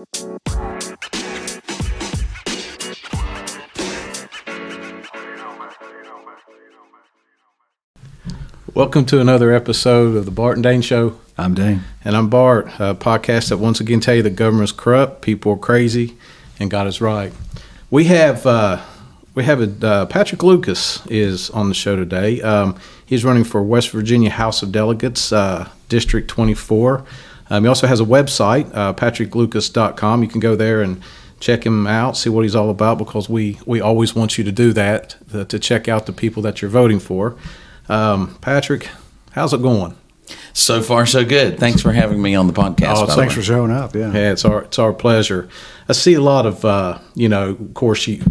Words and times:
Welcome 0.00 0.38
to 9.06 9.20
another 9.20 9.52
episode 9.52 10.16
of 10.16 10.24
the 10.24 10.30
Bart 10.30 10.56
and 10.56 10.64
Dane 10.64 10.80
Show. 10.80 11.18
I'm 11.36 11.52
Dane. 11.52 11.82
And 12.02 12.16
I'm 12.16 12.30
Bart, 12.30 12.68
a 12.78 12.94
podcast 12.94 13.50
that 13.50 13.58
once 13.58 13.80
again 13.80 14.00
tell 14.00 14.14
you 14.14 14.22
the 14.22 14.30
government's 14.30 14.72
corrupt, 14.72 15.20
people 15.20 15.52
are 15.52 15.58
crazy, 15.58 16.16
and 16.58 16.70
God 16.70 16.86
is 16.86 17.02
right. 17.02 17.34
We 17.90 18.04
have 18.04 18.46
uh, 18.46 18.82
we 19.34 19.44
have 19.44 19.60
a, 19.60 19.86
uh, 19.86 20.06
Patrick 20.06 20.42
Lucas 20.42 21.06
is 21.08 21.50
on 21.50 21.68
the 21.68 21.74
show 21.74 21.94
today. 21.94 22.40
Um, 22.40 22.80
he's 23.04 23.22
running 23.22 23.44
for 23.44 23.62
West 23.62 23.90
Virginia 23.90 24.30
House 24.30 24.62
of 24.62 24.72
Delegates, 24.72 25.30
uh, 25.30 25.68
District 25.90 26.26
24. 26.26 27.04
Um, 27.50 27.64
he 27.64 27.68
also 27.68 27.86
has 27.86 28.00
a 28.00 28.04
website, 28.04 28.70
uh, 28.74 28.92
patricklucas.com. 28.94 30.22
You 30.22 30.28
can 30.28 30.40
go 30.40 30.56
there 30.56 30.80
and 30.80 31.02
check 31.40 31.64
him 31.64 31.86
out, 31.86 32.16
see 32.16 32.30
what 32.30 32.42
he's 32.42 32.54
all 32.54 32.70
about, 32.70 32.98
because 32.98 33.28
we, 33.28 33.58
we 33.66 33.80
always 33.80 34.14
want 34.14 34.38
you 34.38 34.44
to 34.44 34.52
do 34.52 34.72
that, 34.74 35.16
to, 35.32 35.44
to 35.44 35.58
check 35.58 35.88
out 35.88 36.06
the 36.06 36.12
people 36.12 36.42
that 36.42 36.62
you're 36.62 36.70
voting 36.70 37.00
for. 37.00 37.36
Um, 37.88 38.36
Patrick, 38.40 38.88
how's 39.32 39.52
it 39.52 39.62
going? 39.62 39.96
So 40.52 40.80
far, 40.80 41.06
so 41.06 41.24
good. 41.24 41.58
Thanks 41.58 41.82
for 41.82 41.92
having 41.92 42.22
me 42.22 42.34
on 42.34 42.46
the 42.46 42.52
podcast. 42.52 42.94
Oh, 42.96 43.00
by 43.00 43.06
the 43.06 43.16
Thanks 43.16 43.34
way. 43.34 43.40
for 43.40 43.42
showing 43.42 43.72
up. 43.72 43.94
Yeah. 43.96 44.12
Yeah, 44.12 44.32
it's 44.32 44.44
our 44.44 44.62
it's 44.62 44.78
our 44.78 44.92
pleasure. 44.92 45.48
I 45.88 45.92
see 45.92 46.14
a 46.14 46.20
lot 46.20 46.46
of 46.46 46.64
uh, 46.64 46.98
you 47.16 47.28
know, 47.28 47.50
of 47.50 47.74
course 47.74 48.06
you. 48.06 48.22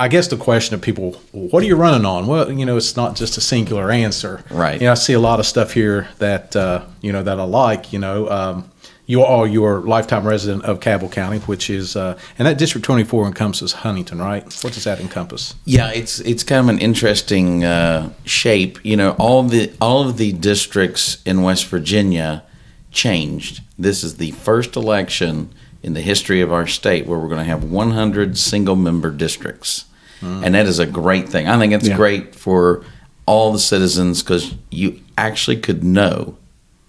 I 0.00 0.08
guess 0.08 0.28
the 0.28 0.38
question 0.38 0.74
of 0.74 0.80
people, 0.80 1.12
what 1.32 1.62
are 1.62 1.66
you 1.66 1.76
running 1.76 2.06
on? 2.06 2.26
Well, 2.26 2.50
you 2.50 2.64
know, 2.64 2.78
it's 2.78 2.96
not 2.96 3.16
just 3.16 3.36
a 3.36 3.42
singular 3.42 3.90
answer. 3.90 4.42
Right. 4.50 4.80
You 4.80 4.86
know, 4.86 4.92
I 4.92 4.94
see 4.94 5.12
a 5.12 5.20
lot 5.20 5.40
of 5.40 5.46
stuff 5.46 5.74
here 5.74 6.08
that 6.18 6.56
uh, 6.56 6.86
you 7.02 7.12
know 7.12 7.22
that 7.22 7.38
I 7.38 7.44
like. 7.44 7.92
You 7.92 7.98
know, 7.98 8.26
um, 8.30 8.70
you 9.04 9.22
are 9.22 9.46
you're 9.46 9.76
a 9.76 9.80
lifetime 9.80 10.26
resident 10.26 10.64
of 10.64 10.80
Cabell 10.80 11.10
County, 11.10 11.40
which 11.40 11.68
is 11.68 11.96
uh, 11.96 12.18
and 12.38 12.48
that 12.48 12.56
District 12.56 12.82
24 12.82 13.26
encompasses 13.26 13.72
Huntington, 13.72 14.20
right? 14.20 14.42
What 14.64 14.72
does 14.72 14.84
that 14.84 15.00
encompass? 15.00 15.54
Yeah, 15.66 15.90
it's 15.90 16.18
it's 16.20 16.44
kind 16.44 16.60
of 16.60 16.74
an 16.74 16.80
interesting 16.80 17.62
uh, 17.64 18.10
shape. 18.24 18.82
You 18.82 18.96
know, 18.96 19.10
all 19.18 19.42
the 19.42 19.70
all 19.82 20.08
of 20.08 20.16
the 20.16 20.32
districts 20.32 21.20
in 21.26 21.42
West 21.42 21.66
Virginia 21.66 22.42
changed. 22.90 23.60
This 23.78 24.02
is 24.02 24.16
the 24.16 24.30
first 24.30 24.76
election 24.76 25.52
in 25.82 25.94
the 25.94 26.00
history 26.00 26.40
of 26.40 26.52
our 26.52 26.66
state 26.66 27.06
where 27.06 27.18
we're 27.18 27.28
going 27.28 27.38
to 27.38 27.44
have 27.44 27.64
100 27.64 28.36
single 28.36 28.76
member 28.76 29.10
districts, 29.10 29.86
and 30.22 30.54
that 30.54 30.66
is 30.66 30.78
a 30.78 30.86
great 30.86 31.28
thing. 31.28 31.48
I 31.48 31.58
think 31.58 31.72
it's 31.72 31.88
Yeah. 31.88 31.96
great 31.96 32.34
for 32.34 32.82
all 33.26 33.52
the 33.52 33.58
citizens 33.58 34.22
because 34.22 34.54
you 34.70 35.00
actually 35.16 35.56
could 35.56 35.82
know 35.84 36.34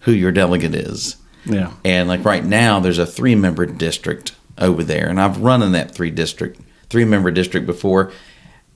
who 0.02 0.12
your 0.12 0.32
delegate 0.32 0.76
is. 0.76 1.16
Yeah. 1.46 1.72
And 1.86 2.08
like 2.08 2.26
right 2.26 2.44
now, 2.46 2.80
there's 2.80 2.98
a 3.00 3.06
three 3.06 3.36
member 3.36 3.66
district 3.66 4.34
over 4.58 4.84
there, 4.84 5.08
and 5.08 5.20
I've 5.20 5.38
run 5.38 5.62
in 5.64 5.72
that 5.74 5.94
three 5.94 6.12
district, 6.12 6.60
three 6.90 7.06
member 7.06 7.32
district 7.32 7.66
before, 7.66 8.12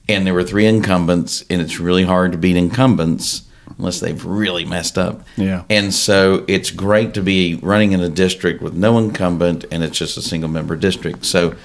and 0.08 0.26
there 0.26 0.34
were 0.34 0.44
three 0.44 0.66
incumbents, 0.66 1.44
and 1.50 1.62
it's 1.62 1.80
really 1.80 2.04
hard 2.04 2.32
to 2.32 2.38
beat 2.38 2.56
incumbents 2.56 3.44
unless 3.78 4.00
they've 4.00 4.24
really 4.24 4.64
messed 4.64 4.98
up. 4.98 5.26
Yeah. 5.36 5.64
And 5.70 5.94
so 5.94 6.44
it's 6.48 6.70
great 6.72 7.14
to 7.16 7.22
be 7.22 7.56
running 7.62 7.92
in 7.92 8.00
a 8.00 8.10
district 8.10 8.62
with 8.62 8.74
no 8.74 8.98
incumbent, 9.00 9.66
and 9.72 9.84
it's 9.84 9.98
just 9.98 10.18
a 10.18 10.22
single 10.22 10.50
member 10.50 10.76
district. 10.76 11.26
So 11.26 11.56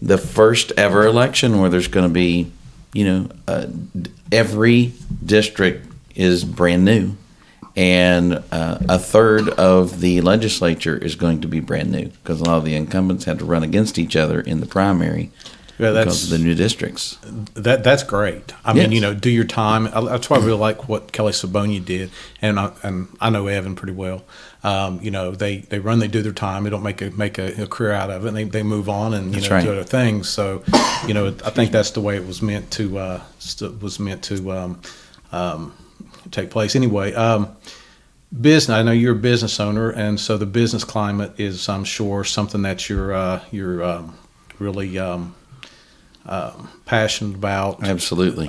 the 0.00 0.18
first 0.18 0.72
ever 0.76 1.06
election 1.06 1.58
where 1.58 1.70
there's 1.70 1.88
going 1.88 2.08
to 2.08 2.12
be, 2.12 2.50
you 2.92 3.04
know, 3.04 3.28
uh, 3.46 3.66
every 4.30 4.92
district 5.24 5.92
is 6.14 6.44
brand 6.44 6.84
new. 6.84 7.16
And 7.76 8.42
uh, 8.50 8.78
a 8.88 8.98
third 8.98 9.50
of 9.50 10.00
the 10.00 10.20
legislature 10.20 10.96
is 10.96 11.14
going 11.14 11.42
to 11.42 11.48
be 11.48 11.60
brand 11.60 11.92
new 11.92 12.08
because 12.08 12.40
a 12.40 12.44
lot 12.44 12.58
of 12.58 12.64
the 12.64 12.74
incumbents 12.74 13.24
had 13.24 13.38
to 13.38 13.44
run 13.44 13.62
against 13.62 13.98
each 13.98 14.16
other 14.16 14.40
in 14.40 14.58
the 14.58 14.66
primary 14.66 15.30
Yeah, 15.78 15.90
that's- 15.92 16.04
because 16.22 16.32
of 16.32 16.38
the 16.38 16.44
new 16.44 16.54
districts. 16.54 17.16
That 17.54 17.84
that's 17.84 18.02
great. 18.02 18.52
I 18.64 18.72
mean, 18.72 18.90
you 18.92 19.00
know, 19.00 19.14
do 19.14 19.30
your 19.30 19.44
time. 19.44 19.86
I- 19.94 20.00
That's 20.00 20.28
why 20.28 20.36
I 20.36 20.40
really 20.40 20.58
like 20.58 20.88
what 20.88 21.12
Kelli 21.12 21.32
Sobonya 21.32 21.80
did, 21.80 22.10
and 22.42 22.58
I, 22.58 22.72
and 22.82 23.08
I 23.20 23.30
know 23.30 23.46
Evan 23.46 23.74
pretty 23.76 23.92
well. 23.94 24.24
Um, 24.64 24.98
you 25.02 25.12
know, 25.12 25.30
they, 25.30 25.58
they 25.58 25.78
run, 25.78 26.00
they 26.00 26.08
do 26.08 26.20
their 26.20 26.32
time. 26.32 26.64
They 26.64 26.70
don't 26.70 26.82
make 26.82 27.00
a 27.00 27.10
make 27.12 27.38
a, 27.38 27.62
a 27.62 27.66
career 27.68 27.92
out 27.92 28.10
of 28.10 28.24
it. 28.24 28.28
And 28.28 28.36
they, 28.36 28.42
they 28.42 28.64
move 28.64 28.88
on 28.88 29.14
and 29.14 29.26
you 29.26 29.34
That's 29.40 29.48
know 29.50 29.54
right. 29.56 29.64
do 29.64 29.70
other 29.72 29.84
things. 29.84 30.28
So, 30.28 30.64
you 31.06 31.14
know, 31.14 31.28
I 31.44 31.50
think 31.50 31.70
that's 31.70 31.92
the 31.92 32.00
way 32.00 32.16
it 32.16 32.26
was 32.26 32.42
meant 32.42 32.72
to 32.72 32.98
uh, 32.98 33.20
st- 33.38 33.80
was 33.80 34.00
meant 34.00 34.24
to 34.24 34.50
um, 34.50 34.80
um, 35.30 35.72
take 36.32 36.50
place. 36.50 36.74
Anyway, 36.74 37.14
um, 37.14 37.56
business. 38.40 38.74
I 38.74 38.82
know 38.82 38.90
you're 38.92 39.12
a 39.14 39.18
business 39.18 39.60
owner, 39.60 39.90
and 39.90 40.18
so 40.18 40.36
the 40.36 40.46
business 40.46 40.82
climate 40.82 41.38
is, 41.38 41.68
I'm 41.68 41.84
sure, 41.84 42.24
something 42.24 42.62
that 42.62 42.88
you're 42.88 43.12
uh, 43.14 43.40
you're 43.52 43.82
um, 43.84 44.18
really 44.58 44.98
um, 44.98 45.36
um 46.28 46.68
passionate 46.84 47.34
about. 47.36 47.82
Absolutely. 47.82 48.46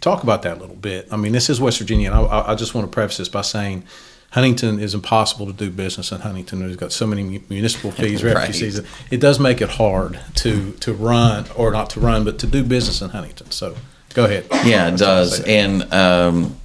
talk 0.00 0.22
about 0.22 0.42
that 0.42 0.58
a 0.58 0.60
little 0.60 0.76
bit. 0.76 1.08
I 1.10 1.16
mean, 1.16 1.32
this 1.32 1.50
is 1.50 1.60
West 1.60 1.78
Virginia, 1.78 2.10
and 2.12 2.18
I- 2.28 2.52
I, 2.52 2.54
just 2.54 2.72
want 2.74 2.86
to 2.86 2.94
preface 2.94 3.16
this 3.16 3.28
by 3.28 3.42
saying 3.42 3.82
Huntington 4.30 4.78
is 4.78 4.94
impossible 4.94 5.46
to 5.46 5.52
do 5.52 5.70
business 5.70 6.12
in 6.12 6.20
Huntington. 6.20 6.64
We've 6.64 6.76
got 6.76 6.92
so 6.92 7.06
many 7.06 7.42
municipal 7.48 7.90
fees, 7.90 8.22
Right. 8.24 8.34
refugee 8.34 8.70
fees. 8.70 8.80
It 9.10 9.20
does 9.20 9.40
make 9.40 9.60
it 9.60 9.70
hard 9.70 10.20
to 10.36 10.72
to 10.72 10.92
run, 10.92 11.46
or 11.56 11.72
not 11.72 11.90
to 11.90 12.00
run, 12.00 12.24
but 12.24 12.38
to 12.40 12.46
do 12.46 12.62
business 12.62 13.02
in 13.02 13.10
Huntington. 13.10 13.50
So, 13.50 13.74
go 14.14 14.24
ahead. 14.26 14.46
Yeah, 14.64 14.88
it 14.88 14.90
That's 14.92 15.02
all 15.02 15.08
I'll 15.08 15.24
does. 15.24 15.40
And 15.40 15.92
um, 15.92 16.56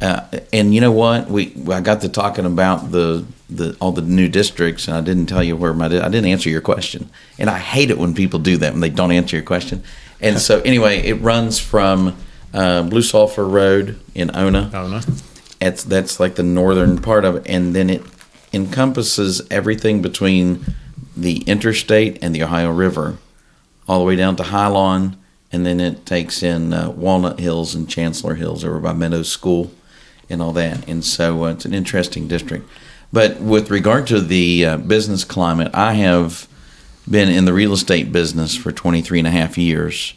uh, 0.00 0.26
and 0.52 0.74
you 0.74 0.80
know 0.80 0.92
what? 0.92 1.28
We 1.28 1.54
I 1.70 1.80
got 1.80 2.00
to 2.02 2.08
talking 2.08 2.46
about 2.46 2.90
the 2.90 3.24
the 3.48 3.76
all 3.80 3.92
the 3.92 4.02
new 4.02 4.28
districts, 4.28 4.88
and 4.88 4.96
I 4.96 5.00
didn't 5.00 5.26
tell 5.26 5.42
you 5.42 5.56
where 5.56 5.72
my 5.72 5.88
di- 5.88 6.00
I 6.00 6.08
didn't 6.08 6.26
answer 6.26 6.50
your 6.50 6.60
question, 6.60 7.10
and 7.38 7.48
I 7.48 7.58
hate 7.58 7.90
it 7.90 7.98
when 7.98 8.14
people 8.14 8.38
do 8.38 8.56
that 8.58 8.72
when 8.72 8.80
they 8.80 8.90
don't 8.90 9.12
answer 9.12 9.36
your 9.36 9.44
question. 9.44 9.82
And 10.20 10.40
so 10.40 10.60
anyway, 10.60 11.00
it 11.00 11.14
runs 11.14 11.58
from 11.58 12.16
uh, 12.52 12.82
Blue 12.82 13.02
Sulphur 13.02 13.46
Road 13.46 14.00
in 14.14 14.34
Ona. 14.34 14.70
I. 14.72 15.02
It's 15.60 15.84
that's 15.84 16.20
like 16.20 16.34
the 16.34 16.42
northern 16.42 17.00
part 17.00 17.24
of 17.24 17.36
it, 17.36 17.46
and 17.46 17.74
then 17.74 17.90
it 17.90 18.02
encompasses 18.52 19.42
everything 19.50 20.02
between 20.02 20.64
the 21.16 21.38
interstate 21.42 22.18
and 22.22 22.34
the 22.34 22.42
Ohio 22.42 22.70
River, 22.70 23.18
all 23.88 23.98
the 23.98 24.04
way 24.04 24.16
down 24.16 24.36
to 24.36 24.42
Highlawn, 24.44 25.16
and 25.52 25.64
then 25.64 25.80
it 25.80 26.04
takes 26.06 26.42
in 26.42 26.72
uh, 26.72 26.90
Walnut 26.90 27.38
Hills 27.38 27.74
and 27.74 27.88
Chancellor 27.88 28.34
Hills 28.34 28.64
over 28.64 28.80
by 28.80 28.92
Meadows 28.92 29.28
School, 29.28 29.70
and 30.28 30.42
all 30.42 30.52
that. 30.52 30.88
And 30.88 31.04
so 31.04 31.44
uh, 31.44 31.52
it's 31.52 31.64
an 31.64 31.74
interesting 31.74 32.28
district. 32.28 32.68
But 33.12 33.40
with 33.40 33.70
regard 33.70 34.06
to 34.08 34.20
the 34.20 34.66
uh, 34.66 34.76
business 34.78 35.24
climate, 35.24 35.70
I 35.74 35.94
have 35.94 36.48
been 37.08 37.28
in 37.28 37.44
the 37.44 37.52
real 37.52 37.72
estate 37.72 38.10
business 38.12 38.56
for 38.56 38.72
23 38.72 39.20
and 39.20 39.28
a 39.28 39.30
half 39.30 39.56
years. 39.56 40.14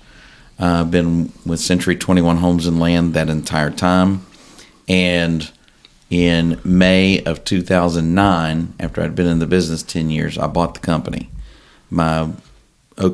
Uh, 0.59 0.81
I've 0.81 0.91
been 0.91 1.31
with 1.45 1.59
Century 1.59 1.95
21 1.95 2.37
Homes 2.37 2.65
and 2.65 2.79
Land 2.79 3.13
that 3.13 3.29
entire 3.29 3.69
time. 3.69 4.25
And 4.87 5.51
in 6.09 6.59
May 6.63 7.21
of 7.23 7.43
2009, 7.43 8.73
after 8.79 9.01
I'd 9.01 9.15
been 9.15 9.27
in 9.27 9.39
the 9.39 9.45
business 9.45 9.83
10 9.83 10.09
years, 10.09 10.37
I 10.37 10.47
bought 10.47 10.73
the 10.73 10.79
company. 10.79 11.29
My 11.89 12.31
uh, 12.97 13.09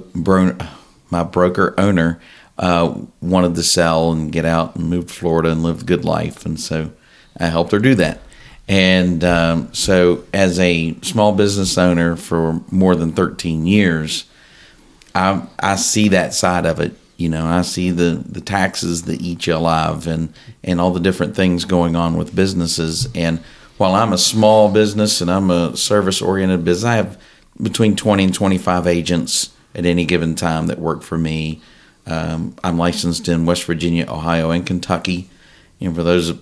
my 1.09 1.23
broker 1.23 1.75
owner 1.77 2.21
uh, 2.63 2.97
wanted 3.21 3.55
to 3.55 3.61
sell 3.63 4.13
and 4.13 4.31
get 4.31 4.45
out 4.45 4.77
and 4.77 4.89
move 4.89 5.07
to 5.07 5.13
Florida 5.13 5.51
and 5.51 5.63
live 5.63 5.81
a 5.81 5.85
good 5.85 6.05
life, 6.05 6.45
and 6.45 6.57
so 6.57 6.93
I 7.37 7.47
helped 7.47 7.73
her 7.73 7.79
do 7.79 7.93
that. 7.95 8.21
And 8.69 9.21
um, 9.25 9.73
so, 9.73 10.23
as 10.33 10.57
a 10.59 10.95
small 11.01 11.33
business 11.33 11.77
owner 11.77 12.15
for 12.15 12.61
more 12.71 12.95
than 12.95 13.11
13 13.11 13.65
years, 13.65 14.23
I 15.13 15.45
I 15.59 15.75
see 15.75 16.07
that 16.07 16.33
side 16.33 16.65
of 16.65 16.79
it. 16.79 16.95
You 17.17 17.27
know, 17.27 17.45
I 17.45 17.63
see 17.63 17.91
the 17.91 18.23
the 18.25 18.39
taxes 18.39 19.03
that 19.03 19.21
eat 19.21 19.45
you 19.45 19.55
alive, 19.55 20.07
and 20.07 20.33
and 20.63 20.79
all 20.79 20.91
the 20.91 21.01
different 21.01 21.35
things 21.35 21.65
going 21.65 21.97
on 21.97 22.15
with 22.15 22.33
businesses. 22.33 23.09
And 23.13 23.39
while 23.75 23.93
I'm 23.93 24.13
a 24.13 24.17
small 24.17 24.71
business 24.71 25.19
and 25.19 25.29
I'm 25.29 25.51
a 25.51 25.75
service 25.75 26.21
oriented 26.21 26.63
business, 26.63 26.85
I 26.85 26.95
have 26.95 27.19
between 27.61 27.97
20 27.97 28.23
and 28.23 28.33
25 28.33 28.87
agents 28.87 29.49
at 29.75 29.85
any 29.85 30.05
given 30.05 30.35
time 30.35 30.67
that 30.67 30.79
work 30.79 31.01
for 31.01 31.17
me. 31.17 31.61
Um, 32.05 32.55
I'm 32.63 32.77
licensed 32.77 33.27
in 33.29 33.45
West 33.45 33.63
Virginia, 33.63 34.05
Ohio, 34.09 34.51
and 34.51 34.65
Kentucky. 34.65 35.29
And 35.79 35.95
for 35.95 36.03
those 36.03 36.33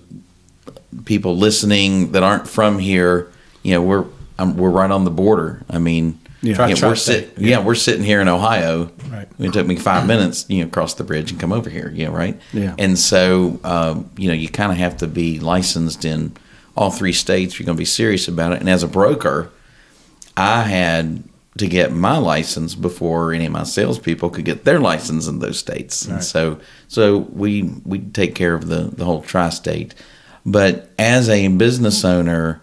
people 1.05 1.37
listening 1.37 2.11
that 2.13 2.23
aren't 2.23 2.47
from 2.47 2.79
here, 2.79 3.31
you 3.63 3.73
know, 3.73 3.81
we're 3.81 4.05
um, 4.39 4.57
we're 4.57 4.69
right 4.71 4.89
on 4.91 5.03
the 5.05 5.11
border. 5.11 5.63
I 5.69 5.77
mean, 5.77 6.17
Yeah. 6.41 6.55
Tri- 6.55 6.69
we're 6.69 6.75
tri-state, 6.75 7.35
sit, 7.35 7.39
yeah. 7.43 7.63
we're 7.63 7.75
sitting 7.75 8.03
here 8.03 8.21
in 8.21 8.27
Ohio. 8.27 8.89
Right. 9.11 9.27
It 9.37 9.53
took 9.53 9.67
me 9.67 9.75
five 9.75 10.07
minutes, 10.07 10.45
you 10.49 10.63
know, 10.63 10.69
cross 10.69 10.95
the 10.95 11.03
bridge 11.03 11.29
and 11.31 11.39
come 11.39 11.51
over 11.53 11.69
here. 11.69 11.91
Yeah, 11.93 12.07
right. 12.07 12.39
Yeah. 12.51 12.73
And 12.79 12.97
so, 12.97 13.59
um, 13.63 14.09
you 14.17 14.27
know, 14.29 14.33
you 14.33 14.49
kind 14.49 14.71
of 14.71 14.79
have 14.79 14.97
to 14.97 15.07
be 15.07 15.39
licensed 15.39 16.05
in 16.05 16.31
all 16.75 16.89
three 16.89 17.13
states. 17.13 17.53
if 17.53 17.59
You're 17.59 17.65
going 17.65 17.75
to 17.77 17.81
be 17.81 17.85
serious 17.85 18.27
about 18.27 18.53
it. 18.53 18.61
And 18.61 18.69
as 18.69 18.81
a 18.81 18.87
broker, 18.87 19.51
I 20.35 20.63
had 20.63 21.23
to 21.57 21.67
get 21.67 21.91
my 21.91 22.17
license 22.17 22.75
before 22.75 23.33
any 23.33 23.45
of 23.45 23.51
my 23.51 23.63
salespeople 23.63 24.29
could 24.29 24.45
get 24.45 24.63
their 24.63 24.79
license 24.79 25.27
in 25.27 25.39
those 25.39 25.59
states. 25.59 26.05
And 26.05 26.23
so, 26.23 26.59
so 26.87 27.17
we 27.17 27.63
we 27.85 27.99
take 27.99 28.35
care 28.35 28.53
of 28.53 28.67
the 28.67 28.83
the 28.83 29.05
whole 29.05 29.21
tri-state. 29.21 29.93
But 30.45 30.89
as 30.97 31.29
a 31.29 31.47
business 31.49 32.03
owner, 32.05 32.61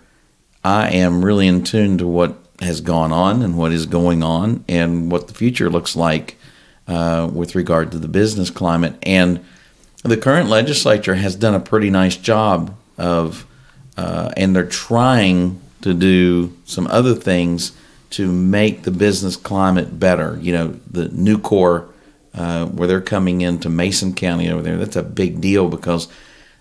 I 0.65 0.91
am 0.91 1.25
really 1.25 1.47
in 1.47 1.65
tune 1.65 1.99
to 1.99 2.07
what 2.07 2.37
has 2.61 2.81
gone 2.81 3.13
on 3.13 3.43
and 3.43 3.57
what 3.57 3.73
is 3.73 3.87
going 3.87 4.23
on 4.23 4.65
and 4.69 5.13
what 5.13 5.29
the 5.29 5.35
future 5.35 5.71
looks 5.71 5.95
like 5.95 6.37
uh, 6.89 7.31
with 7.33 7.55
regard 7.55 7.93
to 7.93 7.99
the 7.99 8.09
business 8.09 8.51
climate. 8.51 8.97
And 9.03 9.45
the 10.03 10.17
current 10.17 10.49
legislature 10.49 11.15
has 11.15 11.37
done 11.37 11.55
a 11.55 11.61
pretty 11.61 11.91
nice 11.91 12.17
job 12.17 12.75
of, 12.97 13.47
uh, 13.97 14.33
and 14.37 14.57
they're 14.57 14.67
trying 14.67 15.61
to 15.83 15.95
do 15.95 16.57
some 16.65 16.89
other 16.89 17.15
things 17.15 17.73
to 18.11 18.31
make 18.31 18.83
the 18.83 18.91
business 18.91 19.37
climate 19.37 19.99
better. 19.99 20.39
You 20.41 20.53
know, 20.53 20.81
the 20.91 21.09
Nucor, 21.09 21.89
uh, 22.35 22.67
where 22.67 22.89
they're 22.89 23.01
coming 23.01 23.41
into 23.41 23.69
Mason 23.69 24.15
County 24.15 24.51
over 24.51 24.63
there, 24.63 24.77
that's 24.77 24.97
a 24.97 25.03
big 25.03 25.41
deal 25.41 25.69
because 25.69 26.09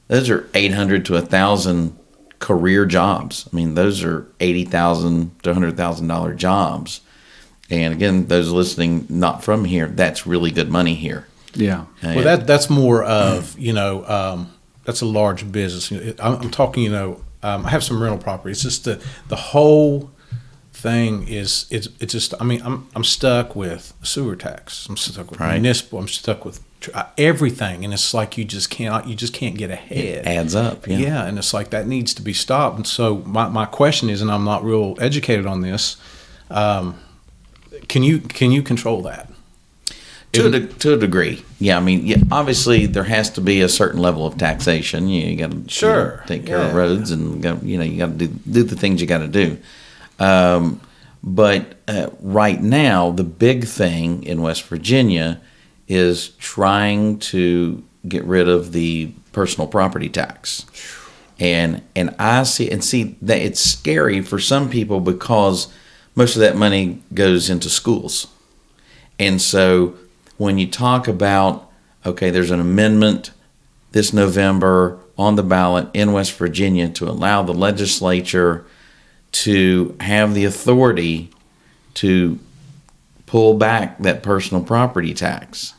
those 0.08 0.30
are 0.30 0.50
800 0.54 1.06
to 1.06 1.14
1,000 1.14 1.98
career 2.40 2.86
jobs. 2.86 3.50
I 3.52 3.56
mean, 3.56 3.76
those 3.76 4.04
are 4.04 4.28
80,000 4.40 5.44
to 5.44 5.54
$100,000 5.54 6.36
jobs. 6.36 7.02
And 7.70 7.94
again, 7.94 8.28
those 8.28 8.50
listening 8.50 9.06
not 9.10 9.44
from 9.44 9.66
here, 9.66 9.88
that's 9.88 10.26
really 10.26 10.52
good 10.52 10.70
money 10.70 10.96
here. 10.96 11.28
Yeah. 11.54 11.82
Uh, 12.04 12.14
Well, 12.16 12.24
that 12.24 12.48
that's 12.48 12.70
more 12.70 13.04
of 13.04 13.58
you 13.58 13.74
know 13.74 14.06
um, 14.06 14.54
that's 14.86 15.02
a 15.02 15.06
large 15.06 15.52
business. 15.52 15.92
I'm, 16.20 16.36
I'm 16.36 16.52
talking. 16.52 16.84
You 16.84 16.92
know, 16.92 17.22
um, 17.44 17.66
I 17.66 17.70
have 17.70 17.84
some 17.84 18.02
rental 18.02 18.20
property. 18.20 18.52
It's 18.52 18.62
just 18.62 18.86
the 18.86 19.04
the 19.28 19.36
whole 19.36 20.12
thing 20.78 21.28
is 21.28 21.66
it's 21.70 21.88
it's 22.00 22.14
just. 22.14 22.34
I 22.40 22.44
mean, 22.44 22.62
I'm 22.64 22.88
I'm 22.96 23.04
stuck 23.04 23.56
with 23.56 23.94
sewer 24.04 24.36
tax. 24.36 24.88
I'm 24.88 24.98
stuck 24.98 25.32
with 25.32 25.40
Right. 25.40 25.54
municipal. 25.54 26.00
I'm 26.00 26.08
stuck 26.08 26.46
with 26.46 26.62
uh, 26.94 27.04
everything, 27.18 27.84
and 27.84 27.94
it's 27.94 28.14
like 28.14 28.38
you 28.38 28.46
just 28.46 28.70
can't 28.70 29.08
you 29.08 29.16
just 29.16 29.34
can't 29.34 29.58
get 29.58 29.70
ahead. 29.72 29.98
it 30.00 30.28
adds 30.28 30.56
up. 30.56 30.88
Yeah. 30.88 30.98
Yeah, 30.98 31.26
and 31.26 31.38
it's 31.38 31.54
like 31.54 31.72
that 31.72 31.88
needs 31.88 32.14
to 32.14 32.22
be 32.22 32.34
stopped. 32.34 32.76
And 32.78 32.88
so 32.88 33.18
my, 33.26 33.50
my 33.50 33.66
question 33.66 34.10
is, 34.10 34.22
and 34.22 34.32
I'm 34.32 34.44
not 34.46 34.64
real 34.64 34.96
educated 35.00 35.46
on 35.46 35.62
this, 35.62 35.98
um, 36.50 37.00
can 37.90 38.04
you 38.04 38.20
can 38.20 38.52
you 38.52 38.62
control 38.62 39.02
that? 39.04 39.32
To 40.34 40.48
a, 40.48 40.50
de- 40.52 40.68
to 40.68 40.94
a 40.94 40.98
degree. 40.98 41.44
Yeah. 41.58 41.78
I 41.78 41.80
mean, 41.80 42.06
yeah, 42.06 42.18
obviously, 42.32 42.86
there 42.86 43.06
has 43.06 43.32
to 43.32 43.42
be 43.42 43.62
a 43.62 43.70
certain 43.70 44.00
level 44.00 44.28
of 44.28 44.38
taxation. 44.38 45.08
You, 45.08 45.36
got 45.36 45.52
to 45.52 45.64
Sure, 45.68 46.24
take 46.28 46.46
care 46.46 46.60
of 46.60 46.76
roads 46.76 47.10
and, 47.10 47.44
you 47.64 47.78
know, 47.78 47.84
you 47.84 47.98
got 47.98 48.20
to 48.20 48.28
do, 48.28 48.28
do 48.28 48.62
the 48.64 48.76
things 48.76 49.02
you 49.02 49.08
got 49.08 49.20
to 49.20 49.28
do. 49.28 49.58
Um, 50.20 50.82
but 51.24 51.78
uh, 51.88 52.10
right 52.22 52.62
now, 52.62 53.12
the 53.12 53.24
big 53.24 53.66
thing 53.66 54.24
in 54.24 54.42
West 54.42 54.64
Virginia 54.64 55.42
is 55.88 56.30
trying 56.30 57.20
to 57.20 57.84
get 58.08 58.24
rid 58.24 58.48
of 58.48 58.72
the 58.72 59.12
personal 59.32 59.68
property 59.68 60.10
tax. 60.10 60.66
And 61.40 61.84
and 61.96 62.16
I 62.18 62.44
see 62.44 62.70
and 62.72 62.84
see 62.84 63.16
that 63.22 63.40
it's 63.40 63.60
scary 63.60 64.22
for 64.22 64.40
some 64.40 64.70
people 64.70 65.00
because 65.00 65.68
most 66.16 66.36
of 66.36 66.40
that 66.40 66.56
money 66.56 67.04
goes 67.14 67.50
into 67.50 67.70
schools. 67.70 68.28
And 69.20 69.42
so 69.42 69.96
when 70.38 70.58
you 70.58 70.68
talk 70.68 71.08
about 71.08 71.70
okay, 72.06 72.30
there's 72.30 72.52
an 72.52 72.60
amendment 72.60 73.32
this 73.92 74.14
November 74.14 75.00
on 75.18 75.36
the 75.36 75.44
ballot 75.44 75.90
in 75.94 76.14
West 76.14 76.34
Virginia 76.34 76.90
to 76.90 77.08
allow 77.10 77.44
the 77.44 77.54
legislature 77.54 78.66
to 79.32 79.96
have 80.00 80.34
the 80.34 80.46
authority 80.46 81.30
to 81.96 82.40
pull 83.26 83.56
back 83.56 83.98
that 84.00 84.24
personal 84.24 84.64
property 84.64 85.14
tax. 85.14 85.74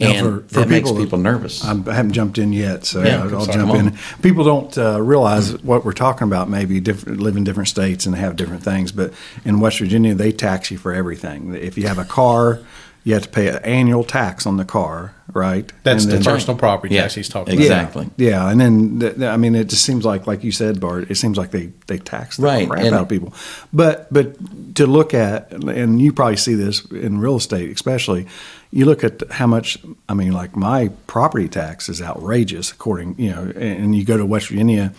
Now, 0.00 0.08
And 0.10 0.18
for- 0.26 0.44
for 0.54 0.60
that 0.60 0.68
makes 0.68 0.88
people- 0.88 1.02
people 1.04 1.18
nervous. 1.18 1.64
I'm- 1.64 1.84
haven't 1.84 2.12
jumped 2.12 2.38
in 2.38 2.52
yet, 2.52 2.86
so 2.86 3.02
Yeah, 3.02 3.20
I'll, 3.24 3.34
I'll 3.34 3.44
sorry, 3.46 3.56
jump 3.58 3.74
in. 3.74 3.98
People 4.22 4.44
don't 4.44 4.78
uh, 4.78 5.02
realize 5.02 5.60
what 5.64 5.84
we're 5.84 5.92
talking 5.92 6.28
about. 6.28 6.48
Maybe 6.48 6.78
different, 6.78 7.18
live 7.18 7.36
in 7.36 7.42
different 7.42 7.68
states 7.68 8.06
and 8.06 8.14
have 8.14 8.36
different 8.36 8.62
things, 8.62 8.92
but 8.92 9.12
in 9.44 9.58
West 9.58 9.80
Virginia, 9.80 10.14
they 10.14 10.30
tax 10.30 10.70
you 10.70 10.78
for 10.78 10.92
everything. 10.94 11.52
If 11.60 11.76
you 11.76 11.88
have 11.88 11.98
a 11.98 12.04
car, 12.04 12.60
you 13.08 13.14
have 13.14 13.22
to 13.22 13.28
pay 13.30 13.48
an 13.48 13.56
annual 13.64 14.04
tax 14.04 14.44
on 14.46 14.58
the 14.58 14.66
car, 14.66 15.14
right? 15.32 15.72
That's 15.82 16.04
And 16.04 16.12
the 16.12 16.16
then- 16.18 16.24
personal 16.34 16.58
property 16.58 16.94
Yeah, 16.94 17.02
tax 17.02 17.14
he's 17.14 17.28
talking 17.30 17.54
exactly. 17.58 18.02
about. 18.02 18.12
Exactly. 18.18 18.26
yeah, 18.26 18.50
and 18.50 18.60
then 18.60 19.00
th- 19.00 19.14
th- 19.16 19.26
I 19.28 19.38
mean, 19.38 19.54
it 19.54 19.68
just 19.70 19.82
seems 19.82 20.04
like, 20.04 20.26
like 20.26 20.44
you 20.44 20.52
said, 20.52 20.78
Bart, 20.78 21.10
it 21.10 21.14
seems 21.16 21.38
like 21.38 21.50
they 21.50 21.70
they 21.86 21.96
tax 21.98 22.36
the 22.36 22.42
Right, 22.42 22.68
crap 22.68 22.84
and- 22.84 22.94
out 22.94 23.02
of 23.02 23.08
people. 23.08 23.32
But 23.72 24.12
but 24.12 24.36
to 24.74 24.86
look 24.86 25.14
at, 25.14 25.50
and 25.52 26.02
you 26.02 26.12
probably 26.12 26.36
see 26.36 26.54
this 26.54 26.84
in 26.90 27.18
real 27.18 27.36
estate, 27.36 27.70
especially, 27.74 28.26
you 28.72 28.84
look 28.84 29.02
at 29.02 29.22
how 29.30 29.46
much. 29.46 29.78
I 30.10 30.12
mean, 30.14 30.32
like 30.32 30.54
my 30.54 30.90
property 31.06 31.48
tax 31.48 31.88
is 31.88 32.02
outrageous, 32.02 32.70
according 32.72 33.14
you 33.16 33.30
know, 33.30 33.50
and 33.56 33.96
you 33.96 34.04
go 34.04 34.18
to 34.18 34.26
West 34.26 34.48
Virginia. 34.48 34.92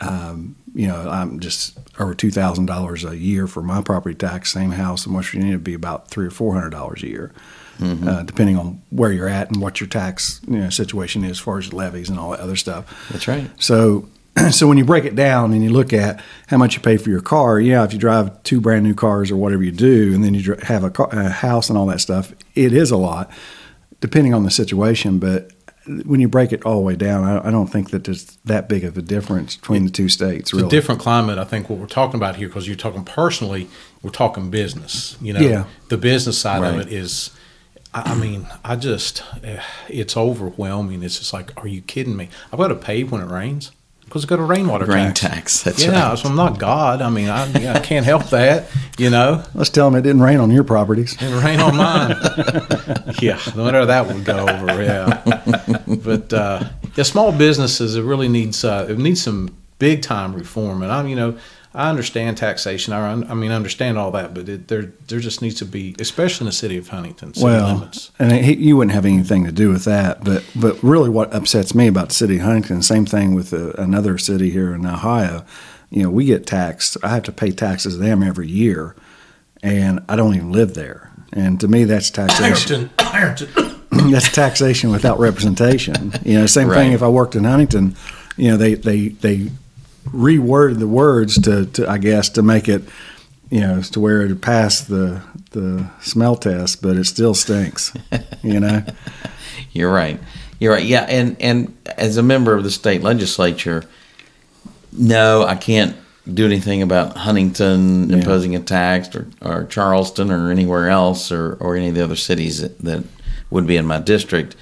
Um, 0.00 0.56
you 0.74 0.86
know, 0.86 1.08
I'm 1.08 1.40
just 1.40 1.78
over 1.98 2.14
two 2.14 2.30
thousand 2.30 2.66
dollars 2.66 3.04
a 3.04 3.16
year 3.16 3.46
for 3.46 3.62
my 3.62 3.80
property 3.80 4.14
tax. 4.14 4.52
Same 4.52 4.72
house 4.72 5.06
in 5.06 5.14
West 5.14 5.30
Virginia 5.30 5.54
would 5.54 5.64
be 5.64 5.74
about 5.74 6.08
three 6.08 6.26
or 6.26 6.30
four 6.30 6.52
hundred 6.54 6.70
dollars 6.70 7.02
a 7.02 7.08
year, 7.08 7.32
uh, 8.06 8.22
depending 8.22 8.58
on 8.58 8.82
where 8.90 9.10
you're 9.10 9.28
at 9.28 9.50
and 9.50 9.62
what 9.62 9.80
your 9.80 9.88
tax 9.88 10.40
you 10.46 10.58
know, 10.58 10.70
situation 10.70 11.24
is, 11.24 11.32
as 11.32 11.38
far 11.38 11.58
as 11.58 11.72
levies 11.72 12.10
and 12.10 12.18
all 12.18 12.30
that 12.32 12.40
other 12.40 12.56
stuff. 12.56 13.08
That's 13.10 13.26
right. 13.26 13.50
So, 13.58 14.08
so 14.50 14.68
when 14.68 14.76
you 14.76 14.84
break 14.84 15.04
it 15.04 15.14
down 15.14 15.54
and 15.54 15.64
you 15.64 15.70
look 15.70 15.94
at 15.94 16.22
how 16.48 16.58
much 16.58 16.74
you 16.74 16.82
pay 16.82 16.98
for 16.98 17.08
your 17.08 17.22
car, 17.22 17.58
yeah, 17.58 17.82
if 17.84 17.94
you 17.94 17.98
drive 17.98 18.42
two 18.42 18.60
brand 18.60 18.84
new 18.84 18.94
cars 18.94 19.30
or 19.30 19.36
whatever 19.36 19.62
you 19.62 19.72
do, 19.72 20.14
and 20.14 20.22
then 20.22 20.34
you 20.34 20.56
have 20.64 20.84
a, 20.84 20.90
car, 20.90 21.08
a 21.12 21.30
house 21.30 21.70
and 21.70 21.78
all 21.78 21.86
that 21.86 22.00
stuff, 22.02 22.34
it 22.54 22.74
is 22.74 22.90
a 22.90 22.98
lot, 22.98 23.30
depending 24.00 24.34
on 24.34 24.42
the 24.42 24.50
situation. 24.50 25.18
But 25.18 25.52
when 26.04 26.20
you 26.20 26.28
break 26.28 26.52
it 26.52 26.64
all 26.64 26.74
the 26.76 26.80
way 26.82 26.96
down, 26.96 27.24
I, 27.24 27.48
I 27.48 27.50
don't 27.50 27.68
think 27.68 27.90
that 27.90 28.04
there's 28.04 28.24
that 28.44 28.68
big 28.68 28.84
of 28.84 28.96
a 28.98 29.02
difference 29.02 29.56
between 29.56 29.84
the 29.84 29.90
two 29.90 30.08
states. 30.08 30.52
It's 30.52 30.62
a 30.62 30.68
different 30.68 31.00
climate, 31.00 31.38
I 31.38 31.44
think, 31.44 31.70
what 31.70 31.78
we're 31.78 31.86
talking 31.86 32.16
about 32.18 32.36
here, 32.36 32.48
because 32.48 32.66
you're 32.66 32.76
talking 32.76 33.04
personally, 33.04 33.68
we're 34.02 34.10
talking 34.10 34.50
business. 34.50 35.16
You 35.20 35.32
know, 35.34 35.40
Yeah. 35.40 35.64
the 35.88 35.96
business 35.96 36.38
side 36.38 36.62
Right. 36.62 36.74
of 36.74 36.80
it 36.86 36.92
is, 36.92 37.30
I 37.94 38.14
mean, 38.14 38.46
I 38.64 38.76
just, 38.76 39.22
eh, 39.42 39.60
it's 39.88 40.16
overwhelming. 40.16 41.02
It's 41.02 41.18
just 41.18 41.32
like, 41.32 41.52
are 41.56 41.68
you 41.68 41.80
kidding 41.80 42.16
me? 42.16 42.28
I've 42.52 42.58
got 42.58 42.68
to 42.68 42.74
pay 42.74 43.04
when 43.04 43.20
it 43.22 43.30
rains 43.30 43.70
because 44.16 44.24
I've 44.24 44.30
got 44.30 44.38
a 44.40 44.46
rainwater 44.46 44.86
Rain 44.86 45.12
tax. 45.12 45.20
tax. 45.20 45.62
That's 45.62 45.84
yeah, 45.84 46.08
right. 46.08 46.18
so 46.18 46.28
I'm 46.28 46.36
not 46.36 46.58
God. 46.58 47.02
I 47.02 47.10
mean, 47.10 47.28
I, 47.28 47.46
yeah, 47.58 47.74
I 47.74 47.80
can't 47.80 48.06
help 48.06 48.30
that, 48.30 48.68
you 48.98 49.10
know. 49.10 49.44
let's 49.54 49.70
tell 49.70 49.90
them 49.90 49.98
it 49.98 50.02
didn't 50.02 50.22
rain 50.22 50.38
on 50.38 50.50
your 50.50 50.64
properties. 50.64 51.16
It 51.20 51.44
rain 51.44 51.60
on 51.60 51.76
mine. 51.76 52.16
yeah, 53.20 53.38
no 53.54 53.64
matter 53.64 53.84
that 53.84 54.06
would 54.06 54.24
go 54.24 54.48
over. 54.48 54.82
Yeah, 54.82 55.22
but 56.04 56.32
uh, 56.32 56.64
yeah, 56.94 57.04
small 57.04 57.32
businesses 57.32 57.96
it 57.96 58.02
really 58.02 58.28
needs 58.28 58.64
uh, 58.64 58.86
it 58.88 58.98
needs 58.98 59.22
some 59.22 59.54
big 59.78 60.02
time 60.02 60.34
reform. 60.34 60.82
And 60.82 60.90
I'm 60.90 61.08
you 61.08 61.16
know 61.16 61.38
I 61.76 61.90
understand 61.90 62.38
taxation. 62.38 62.94
I, 62.94 63.12
I 63.12 63.34
mean 63.34 63.50
I 63.50 63.54
understand 63.54 63.98
all 63.98 64.10
that, 64.12 64.32
but 64.34 64.48
it, 64.48 64.68
there 64.68 64.92
there 65.08 65.20
just 65.20 65.42
needs 65.42 65.56
to 65.56 65.66
be, 65.66 65.94
especially 66.00 66.44
in 66.44 66.46
the 66.46 66.52
city 66.52 66.78
of 66.78 66.88
Huntington, 66.88 67.34
city 67.34 67.44
well, 67.44 67.74
limits. 67.74 68.10
and 68.18 68.32
he, 68.32 68.54
you 68.54 68.76
wouldn't 68.78 68.94
have 68.94 69.04
anything 69.04 69.44
to 69.44 69.52
do 69.52 69.68
with 69.70 69.84
that. 69.84 70.24
But 70.24 70.42
but 70.56 70.82
really, 70.82 71.10
what 71.10 71.32
upsets 71.34 71.74
me 71.74 71.86
about 71.86 72.08
the 72.08 72.14
city 72.14 72.36
of 72.36 72.42
Huntington, 72.42 72.82
same 72.82 73.04
thing 73.04 73.34
with 73.34 73.52
uh, 73.52 73.72
another 73.72 74.16
city 74.16 74.48
here 74.50 74.74
in 74.74 74.86
Ohio. 74.86 75.44
You 75.90 76.04
know, 76.04 76.10
we 76.10 76.24
get 76.24 76.46
taxed. 76.46 76.96
I 77.02 77.08
have 77.10 77.22
to 77.24 77.32
pay 77.32 77.50
taxes 77.52 77.94
to 77.94 78.00
them 78.00 78.22
every 78.22 78.48
year, 78.48 78.96
and 79.62 80.00
I 80.08 80.16
don't 80.16 80.34
even 80.34 80.52
live 80.52 80.74
there. 80.74 81.12
And 81.32 81.60
to 81.60 81.68
me, 81.68 81.84
that's 81.84 82.10
taxation. 82.10 82.90
Ironton, 82.98 83.50
Ironton. 83.50 83.82
that's 84.10 84.32
taxation 84.32 84.90
without 84.90 85.18
representation. 85.18 86.12
You 86.24 86.40
know, 86.40 86.46
same 86.46 86.68
Right. 86.68 86.76
thing 86.76 86.92
if 86.92 87.02
I 87.02 87.08
worked 87.08 87.34
in 87.36 87.44
Huntington. 87.44 87.96
You 88.38 88.50
know, 88.52 88.56
they 88.56 88.74
they 88.74 89.08
they 89.08 89.50
reworded 90.06 90.78
the 90.78 90.88
words 90.88 91.40
to, 91.42 91.66
to 91.66 91.88
I 91.88 91.98
guess 91.98 92.28
to 92.30 92.42
make 92.42 92.68
it 92.68 92.82
you 93.50 93.60
know 93.60 93.80
to 93.82 94.00
where 94.00 94.22
it 94.22 94.40
passed 94.40 94.88
the 94.88 95.22
the 95.52 95.88
smell 96.00 96.36
test, 96.36 96.82
but 96.82 96.96
it 96.96 97.04
still 97.04 97.34
stinks. 97.34 97.92
You 98.42 98.60
know. 98.60 98.82
You're 99.72 99.92
right. 99.92 100.18
You're 100.58 100.72
right. 100.72 100.84
Yeah, 100.84 101.02
and 101.08 101.36
and 101.40 101.76
as 101.96 102.16
a 102.16 102.22
member 102.22 102.54
of 102.54 102.64
the 102.64 102.70
state 102.70 103.02
legislature, 103.02 103.84
no, 104.92 105.44
I 105.44 105.54
can't 105.54 105.96
do 106.32 106.44
anything 106.44 106.82
about 106.82 107.16
Huntington 107.16 108.08
Yeah. 108.10 108.16
imposing 108.16 108.56
a 108.56 108.60
tax 108.60 109.14
or, 109.14 109.28
or 109.42 109.64
Charleston 109.66 110.30
or 110.30 110.50
anywhere 110.50 110.88
else 110.88 111.30
or, 111.30 111.54
or 111.60 111.76
any 111.76 111.88
of 111.88 111.94
the 111.94 112.02
other 112.02 112.16
cities 112.16 112.60
that, 112.60 112.78
that 112.80 113.04
would 113.50 113.66
be 113.66 113.76
in 113.76 113.86
my 113.86 114.00
district. 114.00 114.56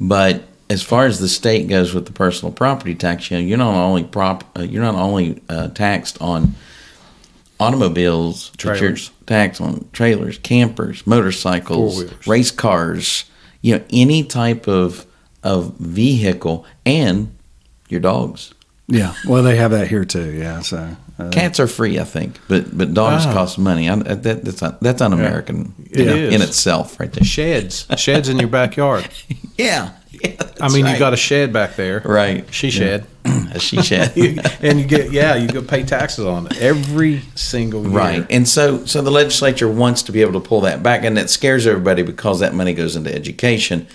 But 0.00 0.44
as 0.70 0.82
far 0.82 1.04
as 1.04 1.18
the 1.18 1.28
state 1.28 1.68
goes 1.68 1.92
with 1.92 2.06
the 2.06 2.12
personal 2.12 2.52
property 2.52 2.94
tax, 2.94 3.30
you 3.30 3.36
know, 3.36 3.42
you're 3.42 3.58
not 3.58 3.74
only 3.74 4.04
prop, 4.04 4.44
uh, 4.56 4.62
you're 4.62 4.82
not 4.82 4.94
only 4.94 5.42
uh, 5.50 5.68
taxed 5.68 6.16
on 6.22 6.54
automobiles, 7.58 8.50
Trailers. 8.56 9.10
taxed 9.26 9.60
on 9.60 9.88
trailers, 9.92 10.38
campers, 10.38 11.06
motorcycles, 11.06 12.04
race 12.26 12.50
cars, 12.50 13.24
you 13.60 13.76
know, 13.76 13.84
any 13.90 14.24
type 14.24 14.66
of 14.68 15.06
of 15.42 15.74
vehicle, 15.76 16.64
and 16.86 17.34
your 17.88 18.00
dogs. 18.00 18.52
Yeah. 18.88 19.14
Well, 19.26 19.42
they 19.42 19.56
have 19.56 19.70
that 19.72 19.88
here 19.88 20.04
too. 20.04 20.30
Yeah. 20.32 20.60
So. 20.60 20.96
Uh, 21.18 21.28
Cats 21.30 21.60
are 21.60 21.66
free, 21.66 21.98
I 21.98 22.04
think, 22.04 22.38
but 22.48 22.76
but 22.76 22.94
dogs 22.94 23.26
cost 23.26 23.58
money. 23.58 23.90
I, 23.90 23.96
that, 23.96 24.42
that's 24.42 24.62
un- 24.62 24.78
that's 24.80 25.02
un-American 25.02 25.74
It 25.90 26.08
in, 26.08 26.34
in 26.34 26.40
itself, 26.42 26.98
right 26.98 27.12
there. 27.12 27.24
Sheds, 27.24 27.86
sheds 27.98 28.30
in 28.30 28.38
your 28.38 28.48
backyard. 28.48 29.06
Yeah, 29.58 29.90
yeah 30.24 30.50
I 30.60 30.68
mean, 30.68 30.86
you 30.86 30.98
got 30.98 31.12
a 31.12 31.16
shed 31.16 31.52
back 31.52 31.76
there. 31.76 32.00
right. 32.04 32.44
She 32.52 32.70
shed. 32.70 33.06
a 33.24 33.58
she 33.58 33.82
shed. 33.82 34.16
and 34.62 34.80
you 34.80 34.86
get 34.86 35.12
yeah, 35.12 35.36
you 35.36 35.48
go 35.48 35.62
pay 35.62 35.82
taxes 35.82 36.26
on 36.26 36.46
it 36.46 36.60
every 36.60 37.20
single 37.34 37.82
year. 37.82 37.90
Right. 37.90 38.26
And 38.30 38.48
so 38.48 38.84
so 38.84 39.02
the 39.02 39.10
legislature 39.10 39.68
wants 39.68 40.02
to 40.04 40.12
be 40.12 40.20
able 40.20 40.34
to 40.34 40.46
pull 40.46 40.62
that 40.62 40.82
back 40.82 41.04
and 41.04 41.16
that 41.16 41.30
scares 41.30 41.66
everybody 41.66 42.02
because 42.02 42.40
that 42.40 42.54
money 42.54 42.74
goes 42.74 42.96
into 42.96 43.14
education. 43.14 43.86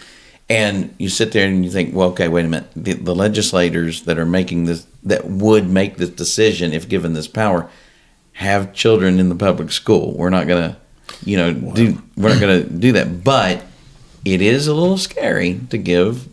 And 0.48 0.94
you 1.00 1.10
sit 1.10 1.32
there 1.32 1.48
and 1.48 1.66
you 1.66 1.72
think, 1.72 1.96
well, 1.96 2.10
okay, 2.10 2.28
wait 2.28 2.46
a 2.46 2.48
minute. 2.48 2.70
The, 2.76 2.94
the 2.94 3.16
legislators 3.16 4.04
that 4.04 4.20
are 4.20 4.28
making 4.28 4.66
this 4.66 4.86
that 5.04 5.26
would 5.26 5.68
make 5.68 5.98
this 5.98 6.10
decision 6.10 6.72
if 6.72 6.88
given 6.88 7.14
this 7.14 7.28
power 7.28 7.70
have 8.34 8.74
children 8.74 9.20
in 9.20 9.30
the 9.30 9.36
public 9.36 9.72
school. 9.72 10.16
We're 10.16 10.30
not 10.30 10.46
going 10.46 10.72
to, 10.72 10.78
you 11.24 11.38
know, 11.38 11.54
do 11.54 12.02
we're 12.16 12.30
not 12.30 12.40
going 12.40 12.64
to 12.64 12.70
do 12.70 12.92
that. 12.92 13.24
But 13.24 13.64
it 14.26 14.42
is 14.42 14.68
a 14.68 14.74
little 14.74 14.98
scary 14.98 15.62
to 15.70 15.78
give 15.78 16.28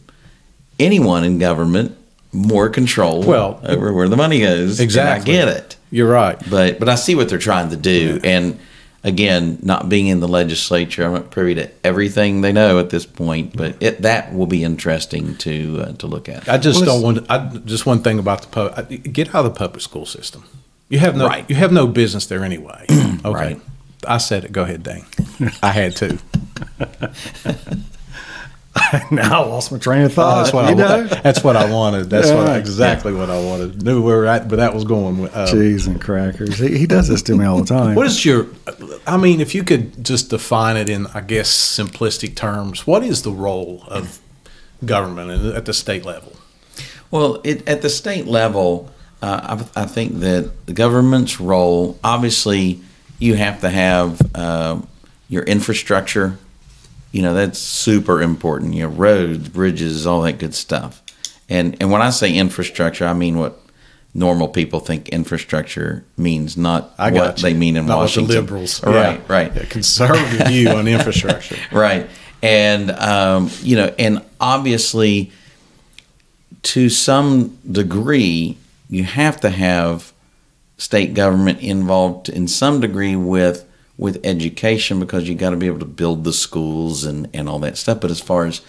anyone 0.81 1.23
in 1.25 1.39
government 1.39 1.97
more 2.33 2.69
control 2.69 3.23
Well, 3.23 3.61
over 3.63 3.93
where 3.93 4.09
the 4.09 4.17
money 4.17 4.41
goes. 4.41 4.81
And 4.81 4.85
Exactly. 4.85 5.33
I 5.39 5.45
get 5.45 5.49
it 5.49 5.77
You're 5.91 6.11
right. 6.11 6.39
but 6.51 6.79
but 6.79 6.89
I 6.89 6.95
see 6.97 7.15
what 7.15 7.29
they're 7.29 7.39
trying 7.39 7.71
to 7.71 7.77
do, 7.77 8.19
and 8.25 8.59
again, 9.05 9.59
not 9.63 9.89
being 9.89 10.07
in 10.07 10.21
the 10.21 10.29
legislature, 10.29 11.05
I'm 11.05 11.13
not 11.13 11.31
privy 11.31 11.55
to 11.57 11.69
everything 11.85 12.41
they 12.41 12.53
know 12.53 12.79
at 12.79 12.89
this 12.91 13.05
point. 13.05 13.55
But 13.57 13.77
it, 13.83 14.03
that 14.03 14.33
will 14.33 14.47
be 14.47 14.65
interesting 14.65 15.37
to 15.39 15.81
uh, 15.83 15.93
to 15.95 16.07
look 16.07 16.29
at. 16.29 16.49
I 16.49 16.57
just 16.57 16.81
Well, 16.87 16.95
don't 17.01 17.03
want. 17.03 17.31
I 17.31 17.51
just 17.67 17.85
one 17.85 18.03
thing 18.03 18.19
about 18.19 18.41
the 18.43 18.49
pub. 18.49 18.89
Get 19.13 19.35
out 19.35 19.45
of 19.45 19.53
the 19.53 19.59
public 19.59 19.83
school 19.83 20.07
system. 20.07 20.45
You 20.89 20.99
have 21.01 21.15
no. 21.17 21.27
Right. 21.27 21.45
You 21.51 21.57
have 21.57 21.73
no 21.73 21.87
business 21.87 22.27
there 22.27 22.45
anyway. 22.45 22.87
Okay. 23.25 23.31
Right. 23.55 23.61
I 24.07 24.19
said 24.19 24.45
it. 24.45 24.53
Go 24.53 24.63
ahead, 24.63 24.83
Dane. 24.83 25.07
I 25.63 25.71
had 25.71 25.97
to. 25.97 26.19
now 29.11 29.43
I 29.43 29.47
lost 29.47 29.71
my 29.71 29.79
train 29.79 30.03
of 30.03 30.13
thought. 30.15 30.43
that's 30.43 30.53
what 30.55 30.65
I. 30.65 30.73
know? 30.75 31.05
That's 31.05 31.45
what 31.45 31.57
I 31.57 31.71
wanted. 31.71 32.09
That's 32.11 32.31
what 32.31 32.49
I, 32.49 32.53
Yeah. 32.55 32.59
exactly 32.59 33.13
what 33.13 33.31
I 33.31 33.41
wanted. 33.43 33.83
Knew 33.83 34.03
where 34.03 34.17
we 34.17 34.23
were 34.23 34.27
at, 34.27 34.49
but 34.49 34.57
that 34.57 34.75
was 34.75 34.85
going. 34.85 35.29
Uh, 35.29 35.47
Cheese 35.47 35.87
and 35.87 36.01
crackers. 36.01 36.59
He, 36.59 36.79
he 36.79 36.87
does 36.87 37.09
this 37.09 37.23
to 37.23 37.37
me 37.37 37.45
all 37.45 37.59
the 37.59 37.67
time. 37.67 37.95
What 37.95 38.07
is 38.07 38.25
your? 38.25 38.47
I 39.07 39.17
mean, 39.19 39.41
if 39.41 39.55
you 39.55 39.63
could 39.63 40.05
just 40.05 40.31
define 40.31 40.77
it 40.77 40.89
in, 40.89 41.07
I 41.09 41.21
guess, 41.21 41.51
simplistic 41.51 42.35
terms, 42.35 42.87
what 42.87 43.03
is 43.03 43.23
the 43.23 43.33
role 43.33 43.85
of 43.89 44.19
government 44.85 45.31
at- 45.31 45.55
at 45.57 45.65
the 45.67 45.75
state 45.75 46.05
level? 46.05 46.33
Well, 47.11 47.41
it, 47.45 47.69
at 47.69 47.83
the 47.83 47.91
state 47.91 48.27
level, 48.27 48.91
uh, 49.21 49.63
I, 49.77 49.83
I 49.83 49.87
think 49.87 50.21
that 50.21 50.67
the 50.67 50.73
government's 50.73 51.41
role, 51.41 51.99
obviously, 52.03 52.81
you 53.23 53.35
have 53.37 53.61
to 53.61 53.71
have 53.71 54.21
uh, 54.35 54.81
your 55.29 55.45
infrastructure. 55.45 56.39
You 57.13 57.23
know, 57.23 57.35
that's 57.35 57.59
super 57.59 58.21
important. 58.23 58.75
You 58.75 58.83
know, 58.85 58.89
roads, 58.89 59.49
bridges, 59.49 60.07
all 60.07 60.23
that 60.23 60.39
good 60.39 60.55
stuff. 60.55 61.03
And 61.49 61.77
and 61.81 61.91
when 61.91 62.03
I 62.03 62.11
say 62.11 62.35
infrastructure, 62.35 63.07
I 63.07 63.13
mean 63.15 63.39
what 63.39 63.59
normal 64.15 64.49
people 64.49 64.81
think 64.81 65.09
infrastructure 65.11 66.05
means, 66.19 66.57
not 66.57 66.93
I 66.99 67.11
what 67.11 67.39
you. 67.39 67.43
they 67.43 67.55
mean 67.55 67.77
in 67.77 67.87
Not 67.87 67.97
what 67.97 68.03
Washington. 68.03 68.35
the 68.35 68.41
liberals, 68.43 68.83
Right, 68.83 69.21
Yeah. 69.21 69.21
right 69.29 69.55
Yeah, 69.55 69.65
conservative 69.65 70.49
view 70.49 70.69
on 70.69 70.87
infrastructure. 70.89 71.57
right 71.73 72.09
and 72.43 72.91
um, 72.91 73.51
you 73.63 73.77
know 73.77 73.95
and 73.99 74.21
obviously 74.41 75.31
to 76.63 76.89
some 76.91 77.57
degree 77.71 78.57
you 78.91 79.05
have 79.05 79.41
to 79.41 79.49
have 79.51 80.12
state 80.77 81.15
government 81.15 81.61
involved 81.61 82.29
in 82.29 82.49
some 82.49 82.81
degree 82.81 83.17
with 83.17 83.69
with 83.99 84.21
education 84.25 84.99
because 84.99 85.29
you 85.29 85.35
got 85.35 85.51
to 85.51 85.57
be 85.57 85.67
able 85.67 85.79
to 85.79 85.85
build 85.85 86.25
the 86.25 86.33
schools 86.33 87.05
and 87.05 87.29
and 87.35 87.49
all 87.49 87.59
that 87.61 87.77
stuff. 87.77 88.01
But 88.01 88.11
as 88.11 88.21
far 88.21 88.47
as 88.47 88.61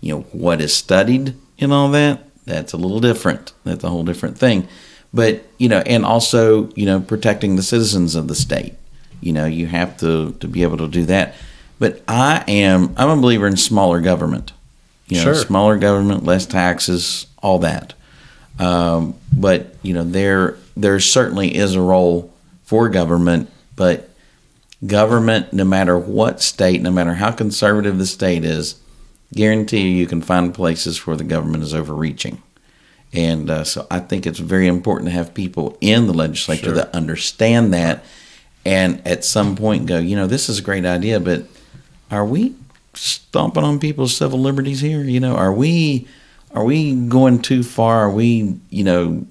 you 0.00 0.14
know 0.14 0.20
what 0.32 0.60
is 0.60 0.74
studied 0.74 1.34
and 1.58 1.72
all 1.72 1.90
that 1.90 2.24
that's 2.46 2.72
a 2.72 2.76
little 2.78 3.00
different. 3.00 3.52
That's 3.64 3.84
a 3.84 3.90
whole 3.90 4.04
different 4.04 4.38
thing. 4.38 4.66
But 5.12 5.44
you 5.58 5.68
know 5.68 5.80
and 5.84 6.04
also 6.04 6.70
you 6.74 6.86
know 6.86 7.00
protecting 7.00 7.56
the 7.56 7.62
citizens 7.62 8.14
of 8.14 8.28
the 8.28 8.34
state. 8.34 8.74
You 9.20 9.32
know 9.32 9.46
you 9.46 9.66
have 9.66 9.96
to 9.98 10.32
to 10.40 10.48
be 10.48 10.62
able 10.62 10.78
to 10.78 10.88
do 10.88 11.04
that. 11.06 11.34
But 11.78 12.02
i 12.08 12.42
am 12.48 12.94
i'm 12.96 13.10
a 13.18 13.20
believer 13.20 13.46
in 13.46 13.56
smaller 13.56 14.00
government. 14.00 14.52
You 15.06 15.18
know 15.18 15.24
Sure. 15.24 15.34
smaller 15.34 15.78
government 15.78 16.24
less 16.24 16.46
taxes 16.46 17.26
all 17.42 17.58
that. 17.60 17.94
Um, 18.58 19.14
but 19.32 19.74
you 19.82 19.94
know 19.94 20.02
there 20.04 20.56
there 20.80 20.98
certainly 21.00 21.56
is 21.56 21.74
a 21.74 21.80
role 21.80 22.32
for 22.64 22.88
government 22.88 23.50
but 23.76 24.08
government 24.86 25.52
no 25.52 25.64
matter 25.64 25.98
what 25.98 26.40
state 26.40 26.80
no 26.80 26.90
matter 26.90 27.14
how 27.14 27.30
conservative 27.30 27.98
the 27.98 28.06
state 28.06 28.44
is 28.44 28.80
guarantee 29.34 29.80
you 29.80 29.96
you 29.96 30.06
can 30.06 30.22
find 30.22 30.54
places 30.54 31.06
where 31.06 31.16
the 31.16 31.24
government 31.24 31.62
is 31.62 31.74
overreaching 31.74 32.40
and 33.12 33.48
uh, 33.50 33.64
so 33.64 33.86
I 33.90 34.00
think 34.00 34.26
it's 34.26 34.38
very 34.38 34.66
important 34.66 35.08
to 35.08 35.14
have 35.14 35.32
people 35.32 35.76
in 35.80 36.06
the 36.06 36.12
legislature 36.12 36.66
Sure. 36.66 36.74
that 36.74 36.94
understand 36.94 37.72
that 37.72 38.04
and 38.64 39.00
at 39.06 39.24
some 39.24 39.56
point 39.56 39.86
go, 39.86 39.98
you 39.98 40.14
know, 40.14 40.26
this 40.26 40.50
is 40.50 40.58
a 40.58 40.62
great 40.62 40.84
idea, 40.84 41.20
but 41.20 41.44
are 42.10 42.24
we 42.26 42.54
stomping 42.92 43.64
on 43.64 43.78
people's 43.78 44.14
civil 44.14 44.38
liberties 44.38 44.80
here? 44.80 45.02
You 45.02 45.20
know, 45.20 45.36
are 45.36 45.52
we 45.52 46.06
are 46.52 46.64
we 46.64 46.94
going 46.94 47.40
too 47.40 47.62
far? 47.62 48.00
Are 48.04 48.10
we, 48.10 48.58
you 48.68 48.84
know, 48.84 49.26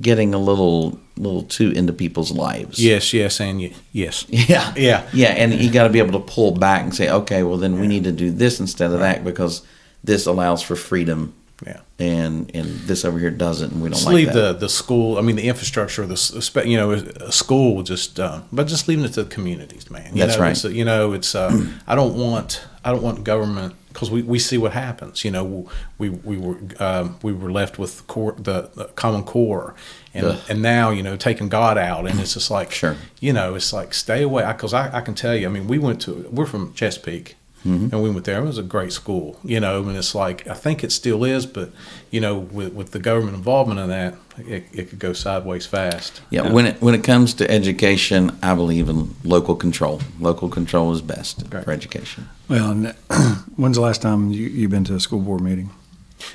getting 0.00 0.34
a 0.34 0.38
little 0.38 0.98
little 1.16 1.42
too 1.42 1.70
into 1.72 1.92
people's 1.92 2.30
lives? 2.32 2.78
Yes, 2.82 3.12
yes, 3.12 3.40
and 3.40 3.60
ye- 3.60 3.74
yes. 3.92 4.24
Yeah. 4.30 4.72
Yeah. 4.76 5.06
Yeah. 5.12 5.28
And 5.28 5.52
you 5.54 5.70
got 5.70 5.84
to 5.84 5.90
be 5.90 5.98
able 5.98 6.18
to 6.18 6.32
pull 6.32 6.52
back 6.52 6.82
and 6.82 6.94
say, 6.94 7.10
okay, 7.10 7.42
well, 7.42 7.58
then 7.58 7.78
we 7.78 7.86
need 7.86 8.04
to 8.04 8.12
do 8.12 8.30
this 8.30 8.58
instead 8.60 8.90
of 8.92 9.00
that 9.00 9.22
because 9.24 9.62
this 10.02 10.24
allows 10.26 10.62
for 10.62 10.76
freedom 10.76 11.34
Yeah. 11.66 11.80
and 11.98 12.50
and 12.54 12.66
this 12.88 13.04
over 13.04 13.18
here 13.18 13.30
doesn't, 13.30 13.72
and 13.72 13.82
we 13.82 13.88
don't 13.90 13.96
Just 13.96 14.06
like 14.06 14.14
leave 14.14 14.32
that. 14.32 14.52
the, 14.54 14.60
the 14.60 14.68
school. 14.70 15.18
I 15.18 15.20
mean, 15.20 15.36
the 15.36 15.46
infrastructure, 15.48 16.06
the 16.06 16.62
you 16.64 16.78
know, 16.78 16.92
a 16.92 17.30
school 17.32 17.82
just, 17.82 18.18
uh, 18.18 18.40
but 18.50 18.66
just 18.66 18.88
leaving 18.88 19.04
it 19.04 19.12
to 19.14 19.24
the 19.24 19.28
communities, 19.30 19.90
man. 19.90 20.16
You 20.16 20.24
That's 20.24 20.38
know, 20.38 20.42
right. 20.42 20.64
you 20.74 20.86
know, 20.86 21.12
it's. 21.12 21.34
Uh, 21.34 21.66
I 21.86 21.94
don't 21.94 22.14
want. 22.16 22.64
I 22.82 22.92
don't 22.92 23.02
want 23.02 23.24
government 23.24 23.74
because 23.92 24.10
we, 24.10 24.22
we 24.22 24.38
see 24.38 24.58
what 24.58 24.72
happens. 24.72 25.24
You 25.24 25.30
know, 25.30 25.68
we 25.98 26.10
we 26.10 26.36
were 26.36 26.56
um, 26.78 27.18
we 27.22 27.32
were 27.32 27.50
left 27.50 27.78
with 27.78 28.06
core, 28.06 28.32
the, 28.38 28.70
the 28.74 28.84
common 28.96 29.24
core, 29.24 29.74
and 30.14 30.26
Ugh. 30.26 30.40
and 30.48 30.62
now 30.62 30.90
you 30.90 31.02
know 31.02 31.16
taking 31.16 31.48
God 31.48 31.76
out, 31.78 32.06
and 32.06 32.20
it's 32.20 32.34
just 32.34 32.50
like 32.50 32.70
Sure. 32.72 32.96
You 33.20 33.32
know, 33.32 33.54
it's 33.54 33.72
like 33.72 33.92
stay 33.94 34.22
away 34.22 34.44
because 34.46 34.72
I, 34.72 34.96
I 34.96 35.00
can 35.00 35.14
tell 35.14 35.34
you. 35.34 35.46
I 35.46 35.50
mean, 35.50 35.66
we 35.66 35.78
went 35.78 36.00
to 36.02 36.28
we're 36.30 36.46
from 36.46 36.72
Chesapeake. 36.74 37.36
Mm-hmm. 37.64 37.88
And 37.94 38.02
we 38.02 38.08
went 38.10 38.24
there. 38.24 38.40
It 38.40 38.46
was 38.46 38.56
a 38.56 38.62
great 38.62 38.90
school, 38.92 39.38
you 39.44 39.60
know. 39.60 39.82
And 39.86 39.96
it's 39.96 40.14
like 40.14 40.46
I 40.48 40.54
think 40.54 40.82
it 40.82 40.92
still 40.92 41.24
is, 41.24 41.44
but 41.44 41.70
you 42.10 42.18
know, 42.20 42.38
with 42.38 42.72
with 42.72 42.92
the 42.92 42.98
government 42.98 43.36
involvement 43.36 43.78
in 43.80 43.88
that, 43.90 44.14
it, 44.38 44.64
it 44.72 44.88
could 44.88 44.98
go 44.98 45.12
sideways 45.12 45.66
fast. 45.66 46.22
Yeah, 46.30 46.50
when 46.52 46.66
it 46.66 46.80
when 46.80 46.94
it 46.94 47.04
comes 47.04 47.34
to 47.34 47.50
education, 47.50 48.38
I 48.42 48.54
believe 48.54 48.88
in 48.88 49.14
local 49.24 49.56
control. 49.56 50.00
Local 50.18 50.48
control 50.48 50.90
is 50.92 51.02
best 51.02 51.44
Right. 51.52 51.62
for 51.64 51.70
education. 51.72 52.28
Well, 52.48 52.70
and 52.70 52.94
when's 53.56 53.76
the 53.76 53.82
last 53.82 54.00
time 54.00 54.30
you, 54.30 54.46
you've 54.46 54.70
been 54.70 54.84
to 54.84 54.94
a 54.94 55.00
school 55.00 55.20
board 55.20 55.42
meeting? 55.42 55.68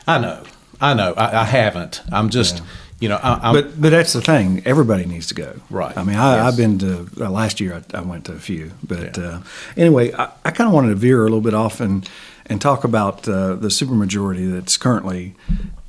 I 0.06 0.20
know, 0.20 0.44
I 0.80 0.94
know. 0.94 1.14
I, 1.18 1.42
I 1.42 1.44
haven't. 1.46 2.02
I'm 2.12 2.30
just, 2.30 2.62
you 3.00 3.10
know, 3.10 3.20
I, 3.22 3.52
but 3.52 3.80
but 3.82 3.90
that's 3.90 4.14
the 4.14 4.22
thing. 4.22 4.62
Everybody 4.66 5.06
needs 5.06 5.28
to 5.28 5.34
go. 5.36 5.60
Right. 5.70 5.96
I 5.98 6.04
mean, 6.04 6.16
I, 6.16 6.38
Yes. 6.38 6.46
I've 6.48 6.58
been 6.58 6.80
to 6.80 7.10
uh, 7.26 7.30
last 7.30 7.60
year. 7.60 7.84
I, 7.94 7.98
I 7.98 8.02
went 8.02 8.26
to 8.26 8.34
a 8.34 8.40
few, 8.40 8.72
but 8.84 9.18
Yeah. 9.18 9.24
uh, 9.26 9.42
anyway, 9.76 10.14
I, 10.14 10.30
I 10.46 10.52
kind 10.52 10.68
of 10.68 10.74
wanted 10.74 10.90
to 10.90 10.96
veer 10.96 11.22
a 11.22 11.24
little 11.24 11.42
bit 11.42 11.54
off 11.54 11.80
and 11.82 12.10
and 12.48 12.62
talk 12.62 12.84
about 12.84 13.28
uh, 13.28 13.56
the 13.56 13.68
supermajority 13.70 14.52
that's 14.54 14.78
currently 14.78 15.36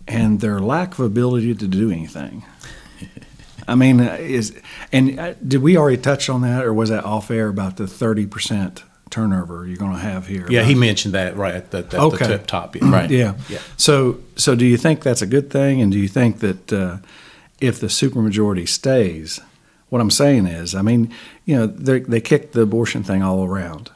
and 0.09 0.41
their 0.41 0.59
lack 0.61 0.93
of 0.95 1.01
ability 1.01 1.55
to 1.55 1.67
do 1.69 1.91
anything. 1.91 2.45
I 3.69 3.75
mean, 3.75 4.01
uh, 4.01 4.17
is 4.21 4.55
and 4.93 5.19
uh, 5.19 5.35
did 5.47 5.61
we 5.63 5.77
already 5.77 6.01
touch 6.01 6.29
on 6.29 6.43
that, 6.43 6.65
or 6.65 6.73
was 6.73 6.89
that 6.91 7.05
off 7.05 7.31
air 7.31 7.49
about 7.49 7.77
the 7.77 7.87
thirty 7.87 8.27
percent 8.27 8.83
turnover 9.11 9.67
you're 9.67 9.77
going 9.77 9.93
to 9.93 9.99
have 9.99 10.27
here? 10.27 10.47
yeah, 10.51 10.63
he 10.65 10.75
mentioned 10.75 11.15
that 11.15 11.37
right 11.37 11.55
at 11.55 11.71
the, 11.71 11.79
at 11.79 11.95
Okay. 11.95 12.27
the 12.27 12.39
tip 12.39 12.47
top. 12.47 12.77
Right. 12.81 13.11
Yeah. 13.11 13.35
Yeah. 13.49 13.59
So, 13.77 14.19
so 14.37 14.55
do 14.55 14.65
you 14.67 14.77
think 14.77 15.03
that's 15.03 15.23
a 15.23 15.27
good 15.27 15.51
thing? 15.51 15.81
And 15.81 15.93
do 15.93 15.99
you 15.99 16.09
think 16.09 16.41
that 16.41 16.73
uh, 16.73 16.99
if 17.61 17.79
the 17.81 17.87
supermajority 17.87 18.69
stays, 18.69 19.41
what 19.89 20.01
I'm 20.01 20.11
saying 20.11 20.47
is, 20.47 20.75
I 20.75 20.83
mean, 20.83 21.13
you 21.45 21.57
know, 21.57 21.67
they 21.67 22.01
they 22.01 22.21
kicked 22.21 22.53
the 22.53 22.63
abortion 22.63 23.03
thing 23.05 23.23
all 23.23 23.45
around. 23.45 23.91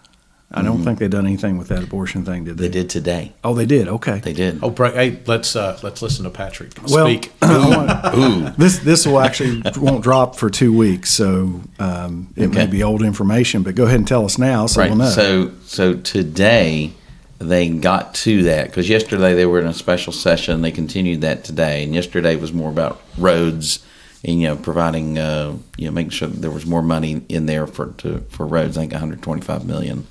I 0.52 0.62
don't 0.62 0.82
think 0.82 0.98
they've 0.98 1.08
done 1.08 1.26
anything 1.26 1.58
with 1.58 1.68
that 1.68 1.84
abortion 1.84 2.24
thing, 2.24 2.42
did 2.42 2.58
they? 2.58 2.66
They 2.66 2.72
did 2.72 2.90
today. 2.90 3.32
Oh, 3.44 3.54
they 3.54 3.66
did. 3.66 3.86
Okay. 3.86 4.18
They 4.18 4.32
did. 4.32 4.58
Oh, 4.64 4.70
bra- 4.70 4.90
hey, 4.90 5.20
let's 5.26 5.54
uh, 5.54 5.78
let's 5.84 6.02
listen 6.02 6.24
to 6.24 6.30
Patrick 6.30 6.72
well, 6.88 7.06
speak. 7.08 7.32
I 7.40 7.68
want- 7.68 8.56
this 8.58 8.78
this 8.80 9.06
will 9.06 9.20
actually 9.20 9.62
won't 9.76 10.02
drop 10.02 10.34
for 10.34 10.50
two 10.50 10.76
weeks, 10.76 11.10
so 11.10 11.60
um, 11.78 12.32
it 12.36 12.48
may 12.48 12.66
be 12.66 12.82
old 12.82 13.02
information. 13.02 13.62
But 13.62 13.76
go 13.76 13.84
ahead 13.84 14.00
and 14.00 14.08
tell 14.08 14.24
us 14.24 14.38
now, 14.38 14.66
so 14.66 14.80
right. 14.80 14.90
we'll 14.90 14.98
know. 14.98 15.10
So 15.10 15.52
so 15.66 15.94
today 15.94 16.94
they 17.38 17.68
got 17.68 18.14
to 18.14 18.42
that 18.42 18.66
because 18.66 18.88
yesterday 18.88 19.34
they 19.34 19.46
were 19.46 19.60
in 19.60 19.66
a 19.66 19.74
special 19.74 20.12
session. 20.12 20.62
They 20.62 20.72
continued 20.72 21.20
that 21.20 21.44
today, 21.44 21.84
and 21.84 21.94
yesterday 21.94 22.34
was 22.34 22.52
more 22.52 22.70
about 22.70 23.00
roads 23.16 23.84
and 24.24 24.40
you 24.40 24.48
know 24.48 24.56
providing 24.56 25.16
uh, 25.16 25.56
you 25.76 25.86
know 25.86 25.92
making 25.92 26.10
sure 26.10 26.26
that 26.26 26.40
there 26.40 26.50
was 26.50 26.66
more 26.66 26.82
money 26.82 27.22
in 27.28 27.46
there 27.46 27.68
for 27.68 27.92
to 27.98 28.18
for 28.30 28.46
roads. 28.46 28.76
I 28.76 28.80
think 28.80 28.92
125 28.92 29.64
million 29.64 30.08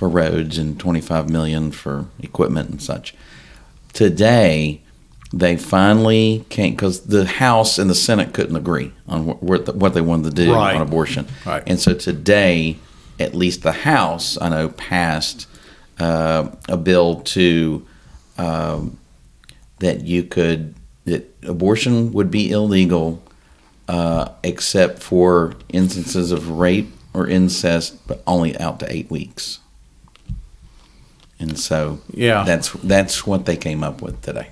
for 0.00 0.08
roads 0.08 0.56
and 0.56 0.80
25 0.80 1.28
million 1.28 1.70
for 1.70 2.06
equipment 2.22 2.70
and 2.70 2.80
such. 2.80 3.14
Today 3.92 4.80
they 5.30 5.58
finally 5.58 6.46
came 6.48 6.72
because 6.72 7.02
the 7.02 7.26
House 7.26 7.78
and 7.78 7.90
the 7.90 7.94
Senate 7.94 8.32
couldn't 8.32 8.56
agree 8.56 8.94
on 9.06 9.26
what, 9.26 9.42
what, 9.42 9.76
what 9.76 9.92
they 9.92 10.00
wanted 10.00 10.34
to 10.34 10.46
do 10.46 10.54
Right. 10.54 10.74
on 10.74 10.80
abortion. 10.80 11.26
Right. 11.44 11.62
And 11.66 11.78
so 11.78 11.92
today, 11.92 12.78
at 13.18 13.34
least 13.34 13.62
the 13.62 13.72
House, 13.72 14.38
I 14.40 14.48
know, 14.48 14.70
passed 14.70 15.46
uh, 15.98 16.48
a 16.66 16.78
bill 16.78 17.16
to 17.36 17.86
um, 18.38 18.96
that 19.80 20.00
you 20.06 20.22
could 20.24 20.74
that 21.04 21.30
abortion 21.42 22.12
would 22.14 22.30
be 22.30 22.50
illegal 22.50 23.22
uh, 23.86 24.30
except 24.42 25.02
for 25.02 25.56
instances 25.68 26.32
of 26.32 26.48
rape 26.48 26.90
or 27.12 27.26
incest, 27.28 28.06
but 28.06 28.22
only 28.26 28.58
out 28.58 28.80
to 28.80 28.90
eight 28.90 29.10
weeks. 29.10 29.59
And 31.40 31.58
so, 31.58 31.98
Yeah. 32.14 32.44
that's 32.44 32.70
that's 32.84 33.26
what 33.26 33.46
they 33.46 33.56
came 33.56 33.82
up 33.82 34.02
with 34.02 34.20
today. 34.22 34.50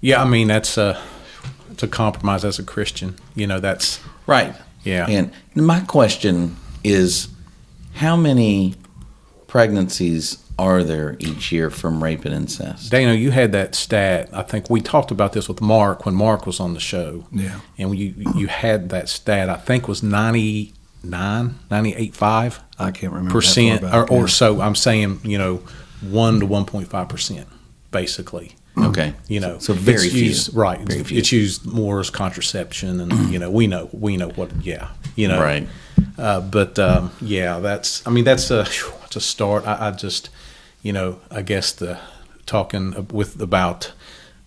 Yeah, 0.00 0.22
I 0.22 0.26
mean 0.26 0.48
that's 0.48 0.76
a 0.76 1.00
it's 1.70 1.82
a 1.82 1.88
compromise 1.88 2.44
as 2.44 2.58
a 2.58 2.62
Christian. 2.62 3.14
You 3.34 3.46
know, 3.46 3.60
that's 3.60 4.00
Right. 4.26 4.54
Yeah. 4.84 5.06
And 5.08 5.30
my 5.54 5.80
question 5.80 6.56
is 6.84 7.28
how 7.94 8.16
many 8.16 8.74
pregnancies 9.46 10.38
are 10.58 10.82
there 10.82 11.16
each 11.18 11.52
year 11.52 11.70
from 11.70 12.02
rape 12.02 12.24
and 12.24 12.34
incest? 12.34 12.90
Dana. 12.90 13.12
You 13.14 13.30
had 13.30 13.52
that 13.52 13.74
stat. 13.74 14.28
I 14.32 14.42
think 14.42 14.70
we 14.70 14.80
talked 14.80 15.10
about 15.10 15.32
this 15.32 15.48
with 15.48 15.60
Mark 15.60 16.06
when 16.06 16.14
Mark 16.14 16.46
was 16.46 16.60
on 16.60 16.74
the 16.74 16.80
show. 16.80 17.26
Yeah. 17.32 17.60
and 17.78 17.96
you 17.96 18.14
you 18.34 18.46
had 18.48 18.88
that 18.90 19.08
stat. 19.08 19.48
I 19.48 19.56
think 19.56 19.86
was 19.88 20.02
99, 21.02 21.54
98.5 21.70 22.60
I 22.78 22.90
can't 22.90 23.12
remember 23.12 23.32
percent, 23.32 23.82
that 23.82 23.90
far 23.90 24.00
or, 24.00 24.04
back, 24.04 24.12
or 24.12 24.20
yeah. 24.20 24.26
so. 24.26 24.60
I'm 24.60 24.74
saying 24.74 25.20
you 25.24 25.38
know 25.38 25.62
one 26.02 26.40
to 26.40 26.46
one 26.46 26.64
point 26.64 26.88
five 26.88 27.08
percent, 27.08 27.48
basically. 27.90 28.54
Okay. 28.78 29.14
You 29.26 29.40
know, 29.40 29.58
So 29.58 29.72
very 29.72 30.04
it's 30.04 30.12
few. 30.14 30.24
used, 30.24 30.54
right? 30.54 30.78
Very 30.80 31.02
few. 31.02 31.16
It's 31.16 31.32
used 31.32 31.64
more 31.64 31.98
as 31.98 32.10
contraception, 32.10 33.00
and 33.00 33.30
you 33.32 33.38
know, 33.38 33.50
we 33.50 33.66
know 33.66 33.88
we 33.92 34.16
know 34.16 34.28
what. 34.30 34.50
Yeah, 34.62 34.88
you 35.14 35.28
know, 35.28 35.40
Right. 35.42 35.66
Uh, 36.18 36.40
but 36.40 36.78
um, 36.78 37.10
yeah, 37.20 37.58
that's. 37.60 38.06
I 38.06 38.10
mean, 38.10 38.24
that's 38.24 38.50
a 38.50 38.64
phew, 38.66 38.92
it's 39.04 39.16
a 39.16 39.20
start. 39.20 39.66
I, 39.66 39.88
I 39.88 39.90
just, 39.92 40.28
you 40.82 40.92
know, 40.92 41.20
I 41.30 41.40
guess 41.42 41.72
the 41.72 41.98
talking 42.44 43.08
with 43.08 43.40
about 43.40 43.92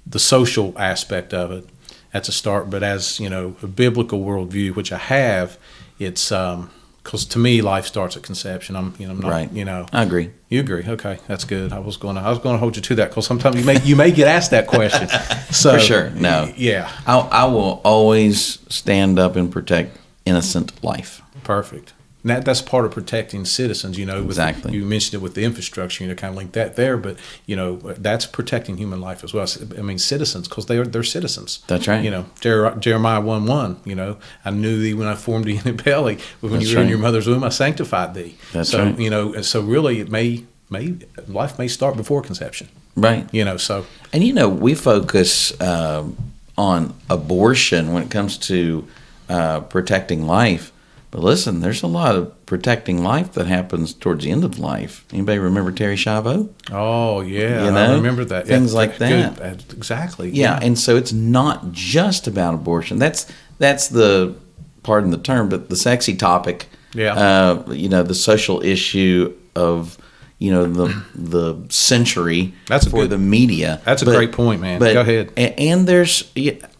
the 0.05 0.19
social 0.19 0.77
aspect 0.77 1.33
of 1.33 1.51
it. 1.51 1.65
That's 2.13 2.29
a 2.29 2.31
start. 2.31 2.69
But 2.69 2.83
as 2.83 3.19
you 3.19 3.29
know, 3.29 3.55
a 3.63 3.67
biblical 3.67 4.19
worldview, 4.23 4.75
which 4.75 4.91
I 4.91 4.97
have, 4.97 5.57
it's 5.99 6.31
um, 6.31 6.69
because 7.03 7.25
to 7.25 7.39
me, 7.39 7.61
life 7.61 7.85
starts 7.87 8.15
at 8.17 8.23
conception. 8.23 8.75
I'm, 8.75 8.93
you 8.99 9.07
know, 9.07 9.13
I'm 9.13 9.19
not, 9.19 9.29
Right. 9.31 9.51
you 9.51 9.65
know, 9.65 9.85
I 9.91 10.03
agree. 10.03 10.31
you 10.49 10.59
agree? 10.59 10.83
Okay, 10.87 11.17
that's 11.27 11.43
good. 11.43 11.71
I 11.73 11.79
was 11.79 11.97
going 11.97 12.15
to 12.15 12.21
I 12.21 12.29
was 12.29 12.39
going 12.39 12.53
to 12.55 12.59
hold 12.59 12.75
you 12.75 12.81
to 12.83 12.95
that 12.95 13.09
because 13.09 13.25
sometimes 13.25 13.55
you 13.55 13.63
may 13.65 13.81
you 13.83 13.95
may 13.95 14.11
get 14.11 14.27
asked 14.27 14.51
that 14.51 14.67
question. 14.67 15.07
So 15.51 15.73
For 15.73 15.79
sure. 15.79 16.09
No. 16.11 16.53
yeah, 16.55 16.91
I, 17.07 17.17
I 17.17 17.45
will 17.45 17.81
always 17.83 18.59
stand 18.69 19.17
up 19.17 19.35
and 19.35 19.51
protect 19.51 19.97
innocent 20.25 20.83
life. 20.83 21.21
perfect. 21.43 21.93
And 22.21 22.31
that, 22.31 22.43
that's 22.43 22.61
part 22.61 22.85
of 22.85 22.91
protecting 22.91 23.45
citizens. 23.45 23.97
You 23.97 24.05
know, 24.05 24.17
with, 24.21 24.31
Exactly. 24.31 24.73
You 24.73 24.85
mentioned 24.85 25.15
it 25.15 25.23
with 25.23 25.35
the 25.35 25.43
infrastructure. 25.43 26.03
You 26.03 26.09
know, 26.09 26.15
kind 26.15 26.31
of 26.31 26.37
link 26.37 26.51
that 26.53 26.75
there, 26.75 26.97
but 26.97 27.17
you 27.45 27.55
know, 27.55 27.77
that's 27.77 28.25
protecting 28.25 28.77
human 28.77 28.99
life 28.99 29.23
as 29.23 29.33
well. 29.33 29.47
I 29.77 29.81
mean, 29.81 29.99
citizens 29.99 30.47
because 30.47 30.65
they 30.65 30.77
are 30.77 30.85
they're 30.85 31.03
citizens. 31.03 31.59
That's 31.67 31.87
right. 31.87 32.03
You 32.03 32.11
know, 32.11 32.25
Jer- 32.41 32.75
Jeremiah 32.79 33.21
one 33.21 33.45
one. 33.45 33.79
You 33.85 33.95
know, 33.95 34.17
I 34.43 34.51
knew 34.51 34.79
thee 34.81 34.93
when 34.93 35.07
I 35.07 35.15
formed 35.15 35.45
thee 35.45 35.57
in 35.57 35.63
the 35.63 35.73
belly. 35.83 36.19
When 36.41 36.53
That's 36.53 36.69
you 36.69 36.77
were 36.77 36.83
in 36.83 36.89
your 36.89 36.97
mother's 36.97 37.27
womb, 37.27 37.43
I 37.43 37.49
sanctified 37.49 38.13
thee. 38.13 38.37
That's 38.51 38.69
so 38.69 38.83
right. 38.83 38.99
you 38.99 39.09
know, 39.09 39.41
so 39.41 39.61
really, 39.61 39.99
it 39.99 40.09
may 40.09 40.43
may 40.69 40.95
life 41.27 41.57
may 41.57 41.67
start 41.67 41.95
before 41.95 42.21
conception. 42.21 42.67
Right. 42.95 43.27
You 43.33 43.45
know, 43.45 43.57
so 43.57 43.85
And 44.11 44.23
you 44.23 44.33
know, 44.33 44.49
we 44.49 44.75
focus 44.75 45.59
um, 45.61 46.17
on 46.57 46.93
abortion 47.09 47.93
when 47.93 48.03
it 48.03 48.11
comes 48.11 48.37
to 48.49 48.85
uh, 49.29 49.61
protecting 49.61 50.27
life. 50.27 50.71
But 51.11 51.21
listen, 51.23 51.59
there's 51.61 51.81
a 51.81 51.87
lot 51.87 52.15
of 52.15 52.45
protecting 52.45 53.03
life 53.03 53.33
that 53.33 53.47
happens 53.47 53.93
towards 53.93 54.23
the 54.25 54.31
end 54.31 54.43
of 54.43 54.59
life. 54.59 55.05
Anybody 55.11 55.39
remember 55.39 55.71
Terri 55.71 55.95
Schiavo? 55.95 56.49
Oh 56.71 57.21
yeah, 57.21 57.63
You 57.63 57.69
I 57.69 57.87
know, 57.87 57.95
remember 57.95 58.23
that. 58.25 58.45
things 58.45 58.73
like 58.75 58.99
that. 58.99 59.41
Uh, 59.41 59.55
Exactly. 59.75 60.29
Yeah, 60.29 60.59
and 60.61 60.77
so 60.77 60.95
it's 60.97 61.11
not 61.11 61.71
just 61.71 62.27
about 62.27 62.53
abortion. 62.53 62.99
That's 62.99 63.25
that's 63.57 63.87
the 63.87 64.35
pardon 64.83 65.09
the 65.11 65.17
term, 65.17 65.49
but 65.49 65.69
the 65.69 65.75
sexy 65.75 66.15
topic. 66.15 66.67
Yeah. 66.93 67.13
Uh, 67.15 67.71
you 67.71 67.89
know, 67.89 68.03
the 68.03 68.15
social 68.15 68.61
issue 68.63 69.33
of 69.55 69.97
you 70.37 70.51
know 70.51 70.65
the 70.71 71.03
the 71.15 71.55
century. 71.69 72.53
That's 72.67 72.85
for 72.87 73.01
good- 73.01 73.09
the 73.09 73.17
media. 73.17 73.81
that's 73.83 74.03
a 74.03 74.05
great 74.05 74.31
point, 74.31 74.61
man. 74.61 74.79
But, 74.79 74.93
Go 74.93 75.01
ahead. 75.01 75.33
And 75.37 75.87
there's 75.87 76.31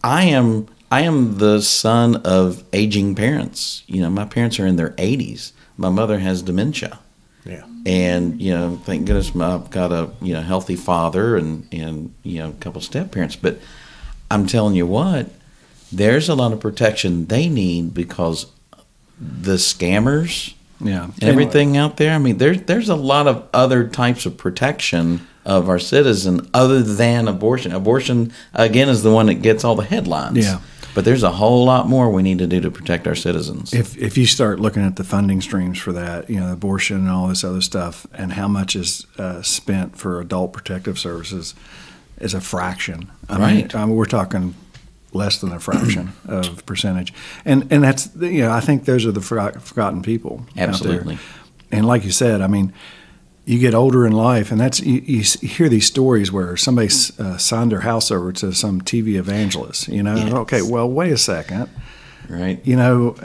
I 0.04 0.24
am 0.26 0.68
I 0.90 1.02
am 1.02 1.38
the 1.38 1.60
son 1.62 2.16
of 2.16 2.64
aging 2.72 3.14
parents. 3.14 3.82
You 3.86 4.00
know, 4.02 4.10
my 4.10 4.24
parents 4.24 4.58
are 4.58 4.66
in 4.66 4.76
their 4.76 4.90
80s. 4.90 5.52
My 5.76 5.88
mother 5.88 6.18
has 6.18 6.42
dementia 6.42 6.98
Yeah. 7.44 7.64
and 7.86 8.40
you 8.42 8.52
know 8.52 8.78
thank 8.84 9.06
goodness 9.06 9.34
i've 9.34 9.70
got 9.70 9.92
a 9.92 10.10
you 10.20 10.34
know 10.34 10.42
healthy 10.42 10.76
father 10.76 11.36
and 11.36 11.66
and 11.72 12.12
you 12.22 12.38
know 12.40 12.50
a 12.50 12.58
couple 12.64 12.82
step 12.82 13.10
parents 13.12 13.34
but 13.34 13.58
i'm 14.30 14.46
telling 14.46 14.74
you 14.74 14.86
what 14.86 15.30
there's 15.90 16.28
a 16.28 16.34
lot 16.34 16.52
of 16.52 16.60
protection 16.60 17.26
they 17.26 17.48
need 17.48 17.94
because 17.94 18.44
the 19.18 19.54
scammers 19.56 20.52
Yeah. 20.80 21.04
and 21.04 21.22
everything 21.24 21.78
out 21.78 21.96
there 21.96 22.12
i 22.14 22.18
mean 22.18 22.36
there's 22.36 22.60
there's 22.62 22.90
a 22.90 22.94
lot 22.96 23.26
of 23.26 23.48
other 23.54 23.88
types 23.88 24.26
of 24.26 24.36
protection 24.36 25.26
of 25.46 25.70
our 25.70 25.78
citizen 25.78 26.46
other 26.52 26.82
than 26.82 27.26
abortion 27.26 27.72
abortion 27.72 28.32
again 28.52 28.90
is 28.90 29.02
the 29.02 29.10
one 29.12 29.26
that 29.26 29.40
gets 29.40 29.64
all 29.64 29.76
the 29.76 29.84
headlines 29.94 30.44
Yeah. 30.44 30.58
But 30.94 31.04
there's 31.04 31.22
a 31.22 31.30
whole 31.30 31.64
lot 31.64 31.88
more 31.88 32.10
we 32.10 32.22
need 32.22 32.38
to 32.38 32.46
do 32.46 32.60
to 32.60 32.70
protect 32.70 33.06
our 33.06 33.14
citizens 33.14 33.72
If 33.72 33.96
if 33.96 34.16
you 34.18 34.26
start 34.26 34.60
looking 34.60 34.84
at 34.84 34.96
the 34.96 35.04
funding 35.04 35.40
streams 35.40 35.78
for 35.78 35.92
that, 35.92 36.28
you 36.28 36.40
know, 36.40 36.52
abortion 36.52 36.96
and 36.96 37.08
all 37.08 37.28
this 37.28 37.44
other 37.44 37.60
stuff, 37.60 38.06
and 38.12 38.32
how 38.32 38.48
much 38.48 38.76
is 38.76 39.06
uh, 39.18 39.42
spent 39.42 39.96
for 39.96 40.20
adult 40.20 40.52
protective 40.52 40.98
services, 40.98 41.54
is 42.20 42.34
a 42.34 42.40
fraction. 42.40 43.10
I 43.28 43.38
Right. 43.38 43.54
Mean, 43.54 43.70
I 43.74 43.86
mean, 43.86 43.96
we're 43.96 44.04
talking 44.06 44.54
less 45.12 45.40
than 45.40 45.52
a 45.52 45.60
fraction 45.60 46.12
of 46.28 46.64
percentage, 46.66 47.12
and 47.44 47.66
and 47.72 47.82
that's 47.82 48.10
you 48.16 48.42
know 48.42 48.52
I 48.52 48.60
think 48.60 48.84
those 48.84 49.06
are 49.06 49.12
the 49.12 49.20
forgotten 49.20 50.02
people. 50.02 50.46
Absolutely. 50.56 51.18
And 51.72 51.86
like 51.86 52.04
you 52.04 52.10
said, 52.10 52.40
I 52.40 52.48
mean, 52.48 52.72
you 53.46 53.58
get 53.58 53.74
older 53.74 54.06
in 54.06 54.12
life, 54.12 54.52
and 54.52 54.60
that's 54.60 54.80
you, 54.80 55.00
you 55.04 55.22
hear 55.22 55.68
these 55.68 55.86
stories 55.86 56.30
where 56.30 56.56
somebody 56.56 56.88
uh, 57.18 57.36
signed 57.38 57.72
their 57.72 57.80
house 57.80 58.10
over 58.10 58.32
to 58.32 58.52
some 58.52 58.80
TV 58.80 59.14
evangelist. 59.18 59.88
You 59.88 60.02
know, 60.02 60.14
Yes. 60.16 60.32
okay, 60.32 60.62
well, 60.62 60.88
wait 60.88 61.12
a 61.12 61.18
second. 61.18 61.68
right 62.28 62.60
You 62.64 62.76
know, 62.76 63.16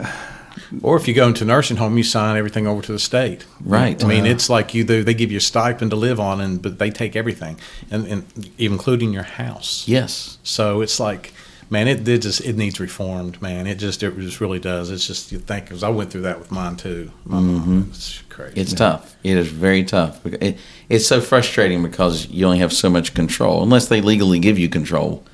Or 0.82 0.96
if 0.96 1.06
you 1.06 1.14
go 1.14 1.26
into 1.28 1.44
a 1.44 1.46
nursing 1.46 1.76
home, 1.76 1.96
you 1.98 2.02
sign 2.02 2.36
everything 2.36 2.66
over 2.66 2.80
to 2.82 2.92
the 2.92 2.98
state. 2.98 3.44
Right. 3.60 4.02
I 4.02 4.06
mean, 4.08 4.24
Wow. 4.24 4.30
it's 4.30 4.48
like 4.48 4.74
you 4.74 4.84
they 4.84 5.02
they 5.02 5.14
give 5.14 5.30
you 5.30 5.36
a 5.38 5.40
stipend 5.52 5.90
to 5.90 5.96
live 5.96 6.18
on, 6.18 6.40
and 6.40 6.60
but 6.62 6.78
they 6.78 6.90
take 6.90 7.14
everything, 7.14 7.58
and, 7.90 8.06
and 8.06 8.24
including 8.58 9.12
your 9.12 9.24
house. 9.24 9.84
yes 9.86 10.38
So 10.42 10.80
it's 10.80 10.98
like, 10.98 11.32
man, 11.70 11.88
it, 11.88 12.06
it 12.08 12.22
just 12.22 12.40
it 12.40 12.56
needs 12.56 12.78
reformed, 12.80 13.40
man. 13.42 13.66
It 13.66 13.76
just 13.76 14.02
it 14.02 14.16
just 14.18 14.40
really 14.40 14.58
does. 14.58 14.90
It's 14.90 15.06
just 15.06 15.32
you 15.32 15.38
think 15.38 15.66
because 15.66 15.82
I 15.82 15.88
went 15.88 16.10
through 16.10 16.22
that 16.22 16.38
with 16.38 16.50
mine 16.50 16.76
too. 16.76 17.10
My 17.24 17.40
mom, 17.40 17.88
it's 17.90 18.22
crazy. 18.28 18.52
Mm-hmm. 18.52 18.60
It's 18.60 18.72
tough. 18.72 19.16
It 19.22 19.36
is 19.36 19.48
very 19.48 19.84
tough. 19.84 20.24
It, 20.26 20.58
it's 20.88 21.06
so 21.06 21.20
frustrating 21.20 21.82
because 21.82 22.28
you 22.28 22.46
only 22.46 22.58
have 22.58 22.72
so 22.72 22.88
much 22.90 23.14
control, 23.14 23.62
unless 23.62 23.88
they 23.88 24.00
legally 24.00 24.38
give 24.38 24.58
you 24.58 24.68
control. 24.68 25.24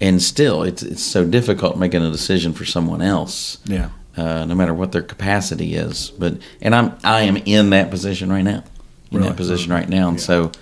And 0.00 0.22
still, 0.22 0.62
it's 0.62 0.82
it's 0.82 1.02
so 1.02 1.24
difficult 1.26 1.76
making 1.76 2.02
a 2.04 2.10
decision 2.10 2.52
for 2.52 2.64
someone 2.64 3.02
else, 3.02 3.58
yeah. 3.64 3.90
uh, 4.16 4.44
no 4.44 4.54
matter 4.54 4.72
what 4.72 4.92
their 4.92 5.02
capacity 5.02 5.74
is. 5.74 6.10
But 6.10 6.38
and 6.60 6.74
I'm 6.74 6.96
I 7.02 7.22
am 7.22 7.36
in 7.36 7.70
that 7.70 7.90
position 7.90 8.30
right 8.30 8.44
now, 8.44 8.62
in 9.10 9.18
Really? 9.18 9.28
that 9.30 9.36
position 9.36 9.72
right 9.72 9.88
now, 9.88 10.08
and 10.08 10.20
so 10.20 10.52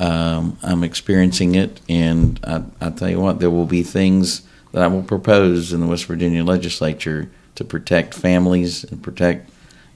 um, 0.00 0.58
I'm 0.64 0.82
experiencing 0.82 1.54
it. 1.54 1.80
And 1.88 2.40
I, 2.44 2.64
I 2.80 2.90
tell 2.90 3.08
you 3.08 3.20
what, 3.20 3.38
there 3.38 3.50
will 3.50 3.66
be 3.66 3.84
things 3.84 4.42
that 4.72 4.82
I 4.82 4.86
will 4.86 5.02
propose 5.02 5.72
in 5.72 5.80
the 5.80 5.86
West 5.86 6.06
Virginia 6.06 6.44
legislature 6.44 7.30
to 7.54 7.64
protect 7.64 8.14
families 8.14 8.84
and 8.84 9.02
protect 9.02 9.50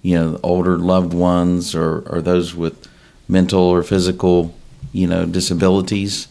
you 0.07 0.15
know, 0.15 0.39
older 0.45 0.79
loved 0.79 1.13
ones 1.13 1.75
or, 1.75 2.05
or 2.09 2.23
those 2.23 2.55
with 2.55 2.89
mental 3.27 3.63
or 3.63 3.83
physical, 3.83 4.55
you 4.93 5.05
know, 5.05 5.27
disabilities. 5.27 6.29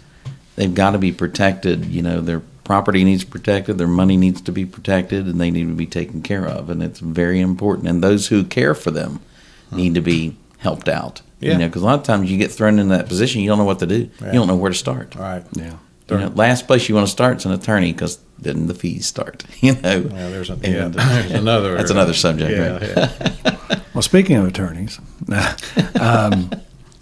They've 0.55 0.73
got 0.73 0.91
to 0.91 0.97
be 0.97 1.11
protected. 1.11 1.83
You 1.85 2.01
know, 2.01 2.21
their 2.21 2.39
property 2.63 3.03
needs 3.03 3.25
protected, 3.25 3.77
their 3.77 3.85
money 3.85 4.15
needs 4.15 4.39
to 4.43 4.53
be 4.53 4.65
protected, 4.65 5.27
and 5.27 5.41
they 5.41 5.51
need 5.51 5.67
to 5.67 5.75
be 5.75 5.87
taken 5.87 6.21
care 6.21 6.45
of. 6.45 6.69
And 6.69 6.81
it's 6.81 6.99
very 6.99 7.41
important. 7.41 7.89
And 7.89 8.01
those 8.01 8.27
who 8.27 8.45
care 8.45 8.73
for 8.73 8.91
them 8.91 9.19
hmm. 9.71 9.75
need 9.75 9.95
to 9.95 10.01
be 10.01 10.37
helped 10.59 10.87
out. 10.87 11.21
Yeah. 11.41 11.51
You 11.51 11.57
know, 11.57 11.67
because 11.67 11.81
a 11.81 11.85
lot 11.85 11.99
of 11.99 12.05
times 12.05 12.31
you 12.31 12.37
get 12.37 12.53
thrown 12.53 12.79
in 12.79 12.87
that 12.89 13.09
position, 13.09 13.41
you 13.41 13.49
don't 13.49 13.57
know 13.57 13.65
what 13.65 13.79
to 13.79 13.87
do. 13.87 14.09
Yeah. 14.21 14.27
You 14.27 14.33
don't 14.39 14.47
know 14.47 14.55
where 14.55 14.71
to 14.71 14.77
start. 14.77 15.17
All 15.17 15.21
right. 15.21 15.43
Yeah. 15.51 15.75
You 16.09 16.17
know, 16.17 16.27
last 16.29 16.65
place 16.65 16.87
you 16.87 16.95
want 16.95 17.07
to 17.07 17.11
start 17.11 17.37
is 17.37 17.45
an 17.45 17.51
attorney 17.51 17.91
because 17.91 18.19
then 18.39 18.67
the 18.67 18.73
fees 18.73 19.05
start. 19.05 19.43
You 19.61 19.73
know, 19.75 19.97
Yeah, 19.97 20.29
there's, 20.29 20.49
a, 20.49 20.53
And- 20.53 20.65
yeah, 20.65 20.87
there's 20.89 21.31
another. 21.31 21.75
That's 21.77 21.91
another 21.91 22.13
subject, 22.13 22.51
Yeah, 22.51 22.71
right? 22.77 22.81
yeah. 23.45 23.79
Well, 23.93 24.01
speaking 24.01 24.35
of 24.35 24.45
attorneys, 24.45 24.99
um, 25.99 26.51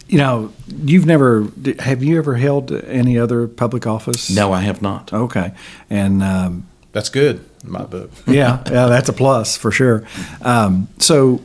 you 0.07 0.17
know, 0.19 0.51
you've 0.85 1.07
never 1.07 1.47
have 1.79 2.03
you 2.03 2.19
ever 2.19 2.35
held 2.35 2.71
any 2.71 3.17
other 3.17 3.47
public 3.47 3.87
office? 3.87 4.29
No, 4.29 4.53
I 4.53 4.61
have 4.61 4.81
not. 4.83 5.11
Okay, 5.11 5.53
and 5.89 6.21
um, 6.21 6.67
That's 6.91 7.09
good 7.09 7.43
in 7.63 7.71
my 7.71 7.83
book. 7.85 8.11
yeah, 8.27 8.61
yeah, 8.69 8.85
that's 8.87 9.09
a 9.09 9.13
plus 9.13 9.57
for 9.57 9.71
sure. 9.71 10.05
Um, 10.43 10.87
so, 10.99 11.41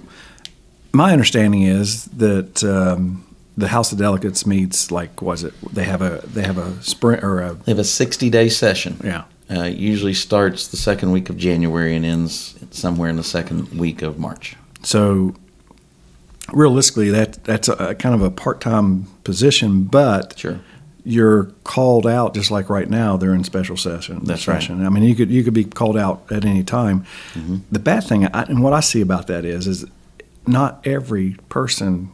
my 0.93 1.13
understanding 1.13 1.63
is 1.63 2.05
that 2.07 2.63
um, 2.63 3.25
the 3.57 3.69
House 3.69 3.91
of 3.93 3.97
Delegates 3.99 4.45
meets 4.47 4.91
like 4.91 5.23
was 5.23 5.45
it? 5.45 5.55
They 5.73 5.85
have 5.85 6.03
a 6.03 6.21
they 6.27 6.43
have 6.43 6.59
a 6.59 6.83
sprint 6.83 7.25
or 7.25 7.41
a 7.41 7.55
They 7.55 7.73
have 7.73 7.79
a 7.79 7.85
60 7.85 8.29
day 8.29 8.51
session. 8.51 9.01
yeah. 9.03 9.25
Uh, 9.51 9.63
usually 9.65 10.13
starts 10.13 10.69
the 10.69 10.77
second 10.77 11.11
week 11.11 11.31
of 11.31 11.37
January 11.39 11.97
and 11.97 12.05
ends 12.05 12.55
somewhere 12.71 13.09
in 13.09 13.17
the 13.17 13.25
second 13.25 13.79
week 13.79 14.03
of 14.03 14.19
March. 14.19 14.57
So, 14.83 15.35
realistically, 16.53 17.11
that 17.11 17.45
that's 17.45 17.69
a, 17.69 17.95
kind 17.95 18.15
of 18.15 18.23
a 18.23 18.31
part 18.31 18.61
time 18.61 19.05
position, 19.25 19.85
but 19.85 20.39
Sure. 20.39 20.61
you're 21.03 21.45
called 21.65 22.07
out 22.07 22.35
just 22.35 22.51
like 22.51 22.69
right 22.69 22.91
now 22.91 23.17
they're 23.17 23.35
in 23.35 23.43
special 23.43 23.77
session. 23.77 24.21
That's 24.25 24.47
right. 24.47 24.71
I 24.71 24.89
mean, 24.91 25.03
you 25.03 25.15
could 25.15 25.31
you 25.31 25.43
could 25.43 25.55
be 25.55 25.65
called 25.65 25.97
out 25.97 26.31
at 26.31 26.45
any 26.45 26.63
time. 26.63 27.07
Mm-hmm. 27.35 27.57
The 27.73 27.79
bad 27.79 28.05
thing, 28.05 28.27
I, 28.27 28.43
and 28.43 28.63
what 28.63 28.75
I 28.75 28.81
see 28.81 29.01
about 29.01 29.29
that 29.29 29.47
is, 29.47 29.67
is 29.67 29.87
not 30.47 30.87
every 30.87 31.37
person 31.49 32.11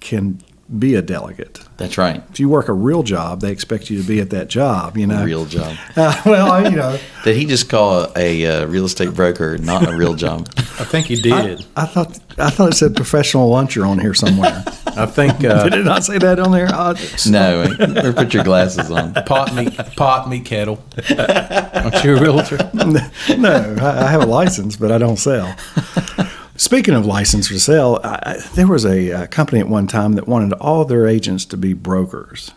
can 0.00 0.42
be 0.78 0.94
a 0.94 1.02
delegate. 1.02 1.60
That's 1.76 1.98
right. 1.98 2.22
If 2.30 2.38
you 2.40 2.48
work 2.48 2.68
a 2.68 2.72
real 2.72 3.02
job, 3.02 3.40
they 3.40 3.50
expect 3.50 3.90
you 3.90 4.00
to 4.00 4.06
be 4.06 4.20
at 4.20 4.30
that 4.30 4.48
job. 4.48 4.96
You 4.96 5.06
know, 5.06 5.24
Real 5.24 5.44
job. 5.46 5.76
Uh, 5.96 6.14
well, 6.24 6.70
you 6.70 6.76
know, 6.76 6.98
Did 7.24 7.36
he 7.36 7.44
just 7.44 7.68
call 7.68 8.10
a, 8.16 8.46
uh 8.46 8.66
real 8.66 8.84
estate 8.86 9.14
broker 9.14 9.58
not 9.58 9.86
a 9.88 9.96
real 9.96 10.14
job? 10.14 10.48
I 10.58 10.84
think 10.84 11.06
he 11.06 11.20
did. 11.20 11.64
I 11.76 11.84
thought 11.86 12.18
I 12.38 12.50
thought 12.50 12.72
it 12.72 12.76
said 12.76 12.96
professional 12.96 13.50
luncher 13.50 13.86
on 13.86 13.98
here 13.98 14.14
somewhere. 14.14 14.62
I 14.96 15.06
think 15.06 15.44
uh, 15.44 15.64
Did 15.68 15.74
it 15.80 15.84
not 15.84 16.04
say 16.04 16.18
that 16.18 16.38
on 16.38 16.52
there? 16.52 16.68
Uh, 16.72 16.94
No, 17.28 17.62
or 18.04 18.12
put 18.12 18.32
your 18.34 18.44
glasses 18.44 18.90
on. 18.90 19.12
pot 19.26 19.54
me, 19.54 19.70
pot 19.96 20.28
me 20.28 20.40
kettle. 20.40 20.82
Aren't 21.10 22.04
you 22.04 22.16
a 22.16 22.20
realtor? 22.20 22.58
no, 22.74 23.76
I 23.80 24.04
I 24.06 24.10
have 24.10 24.22
a 24.22 24.26
license, 24.26 24.76
but 24.76 24.90
I 24.92 24.98
don't 24.98 25.18
sell. 25.18 25.54
Speaking 26.62 26.94
of 26.94 27.04
license 27.04 27.48
for 27.48 27.58
sale, 27.58 27.98
I, 28.04 28.18
I, 28.22 28.36
there 28.54 28.68
was 28.68 28.84
a, 28.86 29.10
uh 29.12 29.26
company 29.26 29.58
at 29.58 29.68
one 29.68 29.88
time 29.88 30.12
that 30.12 30.28
wanted 30.28 30.52
all 30.60 30.84
their 30.84 31.08
agents 31.08 31.44
to 31.46 31.56
be 31.56 31.72
brokers. 31.72 32.52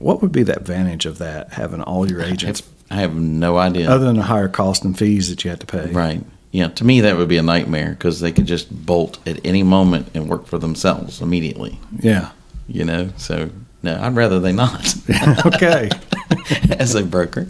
What 0.00 0.20
would 0.20 0.32
be 0.32 0.42
the 0.42 0.56
advantage 0.56 1.06
of 1.06 1.18
that, 1.18 1.52
having 1.52 1.80
all 1.80 2.10
your 2.10 2.22
agents, 2.22 2.64
I 2.90 2.96
have 2.96 3.14
no 3.14 3.56
idea. 3.56 3.88
other 3.88 4.04
than 4.06 4.16
the 4.16 4.24
higher 4.24 4.48
cost 4.48 4.84
and 4.84 4.98
fees 4.98 5.28
that 5.28 5.44
you 5.44 5.50
have 5.50 5.60
to 5.60 5.66
pay? 5.66 5.92
Right. 5.92 6.24
Yeah. 6.50 6.70
To 6.70 6.84
me, 6.84 7.02
that 7.02 7.16
would 7.16 7.28
be 7.28 7.36
a 7.36 7.42
nightmare 7.42 7.90
because 7.90 8.18
they 8.18 8.32
could 8.32 8.46
just 8.46 8.68
bolt 8.84 9.20
at 9.28 9.38
any 9.46 9.62
moment 9.62 10.08
and 10.12 10.28
work 10.28 10.46
for 10.46 10.58
themselves 10.58 11.20
immediately. 11.20 11.78
Yeah. 12.00 12.30
You 12.66 12.84
know. 12.84 13.10
So 13.16 13.50
no, 13.84 13.96
I'd 14.00 14.16
rather 14.16 14.40
they 14.40 14.52
not 14.52 14.92
okay. 15.46 15.88
as 16.78 16.94
a 16.94 17.02
broker. 17.04 17.48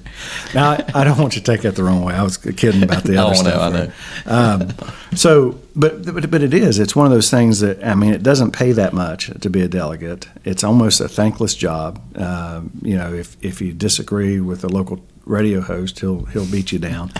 Now, 0.55 0.71
I, 0.71 0.85
I 0.95 1.05
don't 1.05 1.19
want 1.19 1.35
you 1.37 1.41
to 1.43 1.47
take 1.53 1.63
that 1.63 1.77
the 1.77 1.85
wrong 1.85 2.05
way. 2.05 2.15
I 2.15 2.23
was 2.23 2.37
kidding 2.37 2.83
about 2.83 3.05
the 3.05 3.17
other 3.23 3.35
Oh, 3.37 3.43
no, 3.43 3.51
stuff. 3.51 3.75
I 3.75 3.79
right? 3.81 3.93
Um, 4.27 5.17
so, 5.17 5.59
but, 5.77 6.05
but 6.05 6.31
but 6.31 6.43
it 6.43 6.53
is. 6.55 6.79
It's 6.79 6.95
one 6.97 7.07
of 7.07 7.13
those 7.13 7.31
things 7.31 7.61
that 7.61 7.85
I 7.85 7.95
mean, 7.95 8.13
it 8.13 8.23
doesn't 8.23 8.53
pay 8.53 8.73
that 8.73 8.93
much 8.93 9.31
to 9.41 9.51
be 9.51 9.61
a 9.63 9.69
delegate. 9.69 10.29
It's 10.45 10.63
almost 10.65 11.01
a 11.01 11.09
thankless 11.09 11.55
job. 11.55 12.01
Um, 12.17 12.71
you 12.83 12.97
know, 12.97 13.13
if 13.15 13.37
if 13.43 13.61
you 13.61 13.73
disagree 13.73 14.41
with 14.41 14.65
a 14.65 14.69
local 14.69 15.01
radio 15.25 15.61
host, 15.61 16.01
he'll 16.01 16.25
he'll 16.27 16.51
beat 16.51 16.73
you 16.73 16.79
down. 16.79 17.13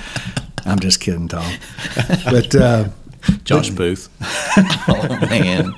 I'm 0.67 0.79
just 0.81 1.01
kidding, 1.01 1.29
Tom. 1.29 1.51
But 2.25 2.55
uh, 2.55 2.89
Josh 3.45 3.71
Booth. 3.71 4.09
Oh 4.89 5.19
man. 5.31 5.73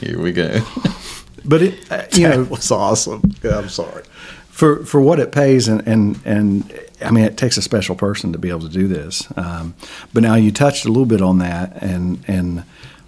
Here 0.00 0.18
we 0.20 0.32
go. 0.32 0.60
but 1.44 1.62
it 1.62 1.90
uh, 1.92 2.04
you 2.12 2.28
know 2.28 2.44
was 2.44 2.70
awesome. 2.70 3.34
Yeah, 3.42 3.58
I'm 3.58 3.68
sorry. 3.68 4.02
For 4.52 4.84
for 4.84 5.00
what 5.00 5.18
it 5.18 5.32
pays 5.32 5.66
and 5.66 5.82
and 5.88 6.20
and 6.24 6.80
I 7.00 7.10
mean 7.10 7.24
it 7.24 7.36
takes 7.36 7.56
a 7.56 7.62
special 7.62 7.96
person 7.96 8.32
to 8.32 8.38
be 8.38 8.50
able 8.50 8.68
to 8.68 8.68
do 8.68 8.86
this. 8.86 9.26
Um, 9.36 9.74
but 10.12 10.22
now 10.22 10.36
you 10.36 10.52
touched 10.52 10.84
a 10.84 10.88
little 10.88 11.06
bit 11.06 11.22
on 11.22 11.38
that 11.38 11.82
and 11.82 12.22
and 12.28 12.62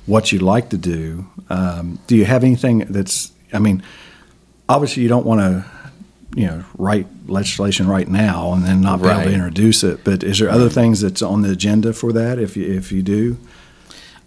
what 0.07 0.33
you 0.33 0.39
like 0.41 0.71
to 0.71 0.77
do. 0.77 1.27
Um, 1.51 1.99
do 2.07 2.17
you 2.17 2.25
have 2.25 2.43
anything 2.45 2.79
that's? 2.89 3.31
I 3.53 3.59
mean, 3.59 3.83
obviously 4.69 5.03
you 5.05 5.09
don't 5.09 5.27
want 5.27 5.41
to. 5.41 5.65
You 6.37 6.47
know, 6.47 6.65
write 6.77 7.07
legislation 7.29 7.87
right 7.87 8.09
now 8.09 8.55
and 8.55 8.65
then 8.65 8.81
not 8.81 9.01
be 9.01 9.09
able 9.09 9.23
to 9.23 9.33
introduce 9.33 9.85
it. 9.85 10.03
But 10.03 10.25
is 10.25 10.41
there 10.41 10.51
other 10.51 10.69
things 10.69 11.01
that's 11.01 11.23
on 11.23 11.43
the 11.43 11.53
agenda 11.53 11.93
for 11.93 12.13
that? 12.13 12.41
If 12.41 12.57
you 12.57 12.67
if 12.67 12.91
you 12.91 13.03
do, 13.03 13.37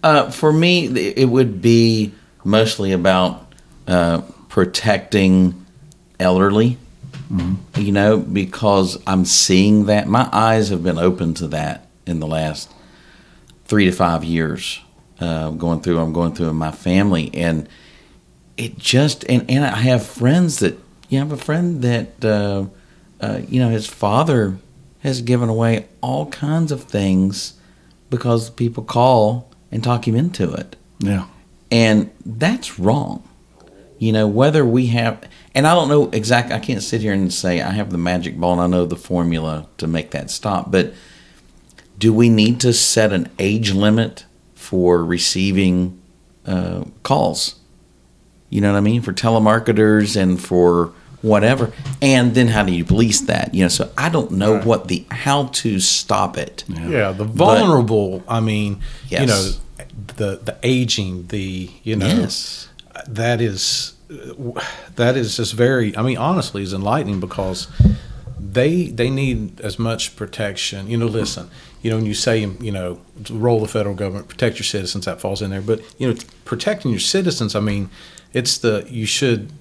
Uh, 0.03 0.31
for 0.31 0.53
me, 0.53 0.85
it 0.85 1.27
would 1.27 1.61
be 1.61 2.13
mostly 2.45 2.93
about 2.93 3.51
uh, 3.87 4.21
protecting 4.47 5.65
elderly. 6.17 6.77
You 7.29 7.91
know, 7.91 8.17
because 8.17 8.97
I'm 9.05 9.25
seeing 9.25 9.85
that 9.85 10.07
my 10.07 10.29
eyes 10.31 10.69
have 10.69 10.83
been 10.83 10.97
open 10.97 11.33
to 11.35 11.47
that 11.49 11.87
in 12.05 12.19
the 12.19 12.27
last 12.27 12.71
three 13.65 13.85
to 13.85 13.91
five 13.91 14.23
years. 14.23 14.79
Uh, 15.19 15.49
going 15.51 15.81
through, 15.81 15.99
I'm 15.99 16.13
going 16.13 16.33
through 16.35 16.49
in 16.49 16.55
my 16.55 16.71
family, 16.71 17.29
and 17.33 17.67
it 18.55 18.77
just 18.77 19.25
and 19.27 19.49
and 19.49 19.65
I 19.65 19.75
have 19.77 20.05
friends 20.05 20.59
that 20.59 20.77
you 21.09 21.19
know, 21.19 21.25
I 21.25 21.27
have 21.27 21.31
a 21.31 21.43
friend 21.43 21.81
that 21.81 22.23
uh, 22.23 22.65
uh, 23.19 23.41
you 23.47 23.59
know 23.59 23.69
his 23.69 23.87
father 23.87 24.57
has 24.99 25.21
given 25.21 25.49
away 25.49 25.87
all 26.01 26.27
kinds 26.27 26.71
of 26.71 26.83
things 26.83 27.53
because 28.09 28.49
people 28.49 28.83
call 28.83 29.51
and 29.71 29.83
talk 29.83 30.07
him 30.07 30.15
into 30.15 30.53
it. 30.53 30.75
yeah, 30.99 31.27
And 31.71 32.09
that's 32.25 32.79
wrong. 32.79 33.27
You 33.99 34.11
know, 34.11 34.27
whether 34.27 34.63
we 34.65 34.87
have, 34.87 35.23
and 35.55 35.65
I 35.65 35.73
don't 35.73 35.89
know 35.89 36.09
exactly, 36.11 36.53
I 36.55 36.59
can't 36.59 36.83
sit 36.83 37.01
here 37.01 37.13
and 37.13 37.33
say 37.33 37.61
I 37.61 37.71
have 37.71 37.91
the 37.91 37.97
magic 37.97 38.37
ball 38.37 38.53
and 38.53 38.61
I 38.61 38.67
know 38.67 38.85
the 38.85 38.95
formula 38.95 39.67
to 39.77 39.87
make 39.87 40.11
that 40.11 40.29
stop, 40.29 40.71
but 40.71 40.93
do 41.97 42.13
we 42.13 42.29
need 42.29 42.59
to 42.61 42.73
set 42.73 43.11
an 43.11 43.29
age 43.39 43.71
limit 43.73 44.25
for 44.53 45.03
receiving 45.03 45.99
uh, 46.45 46.83
calls? 47.01 47.55
You 48.49 48.61
know 48.61 48.71
what 48.71 48.77
I 48.77 48.81
mean? 48.81 49.01
For 49.01 49.13
telemarketers 49.13 50.15
and 50.15 50.39
for 50.39 50.93
whatever. 51.23 51.73
And 52.01 52.35
then 52.35 52.47
how 52.49 52.63
do 52.63 52.71
you 52.71 52.85
police 52.85 53.21
that? 53.21 53.53
You 53.55 53.63
know, 53.63 53.67
so 53.69 53.91
I 53.97 54.09
don't 54.09 54.31
know 54.31 54.55
Right. 54.57 54.65
what 54.65 54.87
the, 54.87 55.05
how 55.09 55.45
to 55.47 55.79
stop 55.79 56.37
it. 56.37 56.63
Yeah, 56.69 57.11
the 57.13 57.23
vulnerable. 57.25 58.23
I 58.27 58.39
mean, 58.41 58.79
you 59.09 59.25
know, 59.25 59.51
the 60.17 60.37
the 60.37 60.57
aging, 60.63 61.27
the 61.27 61.71
you 61.83 61.95
know, 61.95 62.05
Yes. 62.05 62.69
That 63.07 63.41
is 63.41 63.93
that 64.95 65.17
is 65.17 65.37
just 65.37 65.53
very. 65.53 65.95
I 65.97 66.01
mean, 66.01 66.17
honestly, 66.17 66.63
is 66.63 66.73
enlightening 66.73 67.19
because 67.19 67.67
they 68.39 68.87
they 68.87 69.09
need 69.09 69.59
as 69.61 69.77
much 69.77 70.15
protection. 70.15 70.87
You 70.87 70.97
know, 70.97 71.07
listen, 71.07 71.49
you 71.81 71.89
know, 71.89 71.97
when 71.97 72.05
you 72.05 72.13
say 72.13 72.39
you 72.39 72.71
know, 72.71 73.01
roll 73.29 73.59
the 73.59 73.67
federal 73.67 73.95
government 73.95 74.27
protect 74.27 74.57
your 74.57 74.65
citizens, 74.65 75.05
that 75.05 75.19
falls 75.21 75.41
in 75.41 75.51
there. 75.51 75.61
But 75.61 75.81
you 75.97 76.07
know, 76.11 76.19
protecting 76.45 76.91
your 76.91 76.99
citizens, 76.99 77.55
I 77.55 77.59
mean, 77.59 77.89
it's 78.33 78.57
the 78.57 78.85
you 78.89 79.05
should 79.05 79.51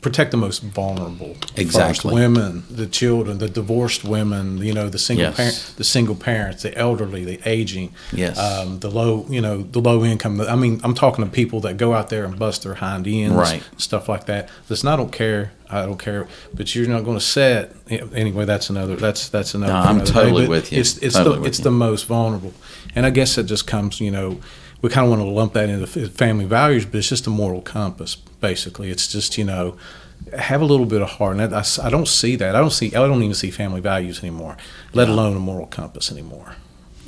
protect 0.00 0.30
the 0.30 0.36
most 0.36 0.62
vulnerable. 0.62 1.36
Exactly. 1.56 2.14
women 2.14 2.64
the 2.70 2.86
children 2.86 3.38
the 3.38 3.48
divorced 3.48 4.02
women 4.04 4.56
you 4.58 4.72
know 4.72 4.88
the 4.88 4.98
single 4.98 5.26
Yes. 5.26 5.36
parent 5.36 5.74
the 5.76 5.84
single 5.84 6.14
parents 6.14 6.62
the 6.62 6.76
elderly 6.76 7.24
the 7.24 7.38
aging 7.44 7.92
Yes. 8.12 8.38
um, 8.38 8.78
the 8.80 8.90
low 8.90 9.26
you 9.28 9.40
know 9.42 9.62
the 9.62 9.80
low 9.80 10.04
income 10.04 10.40
i 10.40 10.56
mean 10.56 10.80
i'm 10.84 10.94
talking 10.94 11.24
to 11.24 11.30
people 11.30 11.60
that 11.60 11.76
go 11.76 11.92
out 11.92 12.08
there 12.08 12.24
and 12.24 12.38
bust 12.38 12.62
their 12.62 12.74
hind 12.74 13.06
ends 13.06 13.36
Right. 13.36 13.62
stuff 13.76 14.08
like 14.08 14.24
that 14.26 14.48
listen 14.70 14.88
i 14.88 14.96
don't 14.96 15.12
care 15.12 15.52
i 15.68 15.84
don't 15.84 15.98
care 15.98 16.26
but 16.54 16.74
you're 16.74 16.88
not 16.88 17.04
going 17.04 17.18
to 17.18 17.24
set 17.24 17.72
anyway 18.14 18.44
that's 18.46 18.70
another 18.70 18.96
that's 18.96 19.28
that's 19.28 19.54
another 19.54 19.72
No, 19.74 19.78
I'm 19.80 19.96
another 19.96 20.12
totally 20.12 20.48
with 20.48 20.72
you. 20.72 20.80
it's 20.80 20.96
it's 20.98 21.14
Totally 21.16 21.40
the 21.40 21.44
it's 21.44 21.58
you. 21.58 21.64
the 21.64 21.70
most 21.72 22.06
vulnerable 22.06 22.54
and 22.94 23.04
i 23.04 23.10
guess 23.10 23.36
it 23.36 23.44
just 23.44 23.66
comes 23.66 24.00
you 24.00 24.10
know 24.10 24.40
we 24.82 24.88
kind 24.90 25.04
of 25.04 25.10
want 25.10 25.22
to 25.22 25.28
lump 25.28 25.52
that 25.54 25.68
into 25.68 25.86
family 26.08 26.44
values 26.44 26.84
but 26.86 26.96
it's 26.96 27.08
just 27.08 27.26
a 27.26 27.30
moral 27.30 27.60
compass 27.62 28.14
basically. 28.14 28.90
It's 28.90 29.06
just 29.08 29.36
you 29.38 29.44
know 29.44 29.76
have 30.38 30.60
a 30.60 30.64
little 30.64 30.86
bit 30.86 31.00
of 31.02 31.08
heart 31.10 31.38
and 31.38 31.54
I 31.54 31.90
don't 31.90 32.06
see 32.08 32.36
that. 32.36 32.54
I 32.54 32.60
don't 32.60 32.70
see 32.72 32.88
i 32.88 33.06
don't 33.06 33.22
even 33.22 33.34
see 33.34 33.50
family 33.50 33.80
values 33.80 34.20
anymore 34.20 34.56
let 34.92 35.08
alone 35.08 35.36
a 35.36 35.40
moral 35.40 35.66
compass 35.66 36.10
anymore. 36.12 36.56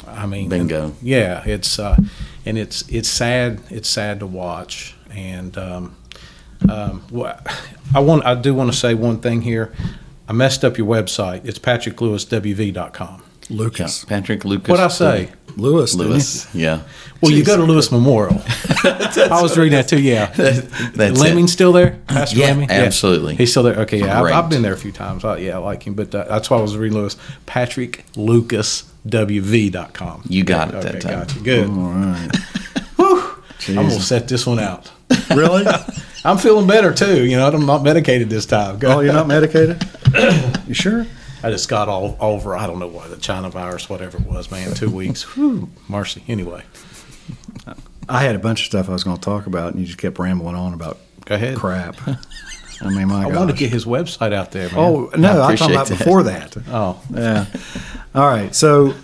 I 0.06 0.26
mean 0.26 0.48
Bingo. 0.48 0.94
yeah 1.02 1.42
it's 1.46 1.78
uh 1.78 1.96
and 2.44 2.58
it's 2.58 2.82
it's 2.88 3.08
sad 3.08 3.60
it's 3.70 3.88
sad 3.88 4.18
to 4.20 4.26
watch 4.26 4.94
and 5.14 5.56
um 5.56 5.96
um 6.68 7.04
wha- 7.10 7.38
i 7.94 8.00
want 8.00 8.24
i 8.24 8.34
do 8.34 8.54
want 8.54 8.70
to 8.72 8.76
say 8.76 8.94
one 8.94 9.18
thing 9.20 9.42
here. 9.42 9.72
I 10.28 10.32
messed 10.32 10.64
up 10.64 10.78
your 10.78 10.86
website. 10.86 11.44
It's 11.44 11.58
patricklewiswv.com 11.58 13.22
Lucas, 13.50 14.04
Patrick 14.04 14.44
Lucas. 14.44 14.68
what 14.70 14.80
i 14.80 14.88
say 14.88 15.30
Lewis. 15.56 15.94
Lewis. 15.94 16.52
Yeah. 16.54 16.82
well 17.20 17.30
you 17.32 17.44
go 17.44 17.56
to 17.56 17.62
lewis 17.62 17.90
memorial 17.92 18.40
i 18.84 19.38
was 19.40 19.56
reading 19.56 19.72
that 19.76 19.86
too 19.88 20.00
yeah 20.00 20.26
That's 20.94 21.20
Lemming 21.20 21.44
it. 21.44 21.48
still 21.48 21.72
there? 21.72 21.98
Pastor 22.08 22.36
Yeah, 22.38 22.46
Lemming? 22.48 22.70
absolutely. 22.70 23.36
He's 23.36 23.50
still 23.50 23.62
there. 23.62 23.76
Okay, 23.80 23.98
yeah, 24.00 24.20
I've, 24.20 24.32
I've 24.32 24.50
been 24.50 24.62
there 24.62 24.72
a 24.72 24.76
few 24.76 24.92
times. 24.92 25.24
I, 25.24 25.38
yeah, 25.38 25.54
I 25.56 25.58
like 25.58 25.86
him, 25.86 25.94
but 25.94 26.14
uh, 26.14 26.24
that's 26.24 26.50
why 26.50 26.58
I 26.58 26.60
was 26.60 26.76
reading 26.76 26.98
Lewis. 26.98 27.16
Patrick 27.46 28.04
Lucas 28.16 28.84
WV.com. 29.06 30.22
You 30.28 30.44
got 30.44 30.68
it 30.68 30.74
okay, 30.76 30.92
that 30.92 31.00
time. 31.02 31.18
Got 31.20 31.34
you. 31.36 31.42
Good. 31.42 31.70
All 31.70 31.92
right. 31.92 32.30
I'm 33.68 33.74
gonna 33.76 33.90
set 34.00 34.28
this 34.28 34.46
one 34.46 34.58
out. 34.58 34.90
really? 35.30 35.64
I'm 36.24 36.38
feeling 36.38 36.66
better 36.66 36.92
too. 36.92 37.24
You 37.24 37.36
know, 37.36 37.48
I'm 37.48 37.66
not 37.66 37.82
medicated 37.82 38.28
this 38.30 38.46
time. 38.46 38.78
Oh, 38.84 39.00
you're 39.00 39.12
not 39.12 39.26
medicated? 39.28 39.84
you 40.66 40.74
sure? 40.74 41.06
I 41.42 41.50
just 41.50 41.68
got 41.68 41.88
all 41.88 42.16
over. 42.20 42.56
I 42.56 42.66
don't 42.66 42.78
know 42.78 42.86
why 42.86 43.08
the 43.08 43.16
China 43.16 43.50
virus, 43.50 43.88
whatever 43.88 44.18
it 44.18 44.26
was, 44.26 44.50
man. 44.50 44.74
Two 44.74 44.90
weeks. 44.90 45.22
Whew, 45.36 45.68
mercy. 45.88 46.22
Anyway, 46.28 46.62
I 48.08 48.22
had 48.22 48.34
a 48.34 48.38
bunch 48.38 48.60
of 48.60 48.66
stuff 48.66 48.88
I 48.88 48.92
was 48.92 49.04
going 49.04 49.16
to 49.16 49.22
talk 49.22 49.46
about, 49.46 49.72
and 49.72 49.80
you 49.80 49.86
just 49.86 49.98
kept 49.98 50.18
rambling 50.18 50.54
on 50.54 50.72
about 50.74 50.98
go 51.24 51.34
ahead. 51.34 51.56
crap. 51.56 51.96
I 52.80 52.88
mean, 52.90 53.08
my 53.08 53.20
I 53.20 53.28
gosh. 53.28 53.36
wanted 53.36 53.52
to 53.52 53.58
get 53.58 53.70
his 53.70 53.84
website 53.84 54.32
out 54.32 54.50
there, 54.50 54.68
man. 54.68 54.78
Oh 54.78 55.10
no, 55.16 55.40
I 55.40 55.50
I'm 55.50 55.56
talking 55.56 55.74
about 55.74 55.86
that. 55.86 55.98
before 55.98 56.22
that. 56.24 56.56
oh, 56.68 57.00
Yeah. 57.12 57.46
All 58.14 58.26
right. 58.26 58.54
So 58.54 58.94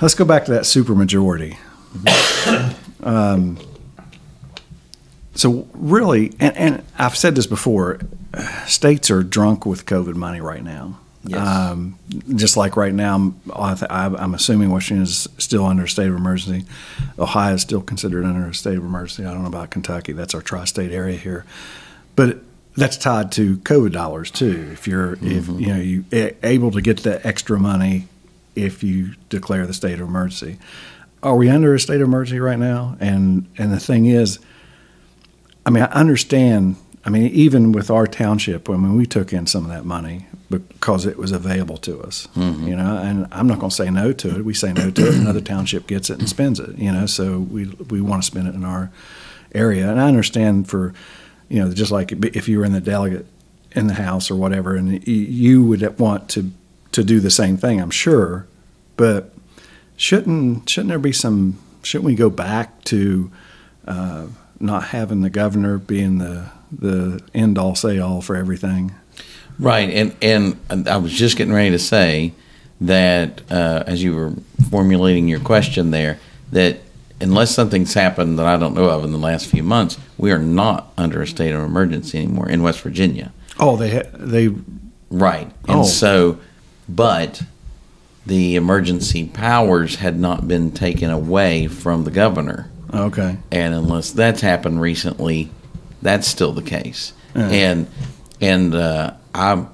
let's 0.00 0.14
go 0.14 0.24
back 0.24 0.44
to 0.46 0.52
that 0.52 0.62
supermajority. 0.62 1.56
um, 3.02 3.58
so 5.34 5.66
really, 5.72 6.32
and, 6.40 6.56
and 6.56 6.84
I've 6.98 7.16
said 7.16 7.34
this 7.34 7.46
before, 7.46 8.00
states 8.66 9.10
are 9.10 9.22
drunk 9.22 9.64
with 9.64 9.86
COVID 9.86 10.14
money 10.14 10.40
right 10.40 10.62
now. 10.62 10.98
Yes. 11.24 11.46
Um, 11.46 11.98
just 12.34 12.56
like 12.56 12.76
right 12.76 12.92
now, 12.92 13.32
I 13.54 13.76
I'm 13.90 14.34
assuming 14.34 14.70
Washington 14.70 15.04
is 15.04 15.28
still 15.38 15.64
under 15.64 15.84
a 15.84 15.88
state 15.88 16.08
of 16.08 16.16
emergency. 16.16 16.66
Ohio 17.18 17.54
is 17.54 17.62
still 17.62 17.80
considered 17.80 18.24
under 18.24 18.48
a 18.48 18.54
state 18.54 18.76
of 18.76 18.84
emergency. 18.84 19.24
I 19.24 19.32
don't 19.32 19.42
know 19.42 19.48
about 19.48 19.70
Kentucky. 19.70 20.12
That's 20.12 20.34
our 20.34 20.42
tri-state 20.42 20.90
area 20.90 21.16
here, 21.16 21.44
but 22.16 22.40
that's 22.76 22.96
tied 22.96 23.30
to 23.32 23.58
COVID 23.58 23.92
dollars 23.92 24.30
too. 24.30 24.70
If 24.72 24.88
you're 24.88 25.14
if 25.22 25.46
you 25.48 25.66
know 25.68 25.76
you 25.76 26.04
able 26.42 26.72
to 26.72 26.80
get 26.80 27.04
that 27.04 27.24
extra 27.24 27.58
money 27.58 28.08
if 28.54 28.82
you 28.82 29.14
declare 29.28 29.66
the 29.66 29.74
state 29.74 29.94
of 29.94 30.08
emergency. 30.08 30.58
Are 31.22 31.36
we 31.36 31.48
under 31.48 31.74
a 31.74 31.80
state 31.80 32.00
of 32.00 32.08
emergency 32.08 32.40
right 32.40 32.58
now? 32.58 32.96
And 33.00 33.46
and 33.58 33.72
the 33.72 33.80
thing 33.80 34.06
is, 34.06 34.38
I 35.64 35.70
mean, 35.70 35.84
I 35.84 35.92
understand. 35.92 36.76
I 37.04 37.10
mean, 37.10 37.32
even 37.32 37.72
with 37.72 37.90
our 37.90 38.06
township, 38.06 38.70
I 38.70 38.76
mean, 38.76 38.96
we 38.96 39.06
took 39.06 39.32
in 39.32 39.46
some 39.46 39.64
of 39.64 39.70
that 39.70 39.84
money 39.84 40.26
because 40.58 41.06
it 41.06 41.16
was 41.18 41.32
available 41.32 41.76
to 41.78 42.00
us, 42.02 42.28
you 42.36 42.76
know. 42.76 42.96
And 42.96 43.26
I'm 43.32 43.46
not 43.46 43.58
going 43.58 43.70
to 43.70 43.76
say 43.76 43.90
no 43.90 44.12
to 44.12 44.36
it. 44.36 44.44
We 44.44 44.54
say 44.54 44.72
no 44.72 44.90
to 44.90 45.08
it, 45.08 45.14
another 45.14 45.40
township 45.40 45.86
gets 45.86 46.10
it 46.10 46.18
and 46.18 46.28
spends 46.36 46.60
it, 46.60 46.76
you 46.78 46.92
know. 46.92 47.06
So 47.06 47.38
we 47.40 47.66
we 47.90 48.00
want 48.00 48.22
to 48.22 48.26
spend 48.26 48.48
it 48.48 48.54
in 48.54 48.64
our 48.64 48.90
area, 49.54 49.90
and 49.90 50.00
I 50.00 50.08
understand 50.08 50.68
for, 50.68 50.94
you 51.48 51.60
know, 51.60 51.72
just 51.72 51.92
like 51.92 52.12
if 52.12 52.48
you 52.48 52.58
were 52.58 52.64
in 52.64 52.72
the 52.72 52.80
delegate 52.80 53.26
in 53.72 53.86
the 53.86 53.94
house 53.94 54.30
or 54.30 54.36
whatever, 54.36 54.76
and 54.76 55.06
you 55.06 55.64
would 55.64 55.98
want 55.98 56.28
to 56.30 56.50
to 56.92 57.02
do 57.02 57.20
the 57.20 57.30
same 57.30 57.56
thing, 57.56 57.80
I'm 57.80 57.90
sure, 57.90 58.46
but 58.96 59.32
shouldn't 59.96 60.68
shouldn't 60.68 60.90
there 60.90 60.98
be 60.98 61.12
some? 61.12 61.58
Shouldn't 61.82 62.06
we 62.06 62.14
go 62.14 62.30
back 62.30 62.84
to 62.84 63.30
uh, 63.86 64.26
not 64.60 64.84
having 64.84 65.22
the 65.22 65.30
governor 65.30 65.78
being 65.78 66.18
the 66.18 66.50
the 66.70 67.20
end 67.34 67.58
all 67.58 67.74
say 67.74 67.98
all 67.98 68.20
for 68.20 68.36
everything? 68.36 68.94
Right, 69.62 69.88
and 69.90 70.16
and 70.22 70.88
I 70.88 70.96
was 70.96 71.12
just 71.12 71.36
getting 71.36 71.52
ready 71.54 71.70
to 71.70 71.78
say 71.78 72.32
that 72.80 73.40
uh, 73.50 73.84
as 73.86 74.02
you 74.02 74.14
were 74.14 74.32
formulating 74.70 75.28
your 75.28 75.40
question 75.40 75.90
there, 75.92 76.18
that 76.50 76.78
unless 77.20 77.52
something's 77.54 77.94
happened 77.94 78.38
that 78.38 78.46
I 78.46 78.56
don't 78.56 78.74
know 78.74 78.88
of 78.90 79.04
in 79.04 79.12
the 79.12 79.18
last 79.18 79.46
few 79.46 79.62
months, 79.62 79.98
we 80.18 80.32
are 80.32 80.38
not 80.38 80.92
under 80.98 81.22
a 81.22 81.26
state 81.26 81.52
of 81.52 81.62
emergency 81.62 82.18
anymore 82.18 82.48
in 82.48 82.62
West 82.62 82.80
Virginia. 82.80 83.32
Oh, 83.60 83.76
they 83.76 83.90
ha- 83.96 84.08
they 84.14 84.50
Right, 85.10 85.50
and 85.68 85.80
Oh. 85.80 85.84
so, 85.84 86.38
but 86.88 87.42
the 88.26 88.56
emergency 88.56 89.24
powers 89.26 89.96
had 89.96 90.18
not 90.18 90.48
been 90.48 90.70
taken 90.72 91.10
away 91.10 91.66
from 91.68 92.04
the 92.04 92.10
governor. 92.10 92.68
okay. 92.94 93.36
and 93.50 93.74
unless 93.74 94.10
that's 94.10 94.40
happened 94.40 94.80
recently, 94.80 95.50
that's 96.02 96.26
still 96.26 96.52
the 96.52 96.62
case. 96.62 97.12
Yeah. 97.36 97.48
And 97.48 97.86
and 98.40 98.74
uh, 98.74 99.12
I 99.34 99.66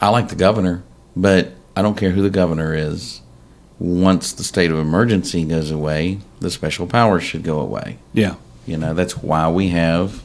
I 0.00 0.08
like 0.10 0.28
the 0.28 0.36
governor, 0.36 0.82
but 1.16 1.52
I 1.76 1.82
don't 1.82 1.96
care 1.96 2.10
who 2.10 2.22
the 2.22 2.30
governor 2.30 2.74
is. 2.74 3.20
Once 3.78 4.32
the 4.32 4.42
state 4.42 4.70
of 4.70 4.78
emergency 4.78 5.44
goes 5.44 5.70
away, 5.70 6.18
the 6.40 6.50
special 6.50 6.86
powers 6.86 7.22
should 7.22 7.44
go 7.44 7.60
away. 7.60 7.98
Yeah. 8.12 8.34
You 8.66 8.76
know 8.76 8.92
that's 8.92 9.16
why 9.16 9.48
we 9.48 9.68
have 9.68 10.22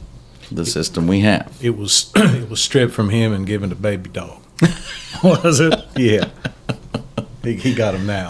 the 0.50 0.66
system 0.66 1.06
we 1.06 1.20
have. 1.20 1.56
it 1.62 1.76
was 1.76 2.10
it 2.16 2.48
was 2.50 2.60
stripped 2.60 2.92
from 2.92 3.10
him 3.10 3.32
and 3.32 3.46
given 3.46 3.70
to 3.70 3.76
baby 3.76 4.10
dog. 4.10 4.42
Was 5.22 5.58
it? 5.58 5.74
Yeah, 5.96 6.28
he, 7.42 7.54
he 7.54 7.74
got 7.74 7.94
him 7.94 8.06
now. 8.06 8.28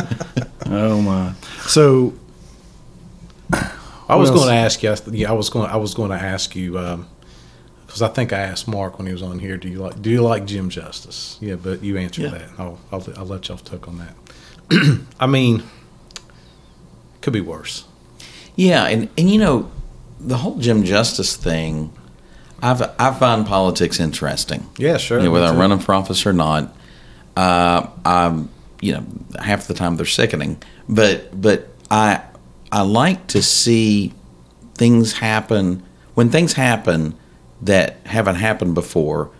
oh 0.66 1.02
my. 1.02 1.34
So 1.66 2.14
I 4.08 4.16
was 4.16 4.30
going 4.30 4.48
to 4.48 4.54
ask 4.54 4.82
you. 4.82 4.90
I 4.90 4.96
Yeah, 5.10 5.30
I 5.30 5.32
was 5.32 5.50
going. 5.50 5.68
I 5.68 5.76
was 5.76 5.94
going 5.94 6.10
to 6.10 6.16
ask 6.16 6.54
you 6.54 6.78
um, 6.78 7.08
because 7.90 8.02
I 8.02 8.08
think 8.08 8.32
I 8.32 8.38
asked 8.38 8.68
Mark 8.68 8.98
when 8.98 9.08
he 9.08 9.12
was 9.12 9.20
on 9.20 9.40
here. 9.40 9.56
Do 9.56 9.68
you 9.68 9.80
like 9.80 10.00
Do 10.00 10.10
you 10.10 10.22
like 10.22 10.46
Jim 10.46 10.70
Justice? 10.70 11.36
Yeah, 11.40 11.56
but 11.56 11.82
you 11.82 11.96
answered 11.98 12.22
Yeah. 12.26 12.30
that. 12.30 12.48
I'll, 12.56 12.78
I'll 12.92 13.04
I'll 13.16 13.26
let 13.26 13.48
y'all 13.48 13.58
talk 13.58 13.88
on 13.88 13.98
that. 13.98 15.00
I 15.20 15.26
mean, 15.26 15.64
could 17.20 17.32
be 17.32 17.40
worse. 17.40 17.84
Yeah, 18.54 18.86
and 18.86 19.08
and 19.18 19.28
you 19.28 19.38
know, 19.38 19.72
the 20.20 20.36
whole 20.36 20.56
Jim 20.58 20.84
Justice 20.84 21.36
thing, 21.36 21.92
I've 22.62 22.80
I 23.00 23.12
find 23.12 23.44
politics 23.44 23.98
interesting. 23.98 24.68
Yeah, 24.78 24.96
sure. 24.96 25.18
you 25.18 25.24
know, 25.24 25.32
whether 25.32 25.46
I'm 25.46 25.58
running 25.58 25.80
for 25.80 25.92
office 25.92 26.24
or 26.26 26.32
not. 26.32 26.72
Uh, 27.36 27.88
I'm, 28.04 28.50
you 28.80 28.92
know, 28.92 29.04
half 29.42 29.66
the 29.66 29.74
time 29.74 29.96
they're 29.96 30.06
sickening, 30.06 30.62
but 30.88 31.40
but 31.40 31.68
I 31.90 32.22
I 32.70 32.82
like 32.82 33.26
to 33.28 33.42
see 33.42 34.12
things 34.76 35.14
happen 35.14 35.82
when 36.14 36.30
things 36.30 36.52
happen 36.52 37.16
that 37.62 37.98
haven't 38.06 38.36
happened 38.36 38.74
before. 38.74 39.30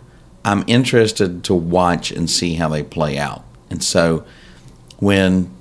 I'm 0.43 0.63
interested 0.67 1.43
to 1.45 1.53
watch 1.53 2.11
and 2.11 2.29
see 2.29 2.55
how 2.55 2.67
they 2.69 2.83
play 2.83 3.17
out. 3.17 3.43
And 3.69 3.83
so, 3.83 4.25
when 4.99 5.51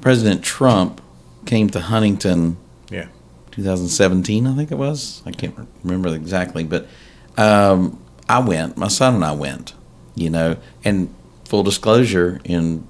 President 0.00 0.42
Trump 0.44 1.00
came 1.46 1.68
to 1.70 1.80
Huntington 1.80 2.56
Yeah. 2.90 3.06
2017, 3.52 4.46
I 4.46 4.54
think 4.56 4.70
it 4.70 4.78
was. 4.78 5.22
I 5.26 5.32
can't 5.32 5.54
remember 5.82 6.14
exactly, 6.14 6.64
but 6.64 6.86
um, 7.36 8.00
I 8.28 8.38
went. 8.40 8.76
My 8.76 8.88
son 8.88 9.14
and 9.16 9.24
I 9.24 9.32
went. 9.32 9.74
You 10.14 10.30
know, 10.30 10.56
and 10.84 11.12
full 11.44 11.62
disclosure, 11.62 12.40
in 12.44 12.86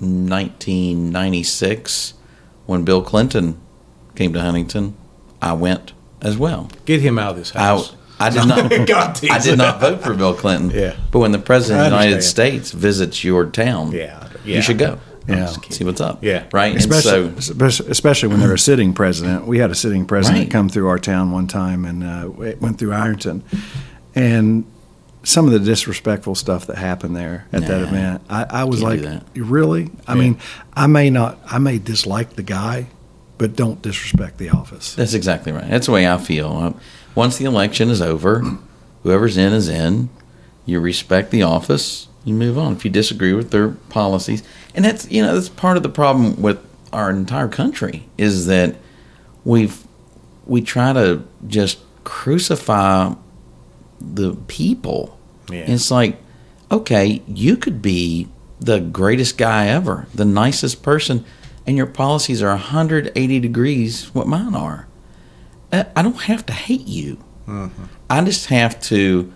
1996, 0.00 2.14
when 2.66 2.84
Bill 2.84 3.02
Clinton 3.02 3.60
came 4.14 4.32
to 4.32 4.40
Huntington, 4.40 4.96
I 5.40 5.52
went 5.54 5.92
as 6.20 6.36
well. 6.36 6.68
Get 6.84 7.00
him 7.00 7.18
out 7.18 7.30
of 7.32 7.36
this 7.36 7.50
house. 7.50 7.92
I 7.92 7.96
did 8.30 8.46
not. 8.48 8.86
God, 8.88 9.24
I 9.30 9.38
did 9.38 9.58
not 9.58 9.80
vote 9.80 10.02
for 10.02 10.14
Bill 10.14 10.34
Clinton. 10.34 10.70
Yeah. 10.70 10.96
But 11.10 11.20
when 11.20 11.32
the 11.32 11.38
president 11.38 11.86
of 11.86 11.90
the 11.98 12.04
United. 12.04 12.22
States 12.22 12.70
visits 12.70 13.22
your 13.24 13.46
town, 13.46 13.92
Yeah, 13.92 14.28
yeah. 14.44 14.56
you 14.56 14.62
should 14.62 14.78
go. 14.78 14.98
Yeah. 15.28 15.46
See 15.46 15.84
what's 15.84 16.00
up. 16.00 16.24
Yeah. 16.24 16.44
Right. 16.52 16.74
especially 16.76 17.40
so 17.40 17.64
especially- 17.88 18.28
when 18.28 18.40
they're 18.40 18.52
a 18.54 18.58
sitting 18.58 18.92
president. 18.92 19.46
We 19.46 19.58
had 19.58 19.70
a 19.70 19.74
sitting 19.74 20.04
president 20.04 20.44
Right. 20.44 20.50
come 20.50 20.68
through 20.68 20.88
our 20.88 20.98
town 20.98 21.30
one 21.30 21.46
time 21.46 21.84
and 21.84 22.02
uh, 22.02 22.42
it 22.42 22.60
went 22.60 22.78
through 22.78 22.92
Ironton, 22.92 23.44
and 24.16 24.64
some 25.24 25.46
of 25.46 25.52
the 25.52 25.60
disrespectful 25.60 26.34
stuff 26.34 26.66
that 26.66 26.76
happened 26.76 27.14
there 27.14 27.46
at 27.52 27.62
that 27.68 27.82
event, 27.82 28.22
I, 28.28 28.44
I 28.50 28.64
was 28.64 28.82
like, 28.82 29.00
really? 29.36 29.88
I 30.08 30.14
Yeah. 30.14 30.20
mean, 30.20 30.38
I 30.74 30.88
may 30.88 31.10
not, 31.10 31.38
I 31.46 31.58
may 31.58 31.78
dislike 31.78 32.34
the 32.34 32.42
guy, 32.42 32.88
but 33.38 33.54
don't 33.54 33.80
disrespect 33.80 34.38
the 34.38 34.50
office. 34.50 34.96
That's 34.96 35.14
exactly 35.14 35.52
right. 35.52 35.68
That's 35.70 35.86
the 35.86 35.92
way 35.92 36.08
I 36.08 36.18
feel. 36.18 36.48
Uh, 36.76 36.80
Once 37.14 37.36
the 37.36 37.44
election 37.44 37.90
is 37.90 38.00
over, 38.00 38.42
whoever's 39.02 39.36
in 39.36 39.52
is 39.52 39.68
in. 39.68 40.08
You 40.64 40.80
respect 40.80 41.30
the 41.30 41.42
office. 41.42 42.08
You 42.24 42.34
move 42.34 42.56
on. 42.56 42.72
If 42.72 42.84
you 42.84 42.90
disagree 42.90 43.32
with 43.32 43.50
their 43.50 43.70
policies, 43.70 44.42
and 44.74 44.84
that's 44.84 45.10
you 45.10 45.22
know 45.22 45.34
that's 45.34 45.48
part 45.48 45.76
of 45.76 45.82
the 45.82 45.88
problem 45.88 46.40
with 46.40 46.58
our 46.92 47.10
entire 47.10 47.48
country 47.48 48.08
is 48.16 48.46
that 48.46 48.76
we've 49.44 49.84
we 50.46 50.60
try 50.60 50.92
to 50.92 51.22
just 51.46 51.78
crucify 52.04 53.14
the 54.00 54.34
people. 54.46 55.18
Yeah. 55.50 55.70
It's 55.70 55.90
like, 55.90 56.18
okay, 56.70 57.22
you 57.26 57.56
could 57.56 57.82
be 57.82 58.28
the 58.60 58.80
greatest 58.80 59.38
guy 59.38 59.66
ever, 59.66 60.06
the 60.14 60.24
nicest 60.24 60.82
person, 60.82 61.24
and 61.66 61.76
your 61.76 61.86
policies 61.86 62.42
are 62.42 62.48
180 62.48 63.40
degrees 63.40 64.14
what 64.14 64.26
mine 64.26 64.54
are. 64.54 64.86
I 65.72 65.86
I 65.96 66.02
don't 66.02 66.20
have 66.22 66.44
to 66.46 66.52
hate 66.52 66.86
you. 66.86 67.18
I 68.08 68.22
just 68.24 68.46
have 68.46 68.80
to 68.82 69.32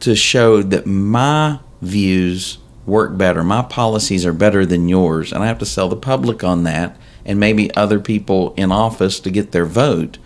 to 0.00 0.14
show 0.14 0.62
that 0.62 0.86
my 0.86 1.58
views 1.82 2.58
work 2.86 3.16
better. 3.18 3.42
My 3.42 3.62
policies 3.62 4.24
are 4.24 4.32
better 4.32 4.64
than 4.64 4.88
yours, 4.88 5.32
and 5.32 5.42
I 5.42 5.46
have 5.46 5.58
to 5.58 5.66
sell 5.66 5.88
the 5.88 5.96
public 5.96 6.44
on 6.44 6.64
that 6.64 6.96
and 7.24 7.38
maybe 7.40 7.74
other 7.74 8.00
people 8.00 8.54
in 8.56 8.72
office 8.72 9.20
to 9.20 9.30
get 9.30 9.52
their 9.52 9.66
vote. 9.66 10.18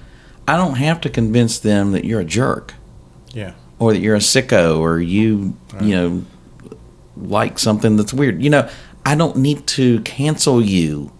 I 0.47 0.57
don't 0.57 0.75
have 0.77 1.01
to 1.03 1.09
convince 1.11 1.59
them 1.59 1.93
that 1.93 2.05
you're 2.05 2.21
a 2.21 2.25
jerk 2.25 2.75
Yeah. 3.33 3.53
or 3.79 3.93
that 3.93 4.01
you're 4.01 4.15
a 4.17 4.21
sicko 4.21 4.79
or 4.79 5.01
you 5.01 5.57
you 5.81 5.95
know 5.97 6.25
like 7.17 7.59
something 7.59 7.97
that's 7.97 8.13
weird. 8.13 8.43
You 8.43 8.51
know, 8.51 8.69
I 9.07 9.15
don't 9.15 9.37
need 9.37 9.67
to 9.69 10.01
cancel 10.01 10.63
you. 10.63 11.13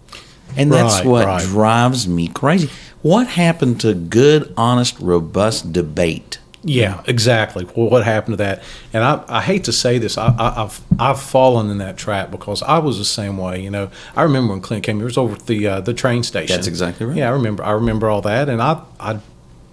And 0.55 0.71
that's 0.71 1.03
what 1.03 1.25
right. 1.25 1.41
drives 1.43 2.07
me 2.07 2.27
crazy. 2.27 2.69
What 3.03 3.27
happened 3.27 3.79
to 3.81 3.93
good, 3.93 4.51
honest, 4.57 4.99
robust 4.99 5.71
debate? 5.71 6.39
Yeah, 6.63 7.03
exactly. 7.05 7.65
Well, 7.75 7.89
what 7.89 8.05
happened 8.05 8.33
to 8.33 8.43
that? 8.43 8.63
And 8.93 9.03
I, 9.03 9.23
I 9.27 9.41
hate 9.41 9.65
to 9.65 9.73
say 9.73 9.97
this, 9.97 10.17
I, 10.17 10.27
I, 10.27 10.63
I've 10.63 10.81
I've 10.97 11.21
fallen 11.21 11.69
in 11.69 11.79
that 11.79 11.97
trap 11.97 12.31
because 12.31 12.63
I 12.63 12.77
was 12.77 12.97
the 12.97 13.05
same 13.05 13.37
way. 13.37 13.61
You 13.61 13.69
know, 13.69 13.91
I 14.15 14.23
remember 14.23 14.53
when 14.53 14.61
Clint 14.61 14.83
came 14.85 14.95
here, 14.95 15.03
it 15.03 15.07
was 15.07 15.17
over 15.17 15.35
at 15.35 15.45
the 15.45 15.67
uh, 15.67 15.81
the 15.81 15.93
train 15.93 16.23
station. 16.23 16.55
That's 16.55 16.67
exactly 16.67 17.05
right. 17.05 17.17
Yeah, 17.17 17.27
I 17.27 17.31
remember. 17.33 17.63
I 17.63 17.71
remember 17.71 18.09
all 18.09 18.21
that, 18.21 18.47
and 18.47 18.61
I 18.61 18.81
I 18.99 19.19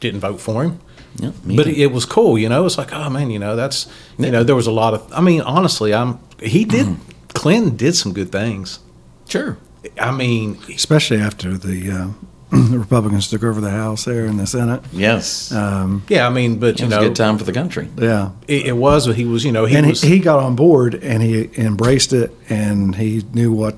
didn't 0.00 0.20
vote 0.20 0.40
for 0.40 0.64
him. 0.64 0.80
Yeah, 1.16 1.30
me 1.44 1.56
but 1.56 1.68
it, 1.68 1.78
it 1.78 1.92
was 1.92 2.04
cool, 2.04 2.36
you 2.36 2.48
know. 2.48 2.66
It's 2.66 2.78
like, 2.78 2.92
oh 2.92 3.08
man, 3.08 3.30
you 3.30 3.38
know, 3.38 3.54
that's 3.54 3.86
you 4.18 4.30
know, 4.32 4.42
there 4.42 4.56
was 4.56 4.66
a 4.66 4.72
lot 4.72 4.92
of. 4.92 5.12
I 5.12 5.20
mean, 5.20 5.42
honestly, 5.42 5.94
I'm. 5.94 6.18
He 6.42 6.64
did. 6.64 6.86
Mm-hmm. 6.86 7.28
Clinton 7.34 7.76
did 7.76 7.94
some 7.94 8.12
good 8.12 8.32
things. 8.32 8.80
sure. 9.28 9.56
I 9.98 10.10
mean, 10.10 10.58
especially 10.68 11.20
after 11.20 11.56
the, 11.56 11.90
uh, 11.90 12.08
the 12.50 12.78
Republicans 12.78 13.28
took 13.28 13.42
over 13.44 13.60
the 13.60 13.70
House 13.70 14.04
there 14.04 14.26
in 14.26 14.36
the 14.36 14.46
Senate. 14.46 14.82
Yes. 14.92 15.52
Um, 15.52 16.02
yeah, 16.08 16.26
I 16.26 16.30
mean, 16.30 16.58
but 16.58 16.70
it 16.74 16.80
you 16.80 16.86
was 16.86 16.94
know, 16.96 17.00
a 17.00 17.04
good 17.08 17.16
time 17.16 17.38
for 17.38 17.44
the 17.44 17.52
country. 17.52 17.88
yeah, 17.96 18.30
It, 18.48 18.66
it 18.66 18.72
was. 18.76 19.06
But 19.06 19.16
he 19.16 19.24
was, 19.24 19.44
you 19.44 19.52
know, 19.52 19.64
he 19.66 19.76
and 19.76 19.86
was. 19.86 20.02
he, 20.02 20.08
he 20.10 20.18
got 20.18 20.40
on 20.40 20.56
board 20.56 20.94
and 20.94 21.22
he 21.22 21.48
embraced 21.56 22.12
it 22.12 22.32
and 22.48 22.94
he 22.96 23.24
knew 23.32 23.52
what 23.52 23.76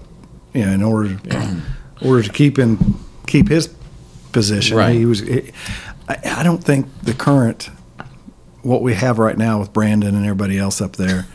you 0.55 0.65
know 0.65 0.73
in 0.73 0.83
order 0.83 1.09
in 1.31 1.63
order 2.05 2.23
to 2.23 2.33
keep 2.33 2.59
in 2.59 2.79
keep 3.27 3.49
his 3.49 3.69
position 4.33 4.77
Right. 4.79 4.95
he 4.97 5.05
was 5.07 5.21
he, 5.21 5.53
I, 6.09 6.19
I 6.39 6.43
don't 6.43 6.63
think 6.65 6.87
the 7.03 7.13
current 7.15 7.69
what 8.63 8.81
we 8.83 8.95
have 8.95 9.19
right 9.19 9.37
now 9.37 9.59
with 9.61 9.73
Brandon 9.73 10.15
and 10.15 10.25
everybody 10.25 10.59
else 10.59 10.81
up 10.81 10.97
there 10.97 11.27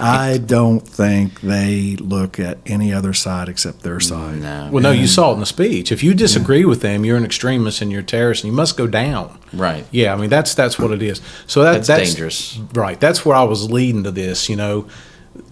I 0.00 0.38
don't 0.38 0.80
think 0.80 1.40
they 1.40 1.96
look 1.96 2.38
at 2.38 2.58
any 2.66 2.92
other 2.92 3.12
side 3.12 3.48
except 3.48 3.82
their 3.82 4.00
side 4.00 4.40
No. 4.40 4.68
Well, 4.72 4.82
no, 4.82 4.90
you 4.90 5.06
saw 5.06 5.30
it 5.30 5.34
in 5.34 5.40
the 5.40 5.46
speech. 5.46 5.92
If 5.92 6.02
you 6.02 6.14
disagree 6.14 6.64
with 6.64 6.80
them, 6.80 7.04
you're 7.04 7.16
an 7.16 7.24
extremist 7.24 7.82
and 7.82 7.90
you're 7.90 8.00
a 8.00 8.04
terrorist, 8.04 8.44
and 8.44 8.52
you 8.52 8.56
must 8.56 8.76
go 8.76 8.86
down. 8.86 9.38
Right. 9.52 9.84
Yeah, 9.90 10.14
I 10.14 10.16
mean 10.16 10.30
that's 10.30 10.54
that's 10.54 10.78
what 10.78 10.92
it 10.92 11.02
is. 11.02 11.20
So 11.46 11.62
that, 11.62 11.72
That's 11.72 11.88
that's 11.88 12.10
dangerous. 12.10 12.58
Right. 12.74 12.98
That's 12.98 13.24
where 13.24 13.36
I 13.36 13.42
was 13.44 13.70
leading 13.70 14.04
to 14.04 14.10
this. 14.10 14.48
You 14.48 14.56
know, 14.56 14.86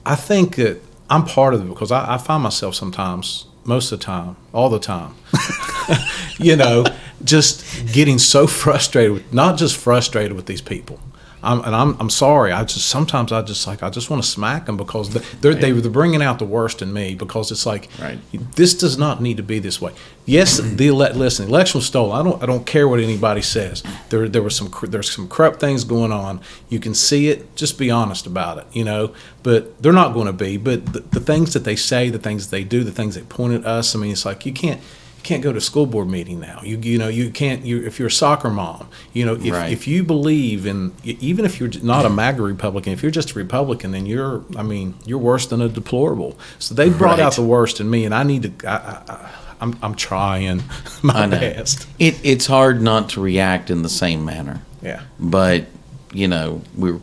I 0.04 0.14
think 0.14 0.56
that 0.56 0.80
I'm 1.08 1.24
part 1.24 1.54
of 1.54 1.60
it 1.62 1.68
because 1.68 1.90
I, 1.90 2.14
I 2.14 2.18
find 2.18 2.42
myself 2.42 2.74
sometimes, 2.74 3.46
most 3.64 3.92
of 3.92 3.98
the 3.98 4.04
time, 4.04 4.36
all 4.52 4.68
the 4.68 4.78
time, 4.78 5.14
you 6.38 6.56
know, 6.56 6.84
just 7.24 7.92
getting 7.92 8.18
so 8.18 8.46
frustrated 8.46 9.12
with 9.12 9.32
not 9.32 9.58
just 9.58 9.76
frustrated 9.76 10.32
with 10.32 10.46
these 10.46 10.60
people. 10.62 11.00
I'm, 11.42 11.60
and 11.64 11.74
I'm, 11.74 11.96
I'm 12.00 12.10
sorry. 12.10 12.52
I 12.52 12.64
just 12.64 12.86
sometimes 12.88 13.32
I 13.32 13.40
just 13.42 13.66
like 13.66 13.82
I 13.82 13.90
just 13.90 14.10
want 14.10 14.22
to 14.22 14.28
smack 14.28 14.66
them 14.66 14.76
because 14.76 15.08
they're 15.40 15.54
they, 15.54 15.72
they're 15.72 15.90
bringing 15.90 16.22
out 16.22 16.38
the 16.38 16.44
worst 16.44 16.82
in 16.82 16.92
me 16.92 17.14
because 17.14 17.50
it's 17.50 17.64
like 17.64 17.88
Right. 18.00 18.18
this 18.56 18.74
does 18.74 18.98
not 18.98 19.20
need 19.22 19.36
to 19.38 19.42
be 19.42 19.58
this 19.58 19.80
way. 19.80 19.92
Yes, 20.26 20.58
the 20.58 20.88
ele- 20.88 21.14
listen, 21.14 21.46
the 21.46 21.50
election 21.52 21.78
was 21.78 21.86
stolen. 21.86 22.14
I 22.18 22.22
don't 22.28 22.42
I 22.42 22.46
don't 22.46 22.66
care 22.66 22.86
what 22.88 23.00
anybody 23.00 23.42
says. 23.42 23.82
There 24.10 24.28
there 24.28 24.42
was 24.42 24.54
some 24.54 24.70
there's 24.82 25.10
some 25.10 25.28
corrupt 25.28 25.60
things 25.60 25.84
going 25.84 26.12
on. 26.12 26.40
You 26.68 26.78
can 26.78 26.94
see 26.94 27.28
it. 27.28 27.56
Just 27.56 27.78
be 27.78 27.90
honest 27.90 28.26
about 28.26 28.58
it, 28.58 28.66
you 28.72 28.84
know. 28.84 29.14
But 29.42 29.82
they're 29.82 29.92
not 29.92 30.12
going 30.12 30.26
to 30.26 30.32
be. 30.34 30.58
But 30.58 30.92
the, 30.92 31.00
the 31.00 31.20
things 31.20 31.54
that 31.54 31.64
they 31.64 31.76
say, 31.76 32.10
the 32.10 32.18
things 32.18 32.46
that 32.48 32.56
they 32.56 32.64
do, 32.64 32.84
the 32.84 32.92
things 32.92 33.14
they 33.14 33.22
point 33.22 33.54
at 33.54 33.64
us. 33.64 33.94
I 33.96 33.98
mean, 33.98 34.12
it's 34.12 34.26
like 34.26 34.44
you 34.44 34.52
can't. 34.52 34.80
You 35.20 35.24
can't 35.24 35.42
go 35.42 35.52
to 35.52 35.58
a 35.58 35.60
school 35.60 35.84
board 35.84 36.08
meeting 36.08 36.40
now. 36.40 36.60
You 36.64 36.78
you 36.78 36.96
know 36.96 37.08
you 37.08 37.30
can't. 37.30 37.62
You 37.64 37.84
if 37.86 37.98
you're 37.98 38.08
a 38.08 38.10
soccer 38.10 38.48
mom, 38.48 38.88
you 39.12 39.26
know 39.26 39.34
if, 39.34 39.52
Right. 39.52 39.70
if 39.70 39.86
you 39.86 40.02
believe 40.02 40.64
in 40.64 40.92
even 41.04 41.44
if 41.44 41.60
you're 41.60 41.68
not 41.82 42.06
a 42.06 42.08
MAGA 42.10 42.40
Republican, 42.42 42.94
if 42.94 43.02
you're 43.02 43.10
just 43.12 43.32
a 43.32 43.34
Republican, 43.34 43.90
then 43.92 44.06
you're 44.06 44.42
I 44.56 44.62
mean 44.62 44.94
you're 45.04 45.18
worse 45.18 45.44
than 45.46 45.60
a 45.60 45.68
deplorable. 45.68 46.38
So 46.58 46.74
they 46.74 46.88
brought 46.88 47.18
Right. 47.18 47.20
out 47.26 47.34
the 47.36 47.42
worst 47.42 47.80
in 47.80 47.90
me, 47.90 48.06
and 48.06 48.14
I 48.14 48.22
need 48.22 48.58
to. 48.60 48.66
I, 48.68 48.76
I, 49.12 49.30
I'm 49.60 49.76
I'm 49.82 49.94
trying 49.94 50.62
my 51.02 51.26
best. 51.26 51.86
It, 51.98 52.18
it's 52.24 52.46
hard 52.46 52.80
not 52.80 53.10
to 53.10 53.20
react 53.20 53.68
in 53.70 53.82
the 53.82 53.90
same 53.90 54.24
manner. 54.24 54.62
Yeah, 54.82 55.02
But, 55.18 55.66
you 56.14 56.26
know, 56.28 56.62
we 56.74 56.92
were, 56.92 57.00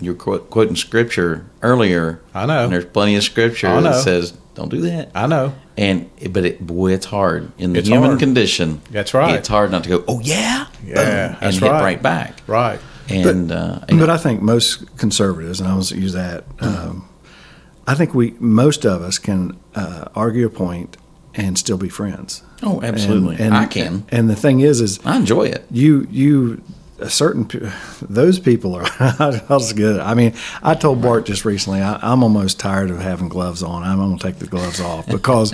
you're 0.00 0.14
quoting 0.14 0.74
scripture 0.76 1.44
earlier. 1.60 2.22
I 2.32 2.46
know. 2.46 2.64
And 2.64 2.72
there's 2.72 2.86
plenty 2.86 3.16
of 3.16 3.24
scripture 3.24 3.78
that 3.82 4.02
says, 4.02 4.32
don't 4.54 4.70
do 4.70 4.80
that. 4.80 5.10
I 5.14 5.26
know. 5.26 5.52
And 5.78 6.10
but 6.32 6.44
it, 6.44 6.66
boy, 6.66 6.92
it's 6.92 7.06
hard 7.06 7.52
in 7.56 7.72
the 7.72 7.78
It's 7.78 7.88
human 7.88 8.08
hard. 8.10 8.18
condition. 8.18 8.80
That's 8.90 9.14
right. 9.14 9.36
It's 9.36 9.48
hard 9.48 9.70
not 9.70 9.84
to 9.84 9.88
go, 9.88 10.04
oh 10.08 10.20
yeah, 10.20 10.66
Yeah, 10.84 10.94
boom, 10.94 11.04
and 11.06 11.36
that's 11.40 11.58
hit 11.58 11.70
right. 11.70 11.82
right 11.82 12.02
back. 12.02 12.40
Right. 12.46 12.80
And 13.08 13.50
uh, 13.52 13.78
But 13.88 14.10
I 14.10 14.18
think 14.18 14.42
most 14.42 14.96
conservatives, 14.98 15.60
and 15.60 15.68
I 15.68 15.74
was 15.76 15.90
use 15.92 16.12
that. 16.14 16.44
Um, 16.60 17.08
I 17.86 17.94
think 17.94 18.12
we 18.14 18.34
most 18.40 18.84
of 18.84 19.00
us 19.02 19.18
can 19.18 19.56
uh, 19.74 20.06
argue 20.14 20.46
a 20.46 20.50
point 20.50 20.96
and 21.34 21.56
still 21.56 21.78
be 21.78 21.88
friends. 21.88 22.42
oh, 22.62 22.82
absolutely, 22.82 23.36
And 23.38 23.54
I 23.54 23.66
can. 23.66 24.04
And 24.10 24.28
the 24.28 24.36
thing 24.36 24.60
is, 24.60 24.80
is 24.80 24.98
I 25.04 25.16
enjoy 25.16 25.44
it. 25.44 25.64
you 25.70 26.06
you 26.10 26.60
a 26.98 27.08
certain 27.10 27.48
those 28.02 28.38
people 28.38 28.74
are. 28.74 28.86
That's 29.48 29.72
good. 29.72 30.00
I 30.00 30.14
mean, 30.14 30.34
I 30.62 30.74
told 30.74 31.00
Bart 31.02 31.26
just 31.26 31.44
recently. 31.44 31.80
I, 31.80 31.98
I'm 32.02 32.22
almost 32.22 32.58
tired 32.58 32.90
of 32.90 32.98
having 33.00 33.28
gloves 33.28 33.62
on. 33.62 33.82
I'm 33.82 33.98
going 33.98 34.18
to 34.18 34.22
take 34.22 34.38
the 34.38 34.46
gloves 34.46 34.80
off 34.80 35.06
because 35.10 35.52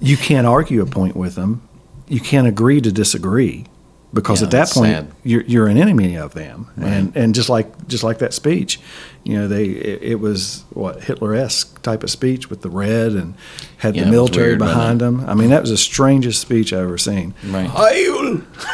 you 0.00 0.16
can't 0.16 0.46
argue 0.46 0.82
a 0.82 0.86
point 0.86 1.16
with 1.16 1.34
them. 1.34 1.66
You 2.08 2.20
can't 2.20 2.46
agree 2.46 2.80
to 2.80 2.92
disagree 2.92 3.66
because 4.14 4.40
Yeah, 4.40 4.46
at 4.46 4.50
that 4.52 4.70
point 4.70 4.92
sad. 4.92 5.12
you're 5.24 5.42
you're 5.42 5.66
an 5.66 5.76
enemy 5.76 6.16
of 6.16 6.34
them. 6.34 6.68
And 6.80 7.16
and 7.16 7.34
just 7.34 7.48
like 7.48 7.88
just 7.88 8.04
like 8.04 8.18
that 8.18 8.32
speech, 8.32 8.78
you 9.26 9.36
know, 9.36 9.48
they 9.48 9.64
it, 9.64 10.02
it 10.02 10.14
was 10.20 10.62
what 10.70 11.02
Hitler 11.02 11.34
esque 11.34 11.82
type 11.82 12.04
of 12.04 12.10
speech 12.10 12.48
with 12.48 12.62
the 12.62 12.70
red 12.70 13.10
and 13.12 13.34
had 13.78 13.96
Yeah, 13.96 14.04
the 14.04 14.10
military 14.12 14.50
weird, 14.50 14.60
behind 14.60 15.00
them. 15.00 15.28
I 15.28 15.34
mean, 15.34 15.50
that 15.50 15.62
was 15.62 15.70
the 15.70 15.76
strangest 15.76 16.40
speech 16.40 16.72
I 16.72 16.78
ever 16.78 16.96
seen. 16.96 17.34
Right. 17.44 17.68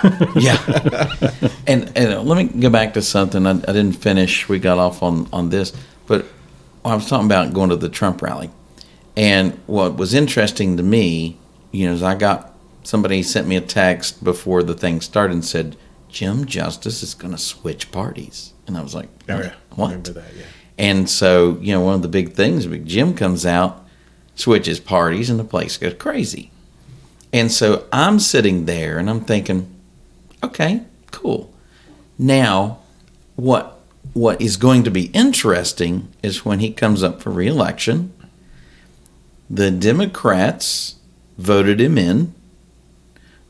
Yeah. 0.36 0.58
and 1.66 1.90
and 1.96 2.12
uh, 2.12 2.20
let 2.22 2.36
me 2.36 2.60
go 2.60 2.68
back 2.68 2.92
to 2.94 3.02
something 3.02 3.46
I, 3.46 3.52
I 3.52 3.72
didn't 3.72 3.92
finish. 3.92 4.46
We 4.46 4.58
got 4.58 4.76
off 4.76 5.02
on 5.02 5.26
on 5.32 5.48
this, 5.48 5.72
but 6.06 6.26
I 6.84 6.94
was 6.94 7.08
talking 7.08 7.26
about 7.26 7.54
going 7.54 7.70
to 7.70 7.76
the 7.76 7.88
Trump 7.88 8.20
rally, 8.20 8.50
and 9.16 9.58
what 9.66 9.96
was 9.96 10.12
interesting 10.12 10.76
to 10.76 10.82
me, 10.82 11.38
you 11.70 11.86
know, 11.86 11.94
is 11.94 12.02
I 12.02 12.14
got 12.14 12.52
somebody 12.82 13.22
sent 13.22 13.46
me 13.46 13.56
a 13.56 13.62
text 13.62 14.22
before 14.22 14.62
the 14.62 14.74
thing 14.74 15.00
started 15.00 15.32
and 15.32 15.44
said 15.44 15.76
Jim 16.12 16.44
Justice 16.44 17.02
is 17.02 17.14
going 17.14 17.32
to 17.32 17.38
switch 17.38 17.90
parties, 17.90 18.52
and 18.66 18.76
I 18.76 18.82
was 18.82 18.94
like, 18.94 19.08
Oh, 19.28 19.40
yeah. 19.40 19.54
what? 19.74 19.88
Remember 19.88 20.12
that, 20.12 20.36
yeah. 20.36 20.44
And 20.78 21.08
so, 21.08 21.58
you 21.60 21.72
know, 21.72 21.80
one 21.80 21.94
of 21.94 22.02
the 22.02 22.08
big 22.08 22.32
things, 22.34 22.66
Big 22.66 22.86
Jim 22.86 23.14
comes 23.14 23.44
out, 23.46 23.86
switches 24.34 24.80
parties, 24.80 25.30
and 25.30 25.38
the 25.38 25.44
place 25.44 25.76
goes 25.76 25.94
crazy. 25.94 26.50
And 27.32 27.50
so 27.50 27.86
I'm 27.92 28.18
sitting 28.18 28.66
there 28.66 28.98
and 28.98 29.08
I'm 29.08 29.20
thinking, 29.22 29.74
okay, 30.42 30.82
cool. 31.10 31.52
Now, 32.18 32.78
what 33.36 33.78
what 34.12 34.40
is 34.40 34.56
going 34.56 34.82
to 34.84 34.90
be 34.90 35.06
interesting 35.06 36.08
is 36.22 36.44
when 36.44 36.58
he 36.58 36.72
comes 36.72 37.02
up 37.02 37.22
for 37.22 37.30
reelection, 37.30 38.12
the 39.48 39.70
Democrats 39.70 40.96
voted 41.38 41.80
him 41.80 41.96
in. 41.96 42.34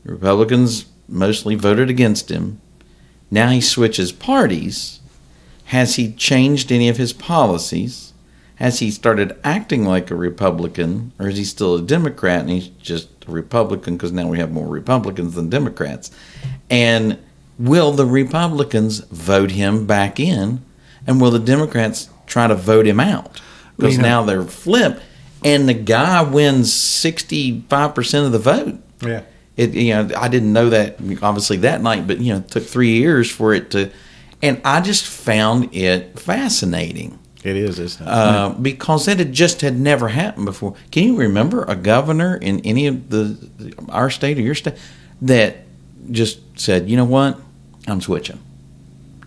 Republicans 0.05 0.85
mostly 1.13 1.55
voted 1.55 1.89
against 1.89 2.29
him. 2.29 2.59
Now 3.31 3.49
he 3.49 3.61
switches 3.61 4.11
parties. 4.11 4.99
Has 5.65 5.95
he 5.95 6.11
changed 6.13 6.71
any 6.71 6.89
of 6.89 6.97
his 6.97 7.13
policies? 7.13 8.13
Has 8.55 8.79
he 8.79 8.91
started 8.91 9.35
acting 9.43 9.85
like 9.85 10.11
a 10.11 10.15
Republican, 10.15 11.11
or 11.19 11.27
is 11.29 11.37
he 11.37 11.43
still 11.43 11.75
a 11.75 11.81
Democrat 11.81 12.41
and 12.41 12.49
he's 12.49 12.67
just 12.67 13.07
a 13.27 13.31
Republican 13.31 13.95
because 13.97 14.11
now 14.11 14.27
we 14.27 14.37
have 14.37 14.51
more 14.51 14.67
Republicans 14.67 15.33
than 15.35 15.49
Democrats? 15.49 16.11
And 16.69 17.17
will 17.57 17.91
the 17.91 18.05
Republicans 18.05 18.99
vote 18.99 19.51
him 19.51 19.85
back 19.87 20.19
in, 20.19 20.61
and 21.07 21.19
will 21.19 21.31
the 21.31 21.39
Democrats 21.39 22.09
try 22.27 22.47
to 22.47 22.55
vote 22.55 22.85
him 22.85 22.99
out? 22.99 23.41
Because 23.77 23.95
you 23.95 24.01
know- 24.01 24.07
now 24.07 24.23
they're 24.23 24.43
flipped, 24.43 25.01
and 25.43 25.67
the 25.67 25.73
guy 25.73 26.21
wins 26.21 26.71
sixty-five 26.71 27.95
percent 27.95 28.25
of 28.27 28.31
the 28.31 28.39
vote. 28.39 28.75
Yeah. 29.01 29.23
It 29.55 29.73
you 29.73 29.93
know 29.93 30.09
I 30.17 30.27
didn't 30.29 30.51
know 30.51 30.69
that 30.69 30.97
obviously 31.21 31.57
that 31.57 31.81
night, 31.81 32.07
but 32.07 32.19
you 32.19 32.33
know 32.33 32.39
it 32.39 32.49
took 32.49 32.63
three 32.63 32.93
years 32.97 33.29
for 33.29 33.53
it 33.53 33.71
to, 33.71 33.91
and 34.41 34.59
I 34.65 34.81
just 34.81 35.05
found 35.05 35.73
it 35.75 36.19
fascinating 36.19 37.19
It 37.43 37.55
is, 37.55 37.77
isn't 37.77 38.05
it? 38.07 38.09
uh, 38.09 38.49
because 38.49 39.05
that 39.05 39.19
had 39.19 39.31
just 39.31 39.61
had 39.61 39.79
never 39.79 40.07
happened 40.09 40.45
before. 40.45 40.75
Can 40.91 41.03
you 41.03 41.15
remember 41.17 41.63
a 41.65 41.75
governor 41.75 42.35
in 42.35 42.61
any 42.61 42.87
of 42.87 43.09
the 43.09 43.37
our 43.89 44.09
state 44.09 44.37
or 44.39 44.41
your 44.41 44.55
state 44.55 44.75
that 45.21 45.57
just 46.09 46.39
said, 46.59 46.89
you 46.89 46.97
know 46.97 47.05
what, 47.05 47.39
I'm 47.87 48.01
switching. 48.01 48.39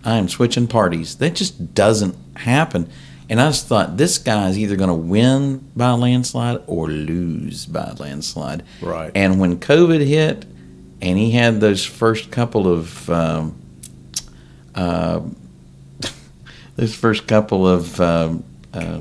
I 0.05 0.16
am 0.16 0.28
switching 0.28 0.66
parties. 0.66 1.16
That 1.16 1.34
just 1.34 1.74
doesn't 1.74 2.16
happen. 2.36 2.88
And 3.28 3.40
I 3.40 3.48
just 3.48 3.66
thought 3.66 3.96
this 3.96 4.18
guy 4.18 4.48
is 4.48 4.58
either 4.58 4.76
going 4.76 4.88
to 4.88 4.94
win 4.94 5.68
by 5.74 5.90
a 5.90 5.96
landslide 5.96 6.60
or 6.66 6.86
lose 6.88 7.66
by 7.66 7.84
a 7.90 7.94
landslide. 7.94 8.62
Right. 8.80 9.10
And 9.14 9.40
when 9.40 9.58
COVID 9.58 10.06
hit, 10.06 10.44
and 11.02 11.18
he 11.18 11.32
had 11.32 11.60
those 11.60 11.84
first 11.84 12.30
couple 12.30 12.68
of 12.72 13.10
um, 13.10 13.56
uh, 14.74 15.20
those 16.76 16.94
first 16.94 17.26
couple 17.26 17.66
of 17.66 18.00
um, 18.00 18.44
uh, 18.72 19.00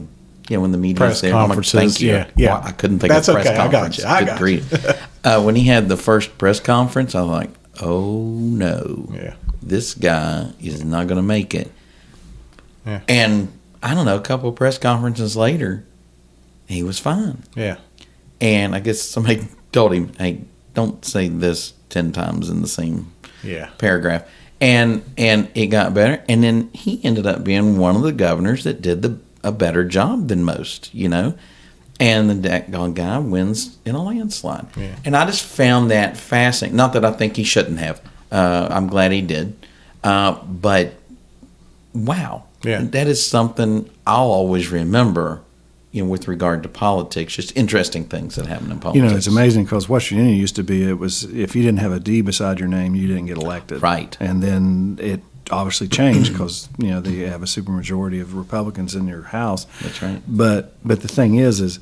yeah, 0.50 0.58
when 0.58 0.72
the 0.72 0.78
media 0.78 0.98
Press 0.98 1.22
there, 1.22 1.32
I'm 1.34 1.42
like, 1.42 1.48
conferences, 1.50 1.80
thank 1.80 2.02
you. 2.02 2.10
yeah, 2.12 2.28
yeah. 2.36 2.54
Well, 2.54 2.64
I 2.68 2.72
couldn't 2.72 3.00
think 3.00 3.12
That's 3.12 3.28
of 3.28 3.36
press 3.36 3.48
okay, 3.48 3.58
I 3.58 3.72
got 3.72 3.98
you, 3.98 4.06
I 4.06 4.20
Good 4.38 4.84
got. 4.86 4.98
Uh, 5.26 5.42
when 5.42 5.56
he 5.56 5.64
had 5.64 5.90
the 5.90 5.98
first 5.98 6.38
press 6.38 6.60
conference, 6.60 7.16
I 7.16 7.22
was 7.22 7.32
like, 7.32 7.50
"Oh 7.82 8.22
no, 8.30 9.10
Yeah. 9.12 9.34
this 9.64 9.96
guy 9.96 10.52
is 10.62 10.84
not 10.86 11.08
going 11.08 11.18
to 11.18 11.24
make 11.24 11.56
it." 11.56 11.72
Yeah. 12.86 13.02
And 13.10 13.52
I 13.86 13.94
don't 13.94 14.06
know, 14.06 14.18
a 14.18 14.22
couple 14.22 14.50
of 14.50 14.56
press 14.56 14.78
conferences 14.78 15.38
later, 15.38 15.86
he 16.68 16.82
was 16.84 16.98
fine. 17.00 17.44
Yeah. 17.56 17.78
And 18.42 18.76
I 18.76 18.80
guess 18.80 19.02
somebody 19.02 19.48
told 19.72 19.94
him, 19.94 20.12
"Hey, 20.18 20.42
don't 20.74 21.06
say 21.06 21.28
this 21.30 21.74
ten 21.90 22.12
times 22.12 22.50
in 22.50 22.62
the 22.62 22.68
same 22.68 23.12
Yeah. 23.44 23.70
paragraph." 23.78 24.24
And 24.60 25.04
and 25.18 25.48
it 25.54 25.68
got 25.68 25.94
better, 25.94 26.24
and 26.28 26.44
then 26.44 26.70
he 26.74 27.00
ended 27.04 27.28
up 27.28 27.44
being 27.44 27.78
one 27.78 27.96
of 27.96 28.02
the 28.02 28.12
governors 28.12 28.64
that 28.64 28.82
did 28.82 29.02
the 29.04 29.18
a 29.44 29.52
better 29.52 29.84
job 29.86 30.28
than 30.30 30.44
most, 30.44 30.90
you 30.94 31.08
know. 31.08 31.36
And 32.00 32.30
the 32.30 32.50
daggone 32.50 32.94
guy 32.96 33.20
wins 33.20 33.78
in 33.86 33.94
a 33.96 34.04
landslide. 34.04 34.66
Yeah. 34.76 34.96
And 35.06 35.16
I 35.16 35.26
just 35.26 35.44
found 35.44 35.92
that 35.92 36.18
fascinating. 36.18 36.76
Not 36.76 36.94
that 36.94 37.06
I 37.06 37.12
think 37.12 37.36
he 37.38 37.44
shouldn't 37.44 37.78
have. 37.80 38.02
Uh, 38.32 38.68
I'm 38.72 38.88
glad 38.88 39.12
he 39.14 39.22
did. 39.22 39.54
Uh, 40.04 40.34
but 40.44 40.94
wow, 41.96 42.44
Yeah. 42.64 42.82
that 42.82 43.08
is 43.08 43.26
something 43.26 43.90
I'll 44.06 44.32
always 44.32 44.70
remember. 44.72 45.42
You 45.92 46.04
know, 46.04 46.10
with 46.10 46.28
regard 46.28 46.62
to 46.64 46.68
politics, 46.68 47.34
just 47.34 47.56
interesting 47.56 48.04
things 48.04 48.36
that 48.36 48.48
happen 48.48 48.70
in 48.70 48.80
politics. 48.80 49.02
You 49.02 49.10
know, 49.10 49.16
it's 49.16 49.28
amazing 49.28 49.64
because 49.64 49.88
West 49.88 50.10
Virginia 50.10 50.34
used 50.36 50.58
to 50.58 50.64
be 50.64 50.84
it 50.84 51.00
was 51.00 51.24
if 51.24 51.56
you 51.56 51.64
didn't 51.64 51.80
have 51.80 51.94
a 51.94 52.02
D 52.02 52.20
beside 52.20 52.60
your 52.60 52.68
name, 52.68 52.96
you 52.96 53.08
didn't 53.08 53.28
get 53.28 53.38
elected. 53.38 53.82
Right. 53.82 54.18
And 54.20 54.44
then 54.44 55.00
it 55.02 55.22
obviously 55.52 55.88
changed 55.88 56.34
because 56.34 56.68
you 56.80 56.90
know 56.90 57.00
they 57.00 57.20
have 57.30 57.42
a 57.44 57.46
supermajority 57.46 58.20
of 58.22 58.36
Republicans 58.36 58.94
in 58.94 59.08
your 59.08 59.22
House. 59.22 59.68
That's 59.82 60.02
right. 60.02 60.22
But 60.28 60.74
but 60.84 61.00
the 61.02 61.08
thing 61.08 61.36
is, 61.36 61.62
is 61.62 61.80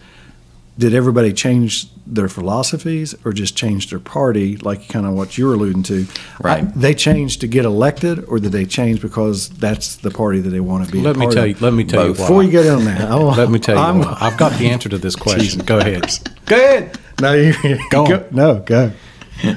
did 0.77 0.93
everybody 0.95 1.31
change 1.33 1.87
their 2.07 2.27
philosophies 2.27 3.13
or 3.23 3.31
just 3.31 3.55
change 3.55 3.89
their 3.91 3.99
party, 3.99 4.57
like 4.57 4.89
kind 4.89 5.05
of 5.05 5.13
what 5.13 5.37
you 5.37 5.45
were 5.47 5.53
alluding 5.53 5.83
to? 5.83 6.05
Right. 6.41 6.63
I- 6.63 6.71
they 6.75 6.93
changed 6.95 7.41
to 7.41 7.47
get 7.47 7.63
elected, 7.65 8.23
or 8.27 8.39
did 8.39 8.51
they 8.51 8.65
change 8.65 9.01
because 9.01 9.49
that's 9.49 9.97
the 9.97 10.09
party 10.11 10.39
that 10.39 10.49
they 10.49 10.59
want 10.59 10.85
to 10.85 10.91
be? 10.91 10.99
a 10.99 11.03
Let 11.03 11.15
me 11.17 11.25
part 11.25 11.33
tell 11.35 11.43
of? 11.43 11.49
you. 11.49 11.55
Let 11.59 11.73
me 11.73 11.83
tell 11.83 12.03
you 12.03 12.09
Both. 12.09 12.19
why. 12.19 12.25
Before 12.27 12.43
you 12.43 12.51
get 12.51 12.67
on 12.67 12.85
that, 12.85 13.01
I 13.01 13.15
want- 13.15 13.37
Let 13.37 13.51
me 13.51 13.59
tell 13.59 13.75
you. 13.75 13.81
I'm- 13.81 13.99
why. 13.99 14.17
I've 14.19 14.37
got 14.37 14.53
the 14.57 14.67
answer 14.69 14.89
to 14.89 14.97
this 14.97 15.15
question. 15.15 15.61
Go 15.65 15.77
ahead. 15.79 16.05
Go 16.47 16.55
ahead. 16.55 16.97
No, 17.21 17.33
you 17.33 17.53
Go 17.91 18.07
go. 18.07 18.25
No, 18.31 18.55
go. 18.59 18.91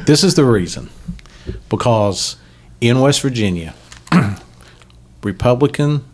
This 0.04 0.22
is 0.22 0.34
the 0.34 0.44
reason. 0.44 0.90
Because 1.70 2.36
in 2.82 3.00
West 3.00 3.22
Virginia, 3.22 3.74
Republican 5.22 6.04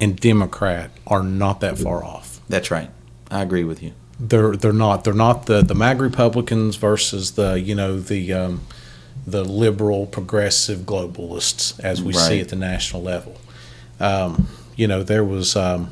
and 0.00 0.18
Democrat 0.18 0.90
are 1.06 1.22
not 1.22 1.60
that 1.60 1.78
far 1.78 2.02
off. 2.04 2.40
That's 2.48 2.70
right. 2.70 2.90
I 3.30 3.42
agree 3.42 3.64
with 3.64 3.82
you. 3.82 3.92
They're 4.18 4.56
they're 4.56 4.72
not. 4.72 5.04
They're 5.04 5.12
not 5.12 5.46
the 5.46 5.62
the 5.62 5.74
MAG 5.74 6.00
Republicans 6.00 6.76
versus 6.76 7.32
the 7.32 7.60
you 7.60 7.74
know 7.74 7.98
the 7.98 8.32
um, 8.32 8.62
the 9.26 9.44
liberal 9.44 10.06
progressive 10.06 10.80
globalists 10.80 11.78
as 11.80 12.02
we 12.02 12.12
see 12.12 12.40
at 12.40 12.48
the 12.48 12.56
national 12.56 13.02
level. 13.02 13.36
Um, 13.98 14.48
you 14.76 14.86
know 14.86 15.02
there 15.02 15.24
was 15.24 15.56
um, 15.56 15.90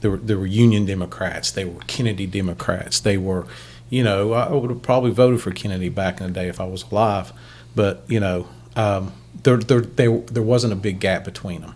there 0.00 0.10
were 0.10 0.16
there 0.16 0.38
were 0.38 0.46
Union 0.46 0.86
Democrats. 0.86 1.50
They 1.50 1.64
were 1.64 1.80
Kennedy 1.86 2.26
Democrats. 2.26 3.00
They 3.00 3.16
were 3.16 3.46
you 3.90 4.02
know 4.02 4.32
I 4.32 4.52
would 4.52 4.70
have 4.70 4.82
probably 4.82 5.12
voted 5.12 5.40
for 5.40 5.52
Kennedy 5.52 5.88
back 5.88 6.20
in 6.20 6.26
the 6.26 6.32
day 6.32 6.48
if 6.48 6.60
I 6.60 6.64
was 6.64 6.84
alive. 6.90 7.32
But 7.74 8.04
you 8.08 8.20
know 8.20 8.48
um, 8.76 9.12
there 9.42 9.56
there 9.56 9.80
there 9.82 10.18
there 10.18 10.42
wasn't 10.42 10.72
a 10.72 10.76
big 10.76 11.00
gap 11.00 11.24
between 11.24 11.60
them. 11.62 11.74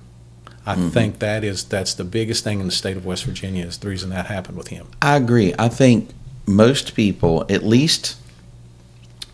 I 0.66 0.74
mm-hmm. 0.74 0.88
think 0.88 1.18
that 1.20 1.44
is 1.44 1.64
that's 1.64 1.94
the 1.94 2.04
biggest 2.04 2.42
thing 2.42 2.58
in 2.60 2.66
the 2.66 2.72
state 2.72 2.96
of 2.96 3.06
West 3.06 3.24
Virginia 3.24 3.64
is 3.64 3.78
the 3.78 3.88
reason 3.88 4.10
that 4.10 4.26
happened 4.26 4.58
with 4.58 4.68
him. 4.68 4.88
I 5.00 5.16
agree. 5.16 5.54
I 5.58 5.68
think 5.68 6.10
most 6.46 6.94
people, 6.94 7.46
at 7.48 7.64
least 7.64 8.16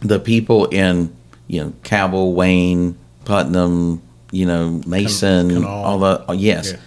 the 0.00 0.18
people 0.18 0.66
in 0.66 1.14
you 1.46 1.64
know 1.64 1.72
Cabell, 1.84 2.34
Wayne, 2.34 2.98
Putnam, 3.24 4.02
you 4.30 4.46
know 4.46 4.82
Mason, 4.86 5.48
Kanawha. 5.48 5.68
all 5.68 5.98
the 5.98 6.24
oh, 6.28 6.32
yes, 6.32 6.72
Yeah. 6.72 6.78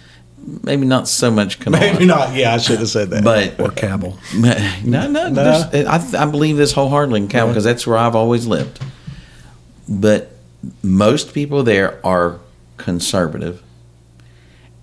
maybe 0.62 0.86
not 0.86 1.08
so 1.08 1.30
much 1.30 1.64
Maybe 1.66 2.04
not. 2.04 2.34
Yeah, 2.34 2.54
I 2.54 2.58
should 2.58 2.78
have 2.78 2.88
said 2.88 3.10
that. 3.10 3.24
but 3.24 3.58
Or 3.58 3.70
Cabell. 3.70 4.18
no, 4.84 5.08
no, 5.08 5.30
there's- 5.30 6.14
I, 6.14 6.22
I 6.22 6.26
believe 6.26 6.56
this 6.56 6.72
wholeheartedly 6.72 7.22
in 7.22 7.28
Cabell 7.28 7.48
because 7.48 7.64
that's 7.64 7.86
where 7.86 7.98
I've 7.98 8.14
always 8.16 8.46
lived. 8.46 8.80
But 9.88 10.32
most 10.82 11.32
people 11.32 11.62
there 11.62 12.04
are 12.04 12.40
conservative, 12.76 13.62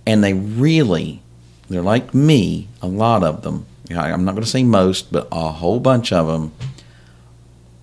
and 0.06 0.24
they 0.24 0.34
really, 0.34 1.22
they're 1.70 1.82
like 1.82 2.14
me. 2.14 2.68
A 2.82 2.88
lot 2.88 3.24
of 3.24 3.44
them. 3.44 3.66
I'm 3.92 4.26
not 4.26 4.32
going 4.32 4.44
to 4.44 4.50
say 4.50 4.64
most, 4.64 5.12
but 5.12 5.28
a 5.32 5.52
whole 5.52 5.80
bunch 5.80 6.12
of 6.12 6.28
them 6.28 6.52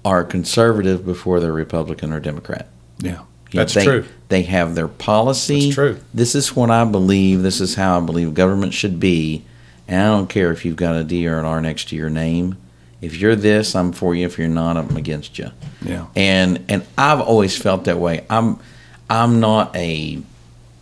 are 0.05 0.25
conservative 0.25 1.05
before 1.05 1.41
they're 1.41 1.53
Republican 1.53 2.13
or 2.13 2.21
Democrat. 2.21 2.69
Yeah. 2.99 3.11
You 3.11 3.17
know, 3.17 3.27
That's 3.63 3.75
they, 3.75 3.85
true. 3.85 4.05
They 4.29 4.43
have 4.43 4.75
their 4.75 4.89
policy. 4.89 5.67
That's 5.67 5.75
true. 5.75 5.99
This 6.15 6.35
is 6.35 6.55
what 6.55 6.71
I 6.71 6.85
believe. 6.85 7.43
This 7.43 7.61
is 7.61 7.75
how 7.75 7.99
I 7.99 8.01
believe 8.01 8.35
government 8.35 8.75
should 8.75 8.99
be. 9.01 9.45
And 9.89 10.01
I 10.01 10.07
don't 10.07 10.29
care 10.29 10.53
if 10.53 10.65
you've 10.65 10.77
got 10.77 10.95
a 10.97 11.05
D 11.05 11.27
or 11.27 11.39
an 11.39 11.45
R 11.45 11.61
next 11.61 11.89
to 11.89 11.97
your 11.97 12.11
name. 12.11 12.57
If 13.01 13.17
you're 13.17 13.35
this, 13.35 13.75
I'm 13.75 13.93
for 13.93 14.15
you. 14.15 14.27
If 14.27 14.39
you're 14.39 14.47
not, 14.47 14.77
I'm 14.77 14.97
against 14.97 15.39
you. 15.39 15.51
Yeah. 15.83 16.07
And 16.15 16.65
and 16.69 16.87
I've 16.97 17.21
always 17.21 17.57
felt 17.57 17.85
that 17.85 17.99
way. 17.99 18.25
I'm 18.31 18.61
I'm 19.09 19.41
not 19.41 19.75
a 19.75 20.23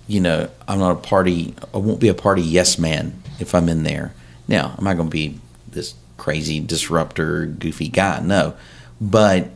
you 0.08 0.20
know, 0.20 0.48
I'm 0.66 0.78
not 0.80 0.90
a 0.92 0.94
party 0.96 1.54
I 1.72 1.78
won't 1.78 2.00
be 2.00 2.08
a 2.08 2.14
party 2.14 2.42
yes 2.42 2.78
man 2.78 3.22
if 3.38 3.54
I'm 3.54 3.68
in 3.68 3.84
there. 3.84 4.12
Now, 4.48 4.74
am 4.78 4.86
I 4.88 4.94
going 4.94 5.08
to 5.08 5.12
be 5.12 5.38
this 5.70 5.94
crazy 6.16 6.58
disruptor, 6.60 7.46
goofy 7.46 7.88
guy? 7.88 8.20
No. 8.20 8.54
But 9.00 9.50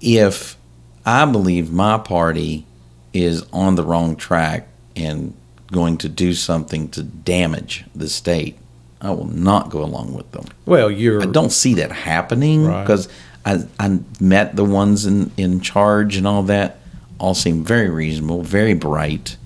if 0.00 0.56
I 1.04 1.24
believe 1.24 1.72
my 1.72 1.98
party 1.98 2.64
is 3.12 3.44
on 3.52 3.74
the 3.74 3.82
wrong 3.82 4.16
track 4.16 4.68
and 4.94 5.34
going 5.72 5.98
to 5.98 6.08
do 6.08 6.34
something 6.34 6.88
to 6.90 7.02
damage 7.02 7.84
the 7.94 8.08
state, 8.08 8.58
I 9.00 9.10
will 9.10 9.26
not 9.28 9.70
go 9.70 9.82
along 9.82 10.14
with 10.14 10.30
them. 10.32 10.46
well, 10.66 10.90
you're 10.90 11.22
I 11.22 11.26
don't 11.26 11.52
see 11.52 11.74
that 11.74 11.92
happening 11.92 12.66
Right. 12.66 12.82
because 12.82 13.08
I, 13.46 13.64
I 13.78 14.00
met 14.20 14.56
the 14.56 14.64
ones 14.64 15.06
in, 15.06 15.30
in 15.36 15.60
charge 15.60 16.16
and 16.16 16.26
all 16.26 16.42
that. 16.44 16.77
All 17.18 17.34
seem 17.34 17.64
very 17.64 17.90
reasonable, 17.90 18.42
very 18.42 18.74
bright, 18.74 19.36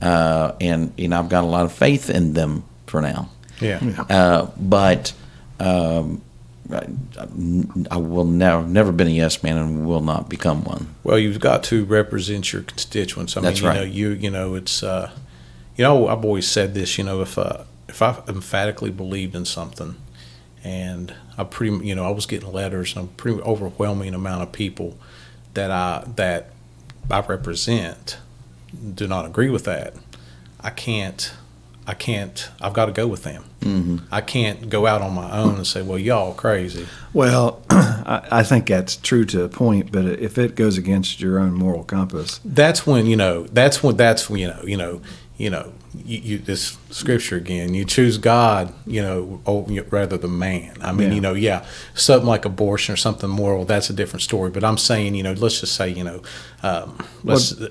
uh, 0.00 0.52
and 0.60 0.92
you 0.96 1.08
know 1.08 1.18
I've 1.18 1.28
got 1.28 1.44
a 1.44 1.46
lot 1.46 1.64
of 1.64 1.72
faith 1.72 2.10
in 2.10 2.32
them 2.32 2.64
for 2.86 3.02
now. 3.02 3.28
Yeah. 3.60 3.80
Uh, 4.08 4.50
but 4.56 5.12
um, 5.60 6.22
I, 6.70 6.86
I 7.90 7.96
will 7.96 8.24
never 8.24 8.66
never 8.66 8.92
been 8.92 9.08
a 9.08 9.10
yes 9.10 9.42
man 9.42 9.56
and 9.56 9.86
will 9.86 10.00
not 10.00 10.28
become 10.28 10.64
one. 10.64 10.94
Well, 11.02 11.18
you've 11.18 11.40
got 11.40 11.62
to 11.64 11.84
represent 11.84 12.52
your 12.52 12.62
constituents. 12.62 13.36
I 13.36 13.40
mean, 13.40 13.44
That's 13.44 13.60
you 13.60 13.66
know, 13.66 13.80
right. 13.80 13.90
you 13.90 14.10
you 14.10 14.30
know, 14.30 14.54
it's 14.54 14.82
uh, 14.82 15.10
you 15.76 15.84
know, 15.84 16.08
I've 16.08 16.24
always 16.24 16.48
said 16.48 16.74
this. 16.74 16.98
You 16.98 17.04
know, 17.04 17.22
if 17.22 17.38
uh, 17.38 17.64
if 17.88 18.02
I 18.02 18.22
emphatically 18.28 18.90
believed 18.90 19.34
in 19.34 19.44
something, 19.44 19.96
and 20.62 21.14
I 21.36 21.44
pretty, 21.44 21.86
you 21.86 21.94
know, 21.94 22.04
I 22.04 22.10
was 22.10 22.26
getting 22.26 22.52
letters 22.52 22.96
and 22.96 23.06
a 23.06 23.12
pretty 23.12 23.40
overwhelming 23.40 24.14
amount 24.14 24.42
of 24.42 24.52
people 24.52 24.98
that 25.54 25.70
I 25.70 26.04
that 26.16 26.50
I 27.10 27.20
represent 27.20 28.18
do 28.94 29.06
not 29.06 29.26
agree 29.26 29.50
with 29.50 29.64
that. 29.64 29.94
I 30.60 30.70
can't. 30.70 31.32
I 31.86 31.94
can't. 31.94 32.50
I've 32.60 32.74
got 32.74 32.86
to 32.86 32.92
go 32.92 33.06
with 33.06 33.22
them. 33.22 33.44
Mm-hmm. 33.60 33.96
I 34.12 34.20
can't 34.20 34.68
go 34.68 34.86
out 34.86 35.00
on 35.00 35.14
my 35.14 35.30
own 35.38 35.54
and 35.54 35.66
say, 35.66 35.80
"Well, 35.80 35.98
y'all 35.98 36.34
crazy." 36.34 36.86
Well, 37.14 37.62
I, 37.70 38.28
I 38.30 38.42
think 38.42 38.66
that's 38.66 38.96
true 38.96 39.24
to 39.26 39.44
a 39.44 39.48
point, 39.48 39.90
but 39.90 40.04
if 40.04 40.36
it 40.36 40.54
goes 40.54 40.76
against 40.76 41.20
your 41.20 41.38
own 41.38 41.54
moral 41.54 41.84
compass, 41.84 42.40
that's 42.44 42.86
when 42.86 43.06
you 43.06 43.16
know 43.16 43.44
that's 43.44 43.82
when 43.82 43.96
that's 43.96 44.28
when 44.28 44.40
you 44.40 44.48
know 44.48 44.62
you 44.64 44.76
know 44.76 45.00
you 45.38 45.48
know 45.48 45.72
you, 46.04 46.18
you 46.18 46.38
this 46.38 46.76
scripture 46.90 47.36
again 47.36 47.74
you 47.74 47.84
choose 47.84 48.18
god 48.18 48.72
you 48.86 49.02
know 49.02 49.40
rather 49.90 50.16
than 50.16 50.38
man 50.38 50.74
i 50.80 50.92
mean 50.92 51.08
Yeah. 51.08 51.14
you 51.14 51.20
know 51.20 51.34
yeah 51.34 51.64
something 51.94 52.26
like 52.28 52.44
abortion 52.44 52.92
or 52.92 52.96
something 52.96 53.28
moral 53.30 53.64
that's 53.64 53.90
a 53.90 53.92
different 53.92 54.22
story 54.22 54.50
but 54.50 54.64
i'm 54.64 54.78
saying 54.78 55.14
you 55.14 55.22
know 55.22 55.32
let's 55.32 55.60
just 55.60 55.74
say 55.74 55.88
you 55.88 56.04
know 56.04 56.22
um, 56.60 56.98
let's 57.22 57.52
uh, 57.52 57.68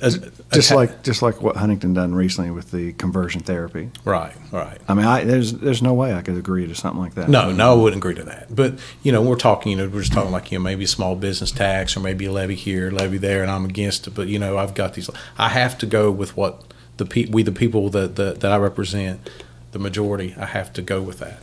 just 0.54 0.72
atta- 0.72 0.76
like 0.78 1.04
just 1.04 1.22
like 1.22 1.42
what 1.42 1.58
Huntington 1.58 1.94
done 1.94 2.16
recently 2.16 2.52
with 2.52 2.72
the 2.72 2.94
conversion 2.94 3.42
therapy. 3.42 3.90
right 4.06 4.34
right 4.50 4.80
I 4.88 4.94
mean, 4.94 5.06
I, 5.06 5.26
there's 5.26 5.52
there's 5.56 5.82
no 5.82 5.94
way 5.94 6.14
I 6.14 6.22
could 6.22 6.38
agree 6.38 6.66
to 6.66 6.74
something 6.74 7.02
like 7.02 7.16
that. 7.16 7.28
No, 7.28 7.52
no, 7.52 7.74
I 7.74 7.76
wouldn't 7.76 8.00
agree 8.00 8.16
to 8.16 8.24
that. 8.24 8.56
But 8.56 8.80
you 9.04 9.12
know, 9.12 9.22
we're 9.22 9.36
talking. 9.36 9.74
You 9.74 9.80
know, 9.80 9.90
we're 9.90 10.00
just 10.04 10.14
talking 10.14 10.32
like 10.32 10.54
you 10.54 10.58
know, 10.60 10.64
maybe 10.64 10.86
a 10.86 10.88
small 10.88 11.18
business 11.18 11.52
tax 11.52 11.98
or 11.98 12.00
maybe 12.00 12.28
a 12.28 12.32
levy 12.32 12.56
here, 12.56 12.90
levy 12.90 13.18
there, 13.18 13.42
and 13.42 13.52
I'm 13.52 13.66
against 13.66 14.08
it. 14.08 14.12
But 14.12 14.30
you 14.30 14.40
know, 14.40 14.58
I've 14.58 14.74
got 14.74 14.94
these. 14.94 15.10
I 15.38 15.50
have 15.50 15.78
to 15.80 15.86
go 15.86 16.10
with 16.10 16.38
what 16.38 16.64
the 16.98 17.06
pe- 17.06 17.26
we 17.26 17.44
the 17.44 17.52
people 17.52 17.90
that 17.90 18.16
that, 18.16 18.42
that 18.42 18.52
I 18.52 18.58
represent, 18.58 19.30
the 19.72 19.80
majority. 19.80 20.36
I 20.38 20.46
have 20.46 20.74
to 20.74 20.82
go 20.82 21.02
with 21.02 21.20
that. 21.20 21.40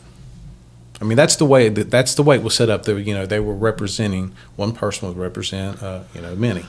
I 1.01 1.05
mean, 1.05 1.17
that's 1.17 1.37
the 1.37 1.45
way 1.45 1.69
that 1.69 1.91
that's 1.91 2.15
the 2.15 2.23
way 2.23 2.37
it 2.37 2.43
was 2.43 2.55
set 2.55 2.71
up. 2.71 2.85
That 2.85 3.01
you 3.03 3.15
know, 3.15 3.27
they 3.27 3.41
were 3.41 3.55
representing 3.55 4.33
one 4.57 4.73
person 4.73 5.09
would 5.09 5.17
represent 5.17 5.83
uh, 5.83 6.05
you 6.15 6.21
know 6.21 6.35
many. 6.35 6.65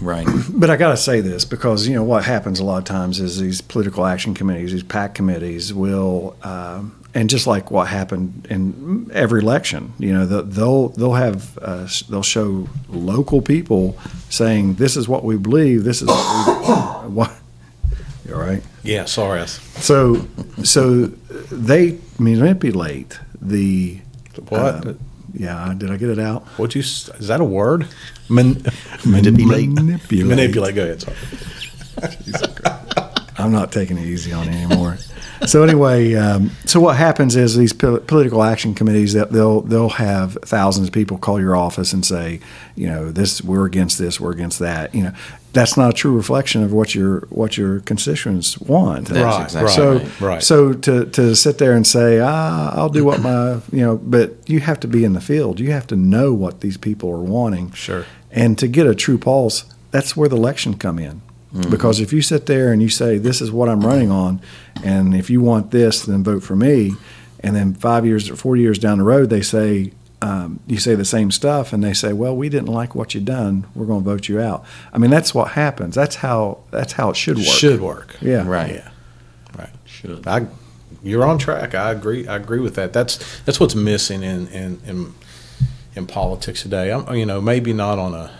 Right. 0.00 0.26
But 0.50 0.70
I 0.70 0.76
got 0.76 0.90
to 0.90 0.96
say 0.96 1.20
this 1.20 1.44
because 1.44 1.88
you 1.88 1.94
know 1.94 2.04
what 2.04 2.24
happens 2.24 2.60
a 2.60 2.64
lot 2.64 2.78
of 2.78 2.84
times 2.84 3.20
is 3.20 3.38
these 3.38 3.60
political 3.60 4.06
action 4.06 4.34
committees, 4.34 4.72
these 4.72 4.82
PAC 4.82 5.14
committees, 5.14 5.72
will 5.72 6.36
um, 6.42 7.04
and 7.14 7.30
just 7.30 7.46
like 7.46 7.70
what 7.70 7.86
happened 7.86 8.46
in 8.50 9.08
every 9.12 9.40
election, 9.40 9.92
you 9.98 10.12
know, 10.12 10.26
the, 10.26 10.42
they'll 10.42 10.88
they'll 10.90 11.12
have 11.12 11.56
uh, 11.62 11.86
they'll 12.08 12.22
show 12.22 12.68
local 12.88 13.40
people 13.40 13.96
saying 14.30 14.74
this 14.74 14.96
is 14.96 15.08
what 15.08 15.24
we 15.24 15.36
believe, 15.36 15.84
this 15.84 16.02
is 16.02 16.08
what, 16.08 17.06
we, 17.06 17.08
what 17.14 17.32
you 18.26 18.34
all 18.34 18.40
right. 18.40 18.62
Yeah, 18.82 19.04
sorry. 19.06 19.40
I- 19.40 19.46
So 19.46 20.26
so 20.62 21.06
they 21.50 21.98
manipulate 22.18 23.18
the 23.40 23.98
What? 24.48 24.86
uh, 24.86 24.92
yeah, 25.34 25.74
did 25.76 25.90
I 25.90 25.96
get 25.96 26.10
it 26.10 26.18
out? 26.18 26.42
What'd 26.58 26.74
you? 26.74 26.80
Is 26.80 27.26
that 27.28 27.40
a 27.40 27.44
word? 27.44 27.86
Man, 28.28 28.62
Manipulate. 29.04 29.68
manipulate. 29.68 30.74
Go 30.74 30.82
ahead. 30.84 31.02
Sorry. 31.02 31.16
I'm 33.36 33.52
not 33.52 33.72
taking 33.72 33.98
it 33.98 34.04
easy 34.06 34.32
on 34.32 34.48
it 34.48 34.54
anymore. 34.54 34.96
so 35.46 35.62
anyway, 35.62 36.14
um, 36.14 36.50
so 36.64 36.80
what 36.80 36.96
happens 36.96 37.36
is 37.36 37.56
these 37.56 37.72
pol- 37.72 38.00
political 38.00 38.42
action 38.42 38.74
committees 38.74 39.12
that 39.14 39.32
they'll 39.32 39.60
they'll 39.62 39.88
have 39.90 40.38
thousands 40.42 40.88
of 40.88 40.94
people 40.94 41.18
call 41.18 41.40
your 41.40 41.56
office 41.56 41.92
and 41.92 42.04
say, 42.04 42.40
you 42.76 42.86
know, 42.86 43.10
this 43.10 43.42
we're 43.42 43.66
against 43.66 43.98
this, 43.98 44.20
we're 44.20 44.32
against 44.32 44.58
that. 44.60 44.94
You 44.94 45.04
know, 45.04 45.12
that's 45.52 45.76
not 45.76 45.90
a 45.90 45.92
true 45.92 46.16
reflection 46.16 46.62
of 46.62 46.72
what 46.72 46.94
your 46.94 47.20
what 47.30 47.56
your 47.56 47.80
constituents 47.80 48.58
want. 48.58 49.08
That's 49.08 49.24
Right, 49.24 49.44
exactly 49.44 49.72
so 49.72 49.92
right. 49.98 50.20
right. 50.20 50.42
so 50.42 50.72
to 50.72 51.06
to 51.06 51.34
sit 51.34 51.58
there 51.58 51.72
and 51.74 51.86
say, 51.86 52.20
ah, 52.20 52.72
I'll 52.74 52.88
do 52.88 53.04
what 53.04 53.20
my 53.20 53.60
you 53.72 53.80
know, 53.84 53.96
but 53.96 54.48
you 54.48 54.60
have 54.60 54.80
to 54.80 54.88
be 54.88 55.04
in 55.04 55.12
the 55.12 55.20
field. 55.20 55.60
You 55.60 55.72
have 55.72 55.86
to 55.88 55.96
know 55.96 56.32
what 56.32 56.60
these 56.60 56.76
people 56.76 57.10
are 57.10 57.22
wanting. 57.22 57.72
Sure. 57.72 58.06
And 58.30 58.58
to 58.58 58.66
get 58.66 58.86
a 58.86 58.94
true 58.94 59.18
pulse, 59.18 59.64
that's 59.90 60.16
where 60.16 60.28
the 60.28 60.36
election 60.36 60.76
come 60.76 60.98
in. 60.98 61.22
Because 61.70 62.00
if 62.00 62.12
you 62.12 62.20
sit 62.20 62.46
there 62.46 62.72
and 62.72 62.82
you 62.82 62.88
say, 62.88 63.16
"This 63.16 63.40
is 63.40 63.52
what 63.52 63.68
I'm 63.68 63.80
running 63.80 64.10
on," 64.10 64.40
and 64.82 65.14
if 65.14 65.30
you 65.30 65.40
want 65.40 65.70
this, 65.70 66.02
then 66.02 66.24
vote 66.24 66.42
for 66.42 66.56
me, 66.56 66.94
and 67.40 67.54
then 67.54 67.74
five 67.74 68.04
years 68.04 68.28
or 68.28 68.34
four 68.34 68.56
years 68.56 68.76
down 68.78 68.98
the 68.98 69.04
road, 69.04 69.30
they 69.30 69.42
say 69.42 69.92
um, 70.20 70.58
you 70.66 70.78
say 70.78 70.94
the 70.94 71.04
same 71.04 71.30
stuff, 71.30 71.72
and 71.72 71.84
they 71.84 71.92
say, 71.92 72.12
"Well, 72.12 72.36
we 72.36 72.48
didn't 72.48 72.72
like 72.72 72.94
what 72.94 73.14
you 73.14 73.20
done. 73.20 73.66
We're 73.74 73.86
going 73.86 74.02
to 74.02 74.10
vote 74.10 74.26
you 74.26 74.40
out." 74.40 74.64
I 74.92 74.98
mean, 74.98 75.10
that's 75.10 75.34
what 75.34 75.52
happens. 75.52 75.94
That's 75.94 76.16
how 76.16 76.58
that's 76.70 76.94
how 76.94 77.10
it 77.10 77.16
should 77.16 77.36
work. 77.36 77.46
Should 77.46 77.80
work. 77.80 78.16
yeah, 78.20 78.46
Right. 78.46 78.74
Yeah. 78.74 78.90
Right. 79.56 79.70
Should. 79.84 80.26
I, 80.26 80.46
you're 81.02 81.24
on 81.24 81.38
track. 81.38 81.74
I 81.74 81.92
agree. 81.92 82.26
I 82.26 82.36
agree 82.36 82.60
with 82.60 82.74
that. 82.76 82.92
That's 82.92 83.40
that's 83.42 83.60
what's 83.60 83.74
missing 83.74 84.22
in 84.22 84.48
in 84.48 84.80
in, 84.86 85.14
in 85.94 86.06
politics 86.06 86.62
today. 86.62 86.90
I'm, 86.90 87.14
you 87.14 87.26
know, 87.26 87.40
maybe 87.40 87.72
not 87.72 87.98
on 87.98 88.14
a 88.14 88.32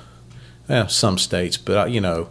eh, 0.68 0.86
some 0.86 1.18
states, 1.18 1.56
but 1.56 1.76
I, 1.76 1.86
you 1.86 2.00
know, 2.00 2.28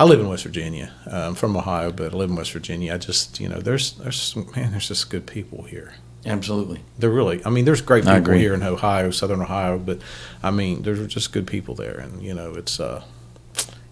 I 0.00 0.04
live 0.04 0.18
in 0.18 0.28
West 0.28 0.44
Virginia. 0.44 0.94
Uh, 1.06 1.26
I'm 1.26 1.34
from 1.34 1.54
Ohio, 1.54 1.92
but 1.92 2.14
I 2.14 2.16
live 2.16 2.30
in 2.30 2.36
West 2.36 2.52
Virginia. 2.52 2.94
I 2.94 2.96
just 2.96 3.38
you 3.38 3.50
know, 3.50 3.60
there's 3.60 3.92
there's 3.92 4.34
man, 4.56 4.70
there's 4.70 4.88
just 4.88 5.10
good 5.10 5.26
people 5.26 5.64
here. 5.64 5.92
Absolutely. 6.24 6.80
They're 6.98 7.10
really. 7.10 7.44
I 7.44 7.50
mean, 7.50 7.66
there's 7.66 7.82
great 7.82 8.06
people 8.06 8.32
here 8.32 8.54
in 8.54 8.62
Ohio, 8.62 9.10
Southern 9.10 9.42
Ohio, 9.42 9.76
but 9.76 9.98
I 10.42 10.50
mean, 10.50 10.84
there's 10.84 11.06
just 11.08 11.34
good 11.34 11.46
people 11.46 11.74
there, 11.74 11.98
and 11.98 12.22
you 12.22 12.32
know, 12.32 12.54
it's 12.54 12.80
uh, 12.80 13.04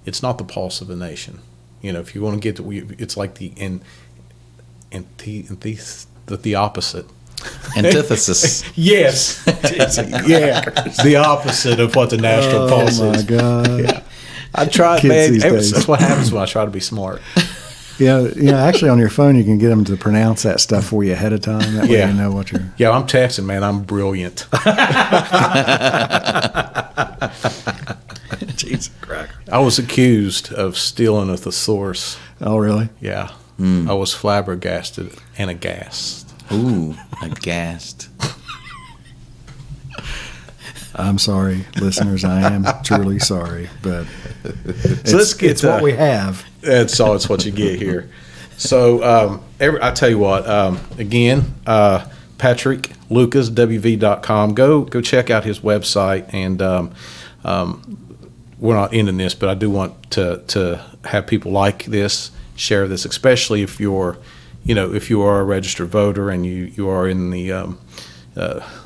it's 0.06 0.22
not 0.22 0.38
the 0.38 0.44
pulse 0.44 0.80
of 0.80 0.88
the 0.88 0.96
nation. 0.96 1.40
You 1.82 1.92
know, 1.92 2.00
if 2.00 2.14
you 2.14 2.22
want 2.22 2.36
to 2.36 2.40
get 2.40 2.56
to, 2.56 2.96
it's 2.98 3.18
like 3.18 3.34
the 3.34 3.52
in, 3.56 3.82
in 4.90 5.06
the, 5.18 5.42
the 6.24 6.36
the 6.38 6.54
opposite. 6.54 7.04
Antithesis. 7.76 8.64
Yes, 8.76 9.44
yeah, 9.46 10.60
the 11.04 11.22
opposite 11.22 11.80
of 11.80 11.94
what 11.94 12.08
the 12.08 12.16
national 12.16 12.62
Oh 12.62 12.68
pulse 12.68 12.98
is. 12.98 13.00
Oh, 13.00 13.12
my. 13.12 13.22
God. 13.22 13.68
Yeah. 13.84 14.02
I 14.54 14.66
try, 14.66 15.00
Kids 15.00 15.42
man. 15.42 15.52
That's 15.54 15.88
what 15.88 16.00
happens 16.00 16.30
when 16.32 16.42
I 16.42 16.46
try 16.46 16.64
to 16.64 16.70
be 16.70 16.80
smart. 16.80 17.20
Yeah, 18.00 18.20
you 18.20 18.52
know, 18.52 18.56
actually 18.56 18.90
on 18.90 18.98
your 19.00 19.08
phone 19.08 19.34
you 19.34 19.42
can 19.42 19.58
get 19.58 19.70
them 19.70 19.84
to 19.86 19.96
pronounce 19.96 20.44
that 20.44 20.60
stuff 20.60 20.84
for 20.84 21.02
you 21.02 21.14
ahead 21.14 21.32
of 21.32 21.40
time. 21.40 21.74
That 21.74 21.88
way 21.88 21.98
Yeah. 21.98 22.06
you 22.06 22.14
know 22.14 22.30
what 22.30 22.52
you're. 22.52 22.62
Yeah, 22.76 22.92
I'm 22.92 23.08
texting, 23.08 23.44
man. 23.44 23.64
I'm 23.64 23.82
brilliant. 23.82 24.46
Jesus 28.56 28.90
cracker. 29.00 29.34
I 29.50 29.58
was 29.58 29.78
accused 29.80 30.52
of 30.52 30.76
stealing 30.78 31.28
a 31.30 31.36
thesaurus. 31.36 32.16
Oh, 32.40 32.58
really? 32.58 32.88
Yeah. 33.00 33.28
Hmm. 33.56 33.90
I 33.90 33.94
was 33.94 34.14
flabbergasted 34.14 35.12
and 35.36 35.50
aghast. 35.50 36.32
Ooh, 36.52 36.94
aghast. 37.22 38.08
I'm 40.98 41.18
sorry, 41.18 41.64
listeners. 41.80 42.24
I 42.24 42.52
am 42.52 42.66
truly 42.84 43.18
sorry, 43.18 43.68
but 43.82 44.06
it's, 44.44 45.12
let's 45.12 45.34
get 45.34 45.52
it's 45.52 45.62
what 45.62 45.82
we 45.82 45.92
have. 45.92 46.44
That's 46.60 46.98
all. 46.98 47.14
It's 47.14 47.28
what 47.28 47.46
you 47.46 47.52
get 47.52 47.80
here. 47.80 48.10
So, 48.56 49.04
um, 49.04 49.44
every, 49.60 49.80
I 49.80 49.92
tell 49.92 50.08
you 50.08 50.18
what. 50.18 50.48
Um, 50.48 50.80
again, 50.98 51.54
uh, 51.66 52.08
Patrick 52.38 52.92
Lucas 53.10 53.50
WV.com. 53.50 54.54
Go 54.54 54.82
go 54.82 55.00
check 55.00 55.30
out 55.30 55.44
his 55.44 55.60
website. 55.60 56.32
And 56.32 56.60
um, 56.60 56.92
um, 57.44 58.18
we're 58.58 58.74
not 58.74 58.92
ending 58.92 59.16
this, 59.16 59.34
but 59.34 59.48
I 59.48 59.54
do 59.54 59.70
want 59.70 60.10
to 60.12 60.42
to 60.48 60.84
have 61.04 61.26
people 61.26 61.52
like 61.52 61.84
this 61.84 62.30
share 62.56 62.88
this, 62.88 63.04
especially 63.04 63.62
if 63.62 63.78
you're, 63.78 64.18
you 64.64 64.74
know, 64.74 64.92
if 64.92 65.10
you 65.10 65.22
are 65.22 65.40
a 65.40 65.44
registered 65.44 65.88
voter 65.88 66.30
and 66.30 66.44
you 66.44 66.64
you 66.64 66.88
are 66.88 67.08
in 67.08 67.30
the 67.30 67.52
um, 67.52 67.78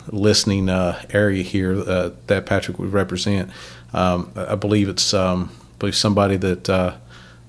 listening 0.09 0.69
uh, 0.69 1.01
area 1.11 1.43
here 1.43 1.79
uh, 1.79 2.11
that 2.27 2.47
Patrick 2.47 2.79
would 2.79 2.93
represent. 2.93 3.51
Um, 3.93 4.33
I 4.35 4.55
believe 4.55 4.89
it's 4.89 5.13
um, 5.13 5.51
I 5.61 5.79
believe 5.79 5.97
somebody 5.97 6.37
that 6.37 6.69
uh, 6.69 6.97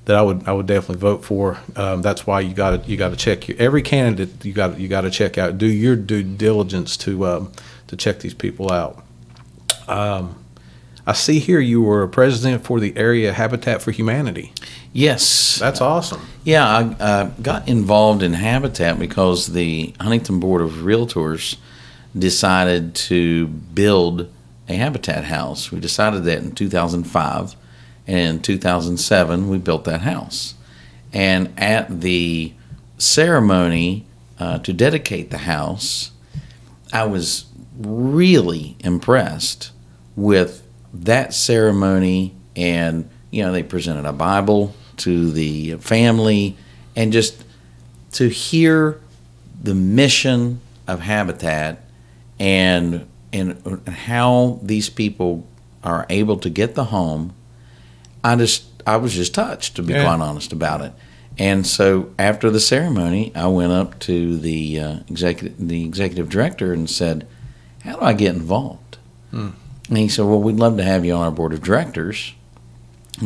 that 0.06 0.16
I 0.16 0.22
would 0.22 0.48
I 0.48 0.54
would 0.54 0.66
definitely 0.66 1.00
vote 1.00 1.24
for. 1.24 1.60
Um, 1.76 2.02
that's 2.02 2.28
why 2.28 2.42
you 2.42 2.54
got 2.54 2.84
to 2.84 2.90
you 2.90 2.98
got 2.98 3.10
to 3.10 3.16
check 3.16 3.48
your, 3.48 3.58
every 3.58 3.82
candidate. 3.82 4.44
You 4.44 4.54
got 4.54 4.80
you 4.80 4.88
got 4.88 5.02
to 5.02 5.12
check 5.12 5.38
out. 5.38 5.58
Do 5.58 5.68
your 5.68 5.96
due 5.96 6.24
diligence 6.24 6.98
to 6.98 7.26
um, 7.26 7.52
to 7.88 7.96
check 7.96 8.20
these 8.20 8.34
people 8.34 8.72
out. 8.72 9.04
Um, 9.88 10.44
I 11.06 11.14
see 11.14 11.40
here 11.40 11.60
you 11.60 11.82
were 11.82 12.04
a 12.04 12.08
president 12.08 12.64
for 12.64 12.80
the 12.80 12.96
area 12.96 13.34
Habitat 13.34 13.82
for 13.82 13.92
Humanity. 13.92 14.54
Yes. 14.94 15.58
That's 15.60 15.82
awesome. 15.82 16.22
Yeah, 16.46 16.66
I 16.66 16.84
uh, 17.04 17.26
got 17.42 17.68
involved 17.68 18.24
in 18.24 18.34
Habitat 18.34 19.00
because 19.00 19.48
the 19.48 19.94
Huntington 20.00 20.40
Board 20.40 20.62
of 20.62 20.72
Realtors 20.72 21.58
decided 22.18 22.96
to 22.96 23.48
build 23.48 24.30
a 24.68 24.76
Habitat 24.76 25.26
house. 25.26 25.72
We 25.72 25.80
decided 25.80 26.24
that 26.26 26.40
in 26.40 26.52
2005, 26.54 27.56
and 28.08 28.38
in 28.38 28.42
2007 28.42 29.50
we 29.50 29.58
built 29.58 29.84
that 29.86 30.02
house. 30.02 30.56
And 31.12 31.54
at 31.58 32.02
the 32.02 32.54
ceremony 32.98 34.06
uh, 34.40 34.60
to 34.60 34.74
dedicate 34.74 35.30
the 35.30 35.40
house, 35.40 36.12
I 36.92 37.06
was 37.06 37.46
really 37.80 38.76
impressed 38.80 39.72
with 40.16 40.66
that 40.94 41.34
ceremony 41.34 42.36
and 42.56 43.10
you 43.32 43.42
know 43.42 43.52
they 43.52 43.64
presented 43.64 44.06
a 44.06 44.14
bible 44.14 44.76
to 44.96 45.32
the 45.32 45.76
family 45.78 46.56
and 46.96 47.12
just 47.12 47.44
to 48.12 48.30
hear 48.30 49.00
the 49.64 49.74
mission 49.74 50.62
of 50.88 51.00
habitat 51.00 51.83
and 52.40 53.06
and 53.32 53.88
how 53.88 54.60
these 54.62 54.90
people 54.90 55.48
are 55.84 56.06
able 56.10 56.38
to 56.38 56.50
get 56.50 56.76
the 56.76 56.86
home 56.86 57.34
i 58.24 58.36
just 58.36 58.66
i 58.88 58.96
was 58.98 59.14
just 59.14 59.34
touched 59.34 59.76
to 59.76 59.84
be 59.84 59.94
Yeah. 59.94 60.04
quite 60.04 60.20
honest 60.26 60.52
about 60.54 60.82
it 60.82 60.94
and 61.38 61.66
so 61.66 62.12
after 62.20 62.50
the 62.50 62.60
ceremony 62.60 63.32
i 63.36 63.48
went 63.48 63.72
up 63.72 64.00
to 64.00 64.38
the 64.38 64.80
uh, 64.80 64.96
executive 65.10 65.56
the 65.68 65.84
executive 65.86 66.30
director 66.30 66.74
and 66.74 66.90
said 66.90 67.28
how 67.84 67.96
do 67.98 68.02
i 68.02 68.14
get 68.14 68.36
involved 68.36 68.98
and 69.90 69.98
he 69.98 70.08
said, 70.08 70.26
"Well, 70.26 70.40
we'd 70.42 70.58
love 70.58 70.78
to 70.78 70.84
have 70.84 71.04
you 71.04 71.14
on 71.16 71.22
our 71.24 71.32
board 71.32 71.54
of 71.54 71.62
directors. 71.64 72.34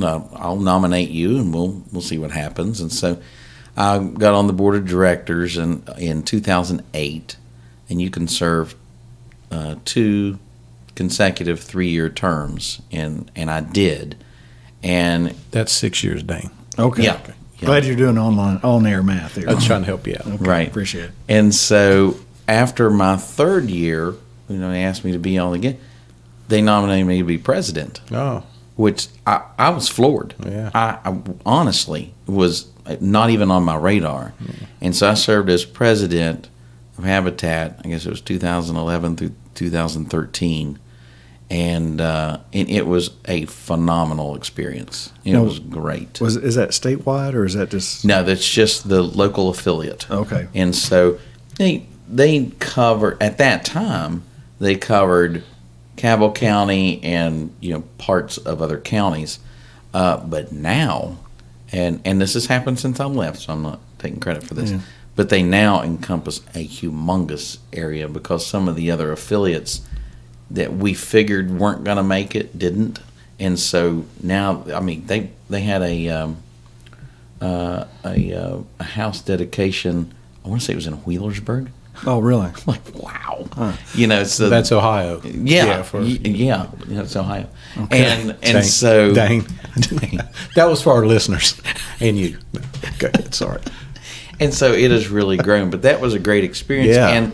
I'll 0.02 0.56
nominate 0.56 1.10
you, 1.10 1.38
and 1.38 1.54
we'll 1.54 1.84
we'll 1.92 2.02
see 2.02 2.18
what 2.18 2.32
happens." 2.32 2.80
And 2.82 2.92
so, 2.92 3.20
I 3.76 4.00
got 4.00 4.34
on 4.34 4.48
the 4.48 4.54
board 4.54 4.76
of 4.76 4.86
directors 4.88 5.58
in 5.58 5.84
in 5.98 6.24
2008, 6.24 7.36
and 7.90 8.02
you 8.02 8.10
can 8.10 8.28
serve 8.28 8.76
uh, 9.52 9.76
two 9.86 10.40
consecutive 10.96 11.60
three 11.60 11.90
year 11.90 12.10
terms, 12.10 12.82
and 12.92 13.30
and 13.36 13.50
I 13.52 13.62
did, 13.62 14.16
and 14.84 15.36
That's 15.52 15.72
six 15.72 16.04
years, 16.04 16.24
Dane. 16.24 16.52
Okay. 16.80 17.04
yeah, 17.04 17.20
Glad 17.60 17.86
you're 17.86 17.96
doing 17.96 18.18
online 18.18 18.58
on 18.64 18.86
air 18.86 19.02
math 19.02 19.36
Here. 19.36 19.50
I 19.50 19.54
was 19.56 19.66
trying 19.66 19.82
to 19.82 19.88
help 19.88 20.06
you 20.06 20.16
out. 20.16 20.28
Okay, 20.28 20.38
Right. 20.44 20.68
Appreciate 20.68 21.06
it. 21.06 21.12
And 21.28 21.54
so 21.56 22.18
after 22.48 22.90
my 22.90 23.18
third 23.18 23.70
year, 23.70 24.14
you 24.48 24.58
know, 24.58 24.70
they 24.72 24.84
asked 24.84 25.04
me 25.04 25.12
to 25.14 25.20
be 25.20 25.38
on 25.38 25.54
again. 25.56 25.80
They 26.50 26.62
nominated 26.62 27.08
me 27.08 27.18
to 27.18 27.24
be 27.24 27.38
president. 27.38 28.00
Oh, 28.12 28.44
which 28.76 29.08
I, 29.26 29.42
I 29.58 29.70
was 29.72 29.90
floored. 29.90 30.36
Yeah. 30.46 30.70
I, 30.74 31.00
I 31.04 31.20
honestly 31.46 32.14
was 32.28 32.68
not 33.02 33.32
even 33.32 33.50
on 33.50 33.64
my 33.64 33.76
radar. 33.76 34.34
And 34.80 34.96
so 34.96 35.10
I 35.10 35.16
served 35.16 35.50
as 35.50 35.66
president 35.66 36.48
of 36.98 37.04
Habitat, 37.04 37.82
I 37.84 37.90
guess 37.90 38.06
it 38.06 38.10
was 38.10 38.22
2011 38.22 39.16
through 39.18 39.34
2013. 39.56 40.80
And, 41.50 42.02
uh, 42.02 42.40
and 42.52 42.70
it 42.70 42.86
was 42.88 43.12
a 43.26 43.46
phenomenal 43.46 44.36
experience. 44.36 45.14
It 45.24 45.32
Now, 45.34 45.44
was 45.44 45.60
great. 45.60 46.20
Was 46.20 46.36
is 46.36 46.56
that 46.56 46.70
statewide 46.72 47.36
or 47.36 47.46
is 47.46 47.54
that 47.54 47.70
just 47.70 48.04
No, 48.04 48.22
that's 48.22 48.48
just 48.48 48.90
the 48.90 49.02
local 49.02 49.50
affiliate. 49.50 50.10
okay? 50.12 50.48
And 50.54 50.76
so 50.76 51.20
they 51.58 51.86
they 52.10 52.46
covered 52.60 53.22
at 53.22 53.38
that 53.38 53.64
time 53.66 54.24
they 54.60 54.76
covered 54.76 55.44
Cabell 55.98 56.32
County 56.34 57.02
and 57.04 57.54
you 57.62 57.74
know 57.74 57.82
parts 57.98 58.38
of 58.38 58.62
other 58.62 58.80
counties, 58.80 59.40
uh, 59.94 60.18
but 60.18 60.52
now, 60.52 61.18
and 61.72 62.02
and 62.06 62.20
this 62.22 62.34
has 62.34 62.46
happened 62.48 62.80
since 62.80 63.00
I 63.00 63.06
left, 63.06 63.40
so 63.40 63.54
I'm 63.54 63.62
not 63.62 63.80
taking 64.00 64.20
credit 64.20 64.44
for 64.44 64.54
this. 64.54 64.72
Yeah. 64.72 64.80
But 65.18 65.28
they 65.30 65.44
now 65.44 65.82
encompass 65.82 66.40
a 66.56 66.66
humongous 66.66 67.58
area 67.74 68.08
because 68.08 68.46
some 68.46 68.70
of 68.70 68.76
the 68.78 68.90
other 68.92 69.12
affiliates 69.12 69.82
that 70.52 70.72
we 70.74 70.94
figured 70.94 71.52
weren't 71.60 71.84
going 71.84 71.98
to 71.98 72.04
make 72.04 72.36
it 72.36 72.58
didn't, 72.58 73.00
and 73.40 73.60
so 73.60 74.06
now 74.24 74.64
I 74.74 74.80
mean 74.80 75.06
they 75.08 75.32
they 75.50 75.62
had 75.62 75.82
a 75.82 76.08
um, 76.10 76.38
uh, 77.42 77.86
a, 78.06 78.34
uh, 78.34 78.60
a 78.80 78.84
house 78.84 79.22
dedication. 79.22 80.14
I 80.46 80.50
want 80.50 80.62
to 80.62 80.66
say 80.66 80.74
it 80.74 80.78
was 80.78 80.88
in 80.88 80.98
Wheelersburg. 80.98 81.70
Oh, 82.06 82.20
really? 82.20 82.52
Like 82.68 82.82
wow, 82.94 83.48
you 83.96 84.06
know. 84.08 84.24
So 84.24 84.50
That's 84.50 84.72
Ohio. 84.72 85.20
yeah, 85.24 85.82
for, 85.82 86.00
y- 86.02 86.20
yeah, 86.24 86.68
yeah, 86.88 87.02
it's 87.02 87.16
Ohio, 87.16 87.50
and 87.76 88.32
and 88.32 88.38
Dang. 88.42 88.62
so 88.64 89.14
Dang. 89.14 89.48
that 90.56 90.66
was 90.70 90.82
for 90.82 90.94
our 90.94 91.06
listeners 91.08 91.60
and 92.00 92.18
you. 92.18 92.38
Ahead. 93.02 93.34
Sorry. 93.34 93.62
And 94.40 94.54
so 94.54 94.74
it 94.74 94.92
has 94.92 95.08
really 95.10 95.38
grown. 95.48 95.70
But 95.70 95.84
that 95.84 96.00
was 96.02 96.14
a 96.14 96.20
great 96.20 96.44
experience, 96.44 96.96
Yeah. 96.96 97.10
and 97.10 97.34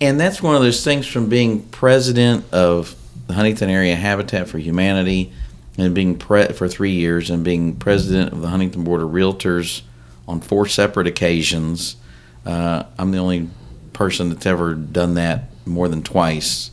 and 0.00 0.18
that's 0.20 0.42
one 0.42 0.56
of 0.56 0.62
those 0.62 0.82
things 0.82 1.06
from 1.06 1.28
being 1.28 1.62
president 1.62 2.44
of 2.52 2.94
the 3.28 3.34
Huntington 3.34 3.70
Area 3.70 3.94
Habitat 3.94 4.48
for 4.48 4.58
Humanity, 4.58 5.32
and 5.78 5.94
being 5.94 6.18
pre- 6.18 6.48
for 6.48 6.66
three 6.68 6.92
years, 6.92 7.30
and 7.30 7.44
being 7.44 7.76
president 7.76 8.32
of 8.32 8.40
the 8.42 8.48
Huntington 8.48 8.82
Board 8.84 9.00
of 9.00 9.10
Realtors 9.10 9.82
on 10.28 10.40
four 10.40 10.66
separate 10.66 11.06
occasions. 11.06 11.96
Uh, 12.44 12.82
I'm 12.98 13.12
the 13.12 13.18
only 13.18 13.48
person 13.92 14.28
that's 14.30 14.46
ever 14.46 14.74
done 14.74 15.14
that 15.14 15.44
more 15.64 15.86
than 15.88 16.02
twice, 16.02 16.70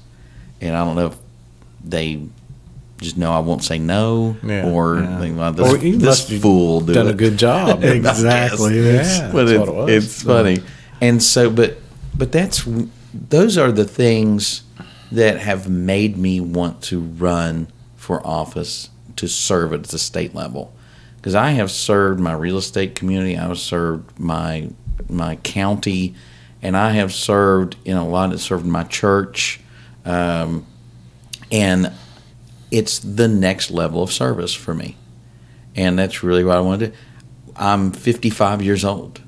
and 0.60 0.76
I 0.76 0.84
don't 0.84 0.96
know 0.96 1.08
if 1.08 1.16
they 1.84 2.22
just 3.02 3.18
know 3.18 3.32
I 3.32 3.40
won't 3.40 3.64
say 3.64 3.80
no, 3.80 4.36
Yeah. 4.44 4.66
or 4.70 5.00
Yeah. 5.00 5.32
well, 5.32 5.54
this, 5.54 5.74
Or 5.74 5.78
this 5.78 6.42
fool 6.42 6.82
do 6.82 6.94
Done 6.94 7.08
it 7.08 7.12
a 7.12 7.14
good 7.14 7.38
job. 7.38 7.84
Exactly. 7.84 8.76
Yeah, 8.78 8.92
It's- 9.02 9.32
but 9.32 9.46
that's 9.48 9.70
it 9.70 9.90
it's 9.96 10.24
funny. 10.24 10.60
And 11.02 11.22
so, 11.24 11.50
but 11.50 11.78
but 12.16 12.32
that's 12.32 12.68
those 13.14 13.58
are 13.58 13.72
the 13.72 13.86
things 13.86 14.64
that 15.12 15.40
have 15.40 15.68
made 15.70 16.18
me 16.18 16.40
want 16.40 16.82
to 16.84 17.00
run 17.00 17.68
for 17.96 18.26
office 18.26 18.90
to 19.16 19.28
serve 19.28 19.74
at 19.74 19.84
the 19.86 19.98
state 19.98 20.36
level 20.36 20.72
because 21.18 21.36
I 21.36 21.52
have 21.52 21.72
served 21.72 22.20
my 22.20 22.34
real 22.34 22.58
estate 22.58 22.96
community, 22.96 23.38
I 23.38 23.48
have 23.48 23.58
served 23.60 24.20
my 24.20 24.70
my 25.10 25.38
county, 25.38 26.14
and 26.62 26.76
I 26.78 26.92
have 26.92 27.14
served 27.14 27.76
in 27.86 27.98
a 27.98 28.08
lot 28.08 28.34
of 28.34 28.42
served 28.42 28.66
my 28.66 28.84
church, 28.84 29.60
um, 30.06 30.66
and 31.52 31.92
it's 32.72 33.00
the 33.00 33.28
next 33.28 33.72
level 33.72 34.04
of 34.04 34.12
service 34.12 34.54
for 34.54 34.74
me, 34.74 34.96
and 35.76 35.98
that's 35.98 36.24
really 36.24 36.44
what 36.44 36.58
I 36.58 36.62
want 36.62 36.80
to 36.82 36.88
do. 36.88 36.94
I'm 37.56 37.92
55 37.92 38.62
years 38.62 38.86
old. 38.86 39.22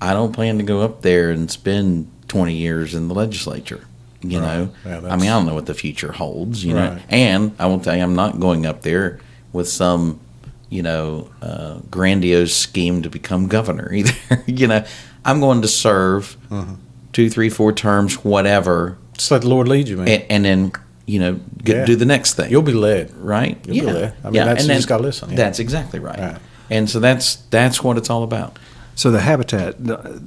I 0.00 0.12
don't 0.12 0.32
plan 0.32 0.58
to 0.58 0.62
go 0.64 0.82
up 0.82 1.02
there 1.02 1.30
and 1.30 1.50
spend 1.50 2.10
20 2.28 2.54
years 2.54 2.94
in 2.94 3.08
the 3.08 3.14
legislature. 3.14 3.86
You 4.22 4.40
Right. 4.40 4.58
know, 4.58 4.68
Yeah, 4.84 4.98
I 5.08 5.16
mean, 5.16 5.28
I 5.28 5.34
don't 5.34 5.46
know 5.46 5.54
what 5.54 5.66
the 5.66 5.74
future 5.74 6.12
holds. 6.12 6.64
You 6.64 6.74
know, 6.74 6.98
and 7.08 7.52
I 7.58 7.66
will 7.66 7.80
tell 7.80 7.96
you, 7.96 8.02
I'm 8.02 8.14
not 8.14 8.38
going 8.40 8.66
up 8.66 8.82
there 8.82 9.20
with 9.52 9.68
some, 9.68 10.20
you 10.68 10.82
know, 10.82 11.30
uh, 11.42 11.78
grandiose 11.90 12.54
scheme 12.54 13.02
to 13.02 13.10
become 13.10 13.46
governor 13.48 13.92
either. 13.94 14.14
you 14.46 14.66
know, 14.66 14.84
I'm 15.24 15.40
going 15.40 15.62
to 15.62 15.68
serve 15.68 16.36
Uh-huh. 16.50 16.74
two, 17.12 17.30
three, 17.30 17.48
four 17.48 17.72
terms, 17.72 18.22
whatever, 18.24 18.98
Just 19.14 19.30
let 19.30 19.42
the 19.42 19.48
Lord 19.48 19.66
lead 19.68 19.88
you, 19.88 19.96
man. 19.96 20.08
and, 20.08 20.24
and 20.30 20.44
then 20.44 20.72
you 21.06 21.18
know, 21.20 21.38
get, 21.62 21.76
Yeah. 21.76 21.84
do 21.86 21.96
the 21.96 22.04
next 22.04 22.34
thing 22.34 22.50
You'll 22.50 22.62
be 22.62 22.72
led. 22.72 23.12
right? 23.16 23.58
You'll 23.66 23.86
be 23.86 23.92
there. 23.92 24.14
I 24.24 24.26
mean, 24.30 24.34
that's- 24.34 24.64
you 24.66 24.70
and 24.72 24.78
just 24.78 24.88
gotta 24.88 25.02
listen, 25.04 25.30
yeah. 25.30 25.36
That's 25.36 25.58
exactly 25.60 26.00
right. 26.00 26.18
Right. 26.18 26.36
And 26.68 26.90
so 26.90 26.98
that's 27.00 27.36
that's 27.50 27.82
what 27.84 27.96
it's 27.96 28.10
all 28.10 28.22
about. 28.24 28.58
So 28.96 29.10
the 29.10 29.20
habitat 29.20 29.76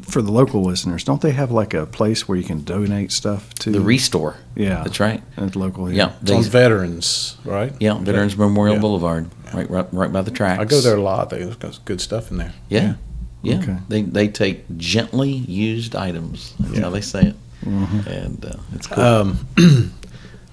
for 0.05 0.21
the 0.21 0.31
local 0.31 0.61
listeners, 0.63 1.03
don't 1.03 1.21
they 1.21 1.31
have 1.31 1.51
like 1.51 1.73
a 1.73 1.85
place 1.87 2.27
where 2.27 2.37
you 2.37 2.43
can 2.43 2.63
donate 2.63 3.11
stuff 3.11 3.51
to 3.55 3.71
The 3.71 3.79
ReStore. 3.79 4.35
Yeah, 4.55 4.83
That's 4.83 4.99
right. 4.99 5.23
At 5.37 5.55
local, 5.55 5.91
Yeah, 5.91 6.11
It's 6.21 6.31
on 6.31 6.43
veterans, 6.43 7.35
right? 7.43 7.73
yeah. 7.79 7.97
Veterans 7.97 8.37
Memorial 8.37 8.75
Yeah. 8.75 8.81
Boulevard, 8.81 9.29
right, 9.55 9.67
right, 9.71 9.87
right 9.91 10.13
by 10.13 10.21
the 10.21 10.29
tracks. 10.31 10.61
I 10.61 10.65
go 10.65 10.81
there 10.81 10.95
a 10.97 11.01
lot. 11.01 11.31
There's 11.31 11.55
got 11.55 11.79
good 11.85 11.99
stuff 11.99 12.29
in 12.31 12.37
there. 12.37 12.53
Yeah, 12.69 12.93
yeah. 13.41 13.57
Okay. 13.59 13.77
They 13.89 14.01
they 14.03 14.27
take 14.27 14.63
gently 14.77 15.31
used 15.31 15.95
items. 15.95 16.53
That's 16.59 16.75
Yeah. 16.75 16.81
how 16.83 16.89
they 16.91 17.01
say 17.01 17.21
it, 17.23 17.35
Mm-hmm. 17.65 18.07
and 18.07 18.45
uh, 18.45 18.53
it's 18.75 18.85
cool. 18.87 19.03
Um, 19.03 19.47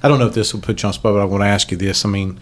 I 0.06 0.08
don't 0.08 0.20
know 0.20 0.28
if 0.28 0.34
this 0.34 0.54
will 0.54 0.60
put 0.60 0.84
you 0.84 0.86
on 0.86 0.92
spot, 0.92 1.14
but 1.14 1.20
I 1.20 1.24
want 1.24 1.42
to 1.42 1.48
ask 1.48 1.72
you 1.72 1.76
this. 1.76 2.04
I 2.04 2.08
mean, 2.08 2.38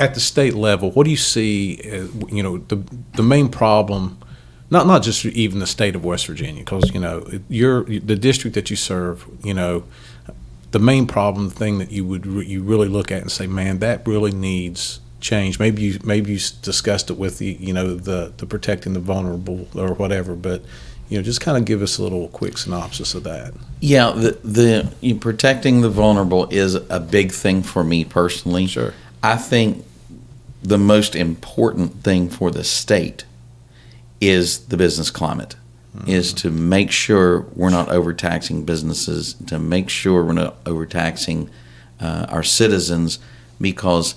at 0.00 0.14
the 0.14 0.20
state 0.20 0.54
level, 0.54 0.90
what 0.90 1.04
do 1.04 1.10
you 1.10 1.16
see? 1.16 1.80
As, 1.84 2.12
you 2.28 2.42
know, 2.42 2.58
the 2.58 2.82
the 3.14 3.22
main 3.22 3.48
problem, 3.48 4.18
not 4.68 4.88
not 4.88 5.04
just 5.04 5.24
even 5.24 5.60
the 5.60 5.66
state 5.66 5.94
of 5.94 6.04
West 6.04 6.26
Virginia, 6.26 6.64
because 6.64 6.92
you 6.92 6.98
know 6.98 7.24
you're 7.48 7.84
the 7.84 8.16
district 8.16 8.54
that 8.54 8.68
you 8.68 8.74
serve. 8.74 9.26
You 9.44 9.54
know, 9.54 9.84
the 10.72 10.80
main 10.80 11.06
problem, 11.06 11.50
the 11.50 11.54
thing 11.54 11.78
that 11.78 11.92
you 11.92 12.04
would 12.04 12.26
re- 12.26 12.46
you 12.46 12.64
really 12.64 12.88
look 12.88 13.12
at 13.12 13.22
and 13.22 13.30
say, 13.30 13.46
man, 13.46 13.78
that 13.78 14.04
really 14.08 14.32
needs 14.32 14.98
change. 15.20 15.60
Maybe 15.60 15.82
you 15.82 16.00
maybe 16.02 16.32
you 16.32 16.40
discussed 16.62 17.10
it 17.10 17.16
with 17.16 17.38
the 17.38 17.52
you 17.60 17.72
know 17.72 17.94
the 17.94 18.32
the 18.38 18.46
protecting 18.46 18.92
the 18.92 18.98
vulnerable 18.98 19.68
or 19.76 19.94
whatever, 19.94 20.34
but 20.34 20.64
you 21.08 21.18
know, 21.18 21.22
just 21.22 21.40
kind 21.40 21.56
of 21.56 21.64
give 21.64 21.82
us 21.82 21.98
a 21.98 22.02
little 22.02 22.28
quick 22.28 22.58
synopsis 22.58 23.14
of 23.14 23.22
that. 23.24 23.54
Yeah, 23.80 24.10
the 24.10 24.32
the 24.42 24.92
you, 25.00 25.14
protecting 25.14 25.80
the 25.80 25.90
vulnerable 25.90 26.48
is 26.50 26.74
a 26.74 27.00
big 27.00 27.32
thing 27.32 27.62
for 27.62 27.84
me 27.84 28.04
personally. 28.04 28.66
Sure. 28.66 28.94
I 29.22 29.36
think 29.36 29.84
the 30.62 30.78
most 30.78 31.14
important 31.14 32.02
thing 32.02 32.28
for 32.28 32.50
the 32.50 32.64
state 32.64 33.24
is 34.20 34.66
the 34.66 34.76
business 34.76 35.10
climate. 35.10 35.56
Is 36.06 36.34
to 36.34 36.50
make 36.50 36.90
sure 36.90 37.46
we're 37.54 37.70
not 37.70 37.88
overtaxing 37.88 38.66
businesses, 38.66 39.32
to 39.46 39.58
make 39.58 39.88
sure 39.88 40.22
we're 40.22 40.34
not 40.34 40.58
overtaxing 40.66 41.48
uh, 41.98 42.26
our 42.28 42.42
citizens, 42.42 43.18
because 43.58 44.14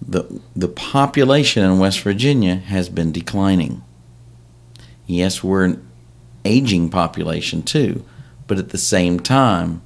the 0.00 0.40
the 0.56 0.68
population 0.68 1.64
in 1.64 1.78
West 1.78 2.00
Virginia 2.00 2.56
has 2.56 2.88
been 2.88 3.12
declining. 3.12 3.82
Yes, 5.06 5.44
we're 5.44 5.76
aging 6.44 6.90
population 6.90 7.62
too, 7.62 8.04
but 8.46 8.58
at 8.58 8.70
the 8.70 8.78
same 8.78 9.20
time, 9.20 9.82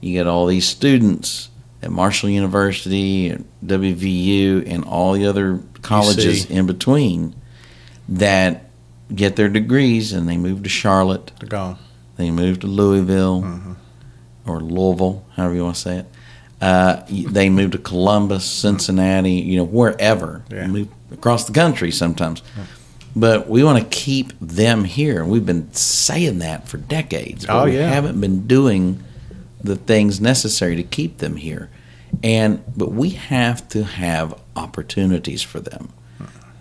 you 0.00 0.12
get 0.12 0.26
all 0.26 0.46
these 0.46 0.66
students 0.66 1.48
at 1.82 1.90
Marshall 1.90 2.30
University, 2.30 3.28
and 3.28 3.44
WVU, 3.64 4.66
and 4.66 4.84
all 4.84 5.12
the 5.12 5.26
other 5.26 5.60
colleges 5.82 6.46
in 6.50 6.66
between 6.66 7.34
that 8.08 8.70
get 9.14 9.36
their 9.36 9.50
degrees 9.50 10.12
and 10.12 10.26
they 10.28 10.36
move 10.38 10.62
to 10.62 10.68
Charlotte, 10.70 11.30
They're 11.40 11.48
gone. 11.48 11.76
they 12.16 12.30
move 12.30 12.60
to 12.60 12.66
Louisville 12.66 13.42
Mm-hmm. 13.42 13.72
or 14.46 14.60
Louisville, 14.60 15.24
however 15.36 15.54
you 15.54 15.62
want 15.64 15.76
to 15.76 15.80
say 15.82 15.96
it. 15.98 16.06
Uh, 16.60 17.02
they 17.10 17.50
move 17.50 17.72
to 17.72 17.78
Columbus, 17.78 18.46
Cincinnati, 18.46 19.32
you 19.32 19.58
know, 19.58 19.64
wherever. 19.64 20.42
Yeah. 20.50 20.66
Move 20.66 20.88
across 21.12 21.44
the 21.46 21.52
country 21.52 21.90
sometimes. 21.90 22.42
But 23.16 23.48
we 23.48 23.62
want 23.62 23.78
to 23.78 23.88
keep 23.96 24.32
them 24.40 24.84
here. 24.84 25.22
And 25.22 25.30
We've 25.30 25.46
been 25.46 25.72
saying 25.72 26.40
that 26.40 26.68
for 26.68 26.78
decades. 26.78 27.46
But 27.46 27.62
Oh, 27.62 27.64
we 27.66 27.74
haven't 27.76 28.20
been 28.20 28.46
doing 28.46 29.02
the 29.62 29.76
things 29.76 30.20
necessary 30.20 30.76
to 30.76 30.82
keep 30.82 31.18
them 31.18 31.36
here. 31.36 31.70
And 32.22 32.62
but 32.76 32.92
we 32.92 33.10
have 33.10 33.68
to 33.70 33.84
have 33.84 34.34
opportunities 34.56 35.42
for 35.42 35.60
them. 35.60 35.90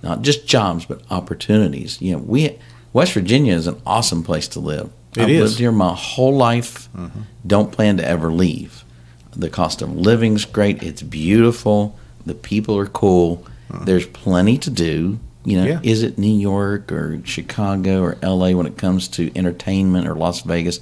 Not 0.02 0.22
just 0.22 0.46
jobs, 0.48 0.86
but 0.86 1.02
opportunities. 1.10 2.02
You 2.02 2.14
know, 2.14 2.18
we 2.20 2.60
West 2.92 3.14
Virginia 3.14 3.54
is 3.56 3.68
an 3.68 3.82
awesome 3.86 4.24
place 4.24 4.48
to 4.50 4.60
live. 4.60 4.92
It 5.16 5.22
I've 5.24 5.30
is. 5.30 5.42
lived 5.42 5.60
here 5.60 5.72
my 5.72 5.94
whole 5.94 6.36
life. 6.36 6.90
Mm-hmm. 6.96 7.22
Don't 7.46 7.72
plan 7.72 7.98
to 7.98 8.06
ever 8.06 8.32
leave. 8.32 8.84
The 9.36 9.50
cost 9.50 9.82
of 9.82 9.96
living's 9.96 10.46
great. 10.46 10.84
It's 10.84 11.02
beautiful. 11.02 11.98
The 12.26 12.36
people 12.36 12.78
are 12.78 12.86
cool. 12.86 13.46
Mm. 13.70 13.86
There's 13.86 14.06
plenty 14.06 14.58
to 14.60 14.70
do. 14.70 15.20
You 15.46 15.58
know, 15.58 15.66
Yeah. 15.66 15.80
is 15.84 16.04
it 16.04 16.18
New 16.18 16.34
York 16.34 16.92
or 16.92 17.20
Chicago 17.26 18.02
or 18.02 18.18
LA 18.24 18.54
when 18.56 18.66
it 18.66 18.78
comes 18.78 19.08
to 19.10 19.32
entertainment 19.38 20.08
or 20.08 20.16
Las 20.16 20.42
Vegas? 20.42 20.80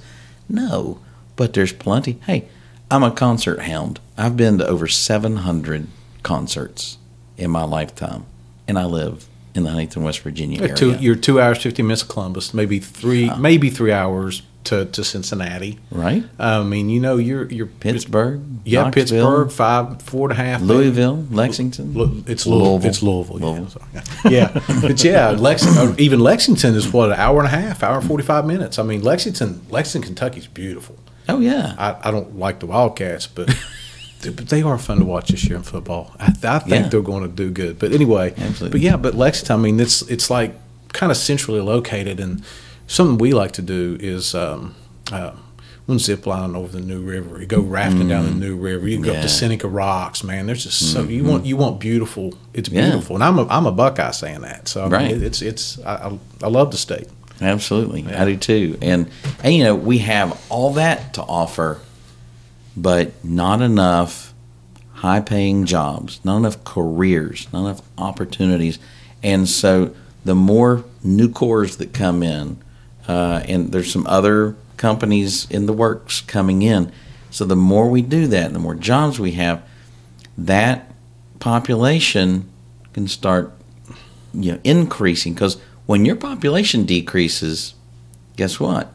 No, 0.48 0.98
but 1.36 1.52
there's 1.54 1.72
plenty. 1.72 2.18
Hey, 2.26 2.44
I'm 2.90 3.02
a 3.02 3.10
concert 3.10 3.60
hound. 3.62 3.98
I've 4.16 4.36
been 4.36 4.58
to 4.58 4.66
over 4.66 4.86
700 4.86 5.86
concerts 6.22 6.98
in 7.36 7.50
my 7.50 7.64
lifetime, 7.64 8.24
and 8.68 8.78
I 8.78 8.84
live 8.84 9.26
in 9.54 9.64
the 9.64 9.70
Huntington, 9.70 10.02
West 10.04 10.20
Virginia 10.20 10.62
area. 10.62 10.74
two, 10.74 10.92
you're 10.96 11.16
two 11.16 11.40
hours, 11.40 11.58
fifty 11.62 11.82
minutes 11.82 12.02
of 12.02 12.08
Columbus, 12.08 12.54
maybe 12.54 12.78
three, 12.78 13.30
maybe 13.38 13.68
three 13.68 13.92
hours 13.92 14.42
to, 14.64 14.84
to 14.86 15.02
Cincinnati. 15.04 15.78
Right. 15.90 16.24
I 16.38 16.62
mean, 16.62 16.88
you 16.88 17.00
know, 17.00 17.16
you're 17.16 17.46
you're 17.50 17.66
Pittsburgh. 17.66 18.40
Yeah, 18.64 18.90
Pittsburgh, 18.90 19.50
five, 19.50 20.00
four 20.02 20.30
and 20.30 20.38
a 20.38 20.42
half. 20.42 20.60
Louisville, 20.62 21.26
Lexington. 21.30 21.94
Lu- 21.94 22.22
It's 22.26 22.46
Louisville. 22.46 22.70
Louisville. 22.72 22.88
It's 22.90 23.02
Louisville. 23.02 23.38
Louisville. 23.38 23.82
Yeah, 23.92 24.02
yeah. 24.30 24.60
but 24.80 25.02
yeah, 25.02 25.30
Lexington. 25.30 25.98
Even 25.98 26.20
Lexington 26.20 26.74
is 26.74 26.92
what 26.92 27.10
an 27.10 27.18
hour 27.18 27.38
and 27.38 27.46
a 27.46 27.50
half, 27.50 27.82
hour 27.82 27.98
and 27.98 28.06
forty 28.06 28.22
five 28.24 28.46
minutes. 28.46 28.78
I 28.78 28.82
mean, 28.84 29.02
Lexington, 29.02 29.60
Lexington, 29.70 30.08
Kentucky's 30.14 30.46
beautiful. 30.46 30.96
Oh 31.28 31.40
yeah. 31.40 31.74
I, 31.78 32.08
I 32.08 32.10
don't 32.10 32.38
like 32.38 32.60
the 32.60 32.66
Wildcats, 32.66 33.26
but 33.26 33.48
but 34.22 34.48
they 34.48 34.62
are 34.62 34.78
fun 34.78 34.98
to 34.98 35.04
watch 35.04 35.28
this 35.30 35.44
year 35.44 35.56
in 35.56 35.62
football. 35.64 36.14
I, 36.20 36.26
I 36.44 36.58
think 36.60 36.70
Yeah. 36.70 36.88
they're 36.88 37.00
going 37.02 37.22
to 37.22 37.28
do 37.28 37.50
good. 37.50 37.78
But 37.78 37.92
anyway, 37.92 38.32
Absolutely. 38.36 38.70
but 38.70 38.80
yeah, 38.80 38.96
but 38.96 39.14
Lexington. 39.14 39.56
I 39.58 39.62
mean, 39.62 39.80
it's 39.80 40.02
it's 40.02 40.30
like 40.30 40.54
kind 40.92 41.10
of 41.10 41.16
centrally 41.16 41.60
located, 41.60 42.20
and 42.20 42.44
something 42.92 43.18
we 43.18 43.32
like 43.32 43.52
to 43.52 43.62
do 43.62 43.96
is. 44.00 44.34
Um, 44.34 44.74
uh, 45.10 45.32
one 45.86 45.98
zip 45.98 46.26
line 46.26 46.54
over 46.54 46.70
the 46.70 46.80
New 46.80 47.00
River. 47.02 47.40
You 47.40 47.46
go 47.46 47.60
rafting 47.60 48.08
down 48.08 48.24
the 48.26 48.30
New 48.30 48.56
River. 48.56 48.86
You 48.86 49.02
go 49.02 49.12
up 49.14 49.22
to 49.22 49.28
Seneca 49.28 49.66
Rocks, 49.66 50.22
man. 50.22 50.46
There's 50.46 50.62
just 50.62 50.92
so 50.92 51.02
you 51.02 51.24
want 51.24 51.44
you 51.44 51.56
want 51.56 51.80
beautiful. 51.80 52.34
It's 52.54 52.68
Yeah. 52.68 52.82
beautiful, 52.90 53.16
and 53.16 53.24
I'm 53.24 53.38
a 53.38 53.46
I'm 53.48 53.66
a 53.66 53.72
Buckeye 53.72 54.12
saying 54.12 54.42
that. 54.42 54.68
So 54.68 54.82
I 54.82 54.84
mean, 54.84 54.92
Right. 54.92 55.10
it's 55.22 55.42
it's 55.42 55.80
I, 55.80 56.16
I, 56.42 56.46
love 56.46 56.70
the 56.70 56.76
state. 56.76 57.08
Absolutely, 57.40 58.06
I 58.14 58.24
do 58.24 58.36
too. 58.36 58.78
And 58.80 59.08
and 59.42 59.54
you 59.54 59.64
know 59.64 59.74
we 59.74 59.98
have 59.98 60.40
all 60.48 60.72
that 60.74 61.14
to 61.14 61.22
offer, 61.22 61.80
but 62.76 63.12
not 63.24 63.60
enough 63.60 64.32
high-paying 64.94 65.64
jobs, 65.64 66.20
not 66.22 66.36
enough 66.36 66.62
careers, 66.62 67.48
not 67.52 67.62
enough 67.62 67.82
opportunities. 67.98 68.78
And 69.20 69.48
so 69.48 69.90
the 70.24 70.36
more 70.36 70.84
Nucors 71.02 71.78
that 71.78 71.92
come 71.92 72.22
in, 72.22 72.58
uh, 73.08 73.42
and 73.46 73.72
there's 73.72 73.92
some 73.92 74.06
other 74.06 74.56
companies 74.76 75.48
in 75.50 75.66
the 75.66 75.72
works 75.72 76.20
coming 76.20 76.62
in. 76.62 76.92
So 77.30 77.44
the 77.44 77.56
more 77.56 77.88
we 77.88 78.02
do 78.02 78.26
that, 78.28 78.52
the 78.52 78.58
more 78.58 78.74
jobs 78.74 79.18
we 79.18 79.32
have, 79.32 79.62
that 80.36 80.92
population 81.38 82.48
can 82.92 83.08
start 83.08 83.52
you 84.34 84.52
know 84.52 84.60
increasing. 84.64 85.34
Because 85.34 85.60
when 85.86 86.04
your 86.04 86.16
population 86.16 86.84
decreases 86.84 87.74
guess 88.36 88.58
what? 88.58 88.92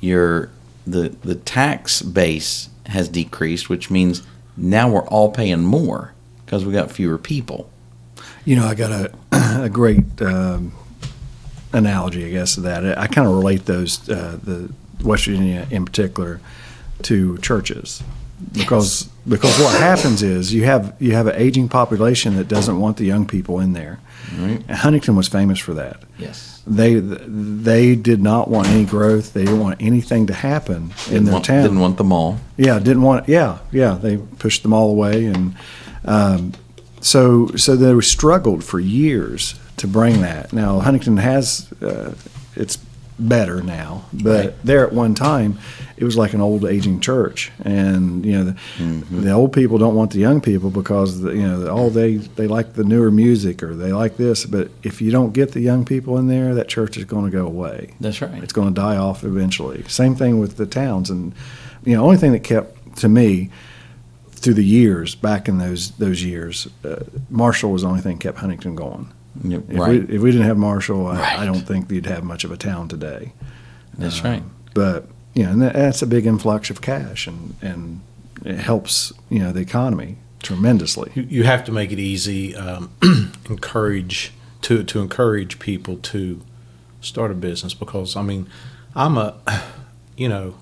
Your 0.00 0.50
the 0.86 1.10
the 1.22 1.34
tax 1.34 2.02
base 2.02 2.68
has 2.86 3.08
decreased 3.08 3.68
which 3.68 3.90
means 3.90 4.22
now 4.56 4.88
we're 4.88 5.06
all 5.08 5.30
paying 5.30 5.64
more 5.64 6.12
because 6.44 6.64
we 6.64 6.72
got 6.72 6.90
fewer 6.90 7.18
people. 7.18 7.70
You 8.44 8.56
know, 8.56 8.66
I 8.66 8.74
got 8.74 8.92
a, 8.92 9.12
a 9.62 9.68
great 9.68 10.20
um, 10.20 10.72
analogy, 11.74 12.24
I 12.26 12.30
guess, 12.30 12.54
to 12.54 12.60
that. 12.62 12.98
I 12.98 13.06
kind 13.06 13.26
of 13.28 13.34
relate 13.34 13.66
those, 13.66 14.08
uh, 14.08 14.38
the 14.42 14.72
West 15.02 15.26
Virginia 15.26 15.66
in 15.70 15.84
particular, 15.84 16.40
to 17.02 17.36
churches. 17.38 18.02
Because 18.52 19.04
because 19.26 19.58
what 19.58 19.78
happens 19.80 20.22
is 20.22 20.52
you 20.52 20.64
have 20.64 20.94
you 20.98 21.12
have 21.14 21.26
an 21.28 21.34
aging 21.36 21.68
population 21.68 22.36
that 22.36 22.46
doesn't 22.48 22.78
want 22.78 22.96
the 22.98 23.04
young 23.04 23.26
people 23.26 23.58
in 23.60 23.72
there. 23.72 24.00
Right. 24.38 24.62
Huntington 24.68 25.16
was 25.16 25.28
famous 25.28 25.58
for 25.58 25.74
that. 25.74 26.02
yes 26.18 26.62
They 26.66 26.94
they 26.96 27.94
did 27.94 28.20
not 28.20 28.50
want 28.50 28.68
any 28.68 28.84
growth. 28.84 29.32
They 29.32 29.44
didn't 29.44 29.60
want 29.60 29.80
anything 29.80 30.26
to 30.26 30.34
happen 30.34 30.92
in 31.06 31.12
didn't 31.12 31.24
their 31.24 31.32
want, 31.34 31.44
town. 31.44 31.62
didn't 31.62 31.80
want 31.80 31.96
them 31.96 32.12
all 32.12 32.38
Yeah, 32.56 32.78
didn't 32.80 33.02
want. 33.02 33.28
Yeah, 33.28 33.58
yeah, 33.72 33.94
they 33.94 34.16
pushed 34.18 34.62
them 34.62 34.72
all 34.74 34.90
away, 34.90 35.26
and 35.26 35.54
um, 36.04 36.52
so 37.00 37.48
so 37.56 37.76
they 37.76 37.98
struggled 38.00 38.64
for 38.64 38.80
years 38.80 39.54
to 39.78 39.86
bring 39.88 40.20
that. 40.22 40.52
Now 40.52 40.80
Huntington 40.80 41.16
has 41.18 41.70
uh, 41.82 42.14
it's 42.56 42.78
better 43.16 43.62
now, 43.62 44.04
but 44.12 44.44
Right. 44.46 44.54
there 44.64 44.84
at 44.84 44.92
one 44.92 45.14
time 45.14 45.58
it 45.96 46.02
was 46.02 46.16
like 46.16 46.32
an 46.34 46.40
old 46.40 46.64
aging 46.64 46.98
church, 46.98 47.52
and 47.64 48.26
you 48.26 48.32
know 48.32 48.44
the, 48.44 48.56
the 49.10 49.30
old 49.30 49.52
people 49.52 49.78
don't 49.78 49.94
want 49.94 50.10
the 50.10 50.18
young 50.18 50.40
people 50.40 50.68
because 50.70 51.20
the, 51.20 51.30
you 51.30 51.46
know 51.46 51.68
oh 51.68 51.90
they 51.90 52.16
they 52.16 52.48
like 52.48 52.72
the 52.72 52.82
newer 52.82 53.12
music 53.12 53.62
or 53.62 53.74
they 53.76 53.92
like 53.92 54.16
this, 54.16 54.44
but 54.46 54.68
if 54.82 55.00
you 55.00 55.12
don't 55.12 55.32
get 55.32 55.52
the 55.52 55.60
young 55.60 55.84
people 55.84 56.18
in 56.18 56.26
there, 56.26 56.54
that 56.56 56.66
church 56.68 56.96
is 56.96 57.04
going 57.04 57.24
to 57.24 57.30
go 57.30 57.46
away 57.46 57.94
that's 58.00 58.20
right 58.20 58.42
it's 58.42 58.52
going 58.52 58.74
to 58.74 58.80
die 58.80 58.96
off 58.96 59.22
eventually. 59.22 59.84
Same 59.86 60.16
thing 60.16 60.40
with 60.40 60.56
the 60.56 60.66
towns, 60.66 61.08
and 61.10 61.32
you 61.84 61.94
know, 61.96 62.02
only 62.02 62.16
thing 62.16 62.32
that 62.32 62.42
kept 62.42 62.96
to 62.96 63.08
me 63.08 63.50
through 64.32 64.54
the 64.54 64.64
years 64.64 65.14
back 65.14 65.48
in 65.48 65.58
those 65.58 65.92
those 65.92 66.24
years, 66.24 66.66
uh, 66.84 67.04
Marshall 67.30 67.70
was 67.70 67.82
the 67.82 67.88
only 67.88 68.00
thing 68.00 68.16
that 68.16 68.22
kept 68.22 68.38
Huntington 68.38 68.74
going. 68.74 69.12
Yeah, 69.42 69.58
If, 69.68 69.78
right 69.78 70.08
we, 70.08 70.16
if 70.16 70.22
we 70.22 70.30
didn't 70.30 70.46
have 70.46 70.56
Marshall, 70.56 71.06
I, 71.06 71.38
I 71.38 71.46
don't 71.46 71.66
think 71.66 71.90
you'd 71.90 72.06
have 72.06 72.22
much 72.22 72.44
of 72.44 72.52
a 72.52 72.56
town 72.56 72.88
today. 72.88 73.32
that's 73.98 74.24
Uh, 74.24 74.28
right 74.28 74.42
But 74.74 75.08
you 75.34 75.44
know, 75.44 75.50
and 75.50 75.62
that, 75.62 75.74
that's 75.74 76.02
a 76.02 76.06
big 76.06 76.26
influx 76.26 76.70
of 76.70 76.80
cash, 76.80 77.26
and 77.26 77.56
and 77.60 78.00
it 78.44 78.58
helps 78.58 79.12
you 79.28 79.40
know 79.40 79.52
the 79.52 79.60
economy 79.60 80.18
tremendously. 80.42 81.10
You, 81.14 81.22
you 81.22 81.42
have 81.44 81.64
to 81.64 81.72
make 81.72 81.90
it 81.90 81.98
easy. 81.98 82.54
Um, 82.54 82.90
encourage 83.50 84.32
to 84.62 84.84
to 84.84 85.00
encourage 85.00 85.58
people 85.58 85.96
to 85.96 86.40
start 87.00 87.30
a 87.30 87.34
business 87.34 87.74
because 87.74 88.16
I 88.16 88.22
mean, 88.22 88.48
I'm 88.94 89.18
a, 89.18 89.34
you 90.16 90.28
know, 90.28 90.54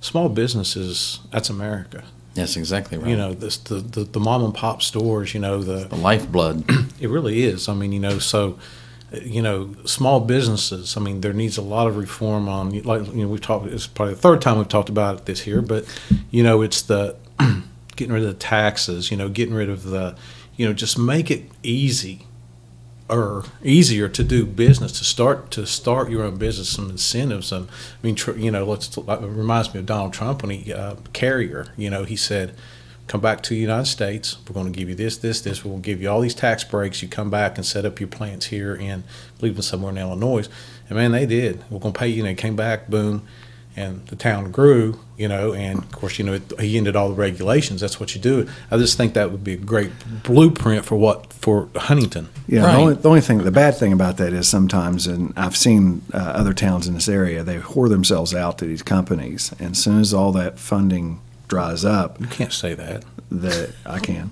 small 0.00 0.28
businesses. 0.28 1.20
That's 1.30 1.50
America. 1.50 2.04
That's 2.34 2.56
exactly 2.56 2.98
right 2.98 3.08
You 3.08 3.16
know, 3.16 3.34
this 3.34 3.58
the, 3.58 3.76
the 3.76 4.04
the 4.04 4.20
mom 4.20 4.44
and 4.44 4.54
pop 4.54 4.82
stores. 4.82 5.34
You 5.34 5.40
know, 5.40 5.62
the 5.62 5.86
the 5.86 5.96
lifeblood 5.96 6.64
It 7.00 7.08
really 7.08 7.42
is. 7.42 7.68
I 7.68 7.74
mean, 7.74 7.92
you 7.92 8.00
know, 8.00 8.18
so 8.18 8.58
you 9.12 9.42
know, 9.42 9.74
small 9.84 10.20
businesses. 10.20 10.96
I 10.96 11.00
mean, 11.00 11.20
there 11.20 11.32
needs 11.32 11.58
a 11.58 11.62
lot 11.62 11.86
of 11.86 11.96
reform 11.96 12.48
on. 12.48 12.70
Like 12.82 13.06
you 13.08 13.22
know, 13.22 13.28
we've 13.28 13.40
talked. 13.40 13.66
It's 13.66 13.86
probably 13.86 14.14
the 14.14 14.20
third 14.20 14.40
time 14.40 14.58
we've 14.58 14.68
talked 14.68 14.88
about 14.88 15.18
it 15.18 15.26
this 15.26 15.40
here, 15.40 15.58
mm-hmm. 15.58 15.66
but 15.66 16.24
you 16.30 16.42
know, 16.42 16.62
it's 16.62 16.82
the 16.82 17.16
getting 17.96 18.12
rid 18.12 18.22
of 18.22 18.28
the 18.28 18.34
taxes. 18.34 19.10
You 19.10 19.16
know, 19.16 19.28
getting 19.28 19.54
rid 19.54 19.68
of 19.68 19.84
the, 19.84 20.16
you 20.56 20.66
know, 20.66 20.72
just 20.72 20.98
make 20.98 21.30
it 21.30 21.44
easy 21.62 22.26
or 23.12 23.44
easier 23.62 24.08
to 24.08 24.24
do 24.24 24.46
business 24.46 24.92
to 24.98 25.04
start 25.04 25.50
to 25.50 25.66
start 25.66 26.10
your 26.10 26.24
own 26.24 26.36
business 26.36 26.70
some 26.70 26.90
incentives 26.90 27.52
and 27.52 27.68
i 27.68 28.06
mean 28.06 28.14
tr- 28.14 28.32
you 28.32 28.50
know 28.50 28.64
let's 28.64 28.96
it 28.96 29.20
reminds 29.20 29.72
me 29.74 29.80
of 29.80 29.86
donald 29.86 30.12
trump 30.12 30.42
when 30.42 30.50
he 30.50 30.72
uh, 30.72 30.96
carrier 31.12 31.66
you 31.76 31.90
know 31.90 32.04
he 32.04 32.16
said 32.16 32.54
come 33.06 33.20
back 33.20 33.42
to 33.42 33.50
the 33.50 33.56
united 33.56 33.86
states. 33.86 34.38
We're 34.48 34.54
going 34.54 34.72
to 34.72 34.78
give 34.78 34.88
you 34.88 34.94
this 34.94 35.18
this 35.18 35.40
this. 35.42 35.64
We'll 35.64 35.78
give 35.78 36.00
you 36.00 36.08
all 36.08 36.20
these 36.20 36.34
tax 36.34 36.64
breaks. 36.64 37.02
You 37.02 37.08
come 37.08 37.30
back 37.30 37.58
and 37.58 37.66
set 37.66 37.84
up 37.84 38.00
your 38.00 38.08
plants 38.08 38.46
here 38.46 38.74
in 38.74 39.04
in 39.40 39.62
somewhere 39.62 39.90
in 39.90 39.98
illinois. 39.98 40.48
And 40.88 40.96
man 40.96 41.12
they 41.12 41.26
did. 41.26 41.62
We're 41.68 41.80
going 41.80 41.92
to 41.92 41.98
pay 41.98 42.08
you 42.08 42.24
and 42.24 42.28
they 42.28 42.40
came 42.40 42.56
back 42.56 42.88
boom 42.88 43.26
and 43.76 44.06
the 44.08 44.16
town 44.16 44.50
grew, 44.50 44.98
you 45.16 45.28
know, 45.28 45.52
and 45.54 45.78
of 45.78 45.92
course, 45.92 46.18
you 46.18 46.24
know, 46.24 46.34
it, 46.34 46.60
he 46.60 46.76
ended 46.76 46.94
all 46.96 47.08
the 47.08 47.14
regulations. 47.14 47.80
That's 47.80 47.98
what 47.98 48.14
you 48.14 48.20
do. 48.20 48.48
I 48.70 48.76
just 48.76 48.96
think 48.96 49.14
that 49.14 49.30
would 49.30 49.42
be 49.44 49.54
a 49.54 49.56
great 49.56 49.90
blueprint 50.22 50.84
for 50.84 50.96
what 50.96 51.32
for 51.32 51.68
Huntington. 51.76 52.28
Yeah, 52.46 52.64
Right. 52.64 52.72
the, 52.72 52.78
only, 52.78 52.94
the 52.94 53.08
only 53.08 53.20
thing, 53.20 53.38
the 53.38 53.50
bad 53.50 53.76
thing 53.76 53.92
about 53.92 54.16
that 54.18 54.32
is 54.32 54.48
sometimes, 54.48 55.06
and 55.06 55.32
I've 55.36 55.56
seen 55.56 56.02
uh, 56.12 56.18
other 56.18 56.52
towns 56.54 56.86
in 56.86 56.94
this 56.94 57.08
area, 57.08 57.42
they 57.42 57.58
whore 57.58 57.88
themselves 57.88 58.34
out 58.34 58.58
to 58.58 58.64
these 58.64 58.82
companies, 58.82 59.52
and 59.58 59.72
as 59.72 59.78
soon 59.78 60.00
as 60.00 60.12
all 60.14 60.32
that 60.32 60.58
funding 60.58 61.20
dries 61.48 61.84
up, 61.84 62.20
You 62.20 62.26
can't 62.28 62.52
say 62.52 62.74
that. 62.74 63.04
that 63.30 63.70
I 63.86 63.98
can, 63.98 64.30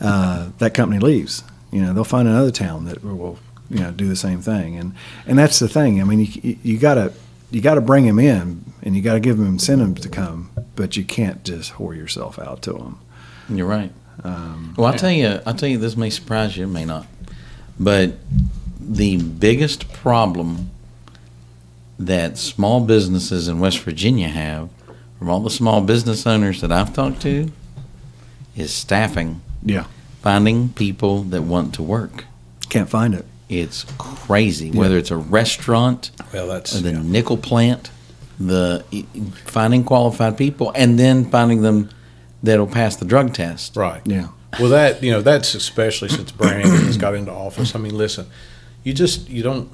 uh, 0.00 0.50
that 0.58 0.74
company 0.74 1.00
leaves. 1.00 1.42
You 1.70 1.82
know, 1.82 1.92
they'll 1.94 2.04
find 2.04 2.28
another 2.28 2.50
town 2.50 2.84
that 2.84 3.02
will, 3.02 3.38
you 3.70 3.80
know, 3.80 3.90
do 3.92 4.06
the 4.08 4.16
same 4.16 4.40
thing, 4.42 4.76
and 4.76 4.94
and 5.26 5.38
that's 5.38 5.58
the 5.58 5.68
thing. 5.68 6.00
I 6.00 6.04
mean, 6.04 6.20
you 6.42 6.56
you 6.62 6.78
gotta 6.78 7.12
you 7.52 7.60
gotta 7.60 7.80
bring 7.80 8.06
them 8.06 8.18
in, 8.18 8.64
and 8.82 8.96
you 8.96 9.02
gotta 9.02 9.20
give 9.20 9.36
them 9.38 9.46
incentives 9.46 10.00
to 10.02 10.08
come, 10.08 10.50
but 10.74 10.96
you 10.96 11.04
can't 11.04 11.44
just 11.44 11.74
whore 11.74 11.96
yourself 11.96 12.38
out 12.38 12.62
to 12.62 12.72
them. 12.72 12.98
You're 13.48 13.66
right. 13.66 13.92
Um, 14.24 14.74
Well, 14.76 14.86
I'll 14.86 14.98
tell 14.98 15.10
you, 15.10 15.40
I'll 15.46 15.54
tell 15.54 15.68
you, 15.68 15.78
this 15.78 15.96
may 15.96 16.10
surprise 16.10 16.56
you, 16.56 16.64
it 16.64 16.68
may 16.68 16.84
not. 16.84 17.06
But 17.78 18.14
the 18.80 19.16
biggest 19.18 19.92
problem 19.92 20.70
that 21.98 22.38
small 22.38 22.80
businesses 22.80 23.48
in 23.48 23.58
West 23.60 23.78
Virginia 23.80 24.28
have, 24.28 24.68
from 25.18 25.28
all 25.28 25.40
the 25.40 25.50
small 25.50 25.80
business 25.80 26.26
owners 26.26 26.60
that 26.60 26.72
I've 26.72 26.92
talked 26.92 27.22
to, 27.22 27.50
is 28.56 28.72
staffing. 28.72 29.40
Yeah. 29.62 29.86
Finding 30.20 30.70
people 30.70 31.22
that 31.24 31.42
want 31.42 31.74
to 31.74 31.82
work. 31.82 32.24
can't 32.68 32.88
find 32.88 33.14
it. 33.14 33.24
It's 33.52 33.84
crazy. 33.98 34.70
Whether 34.70 34.96
it's 34.98 35.10
a 35.10 35.16
restaurant, 35.16 36.10
Well, 36.32 36.46
that's 36.48 36.72
the 36.80 36.92
yeah. 36.92 37.02
nickel 37.02 37.36
plant, 37.36 37.90
the 38.40 38.84
finding 39.44 39.84
qualified 39.84 40.36
people, 40.38 40.72
and 40.74 40.98
then 40.98 41.30
finding 41.30 41.62
them 41.62 41.90
that'll 42.42 42.66
pass 42.66 42.96
the 42.96 43.04
drug 43.04 43.34
test. 43.34 43.76
right. 43.76 44.00
Yeah. 44.04 44.28
Well, 44.60 44.68
that 44.70 45.02
you 45.02 45.10
know, 45.10 45.22
that's 45.22 45.54
especially 45.54 46.08
since 46.10 46.30
Brandon 46.32 46.70
has 46.84 46.96
got 46.98 47.14
into 47.14 47.32
office. 47.32 47.74
I 47.74 47.78
mean, 47.78 47.96
listen, 47.96 48.26
you 48.84 48.92
just 48.92 49.28
you 49.30 49.42
don't 49.42 49.70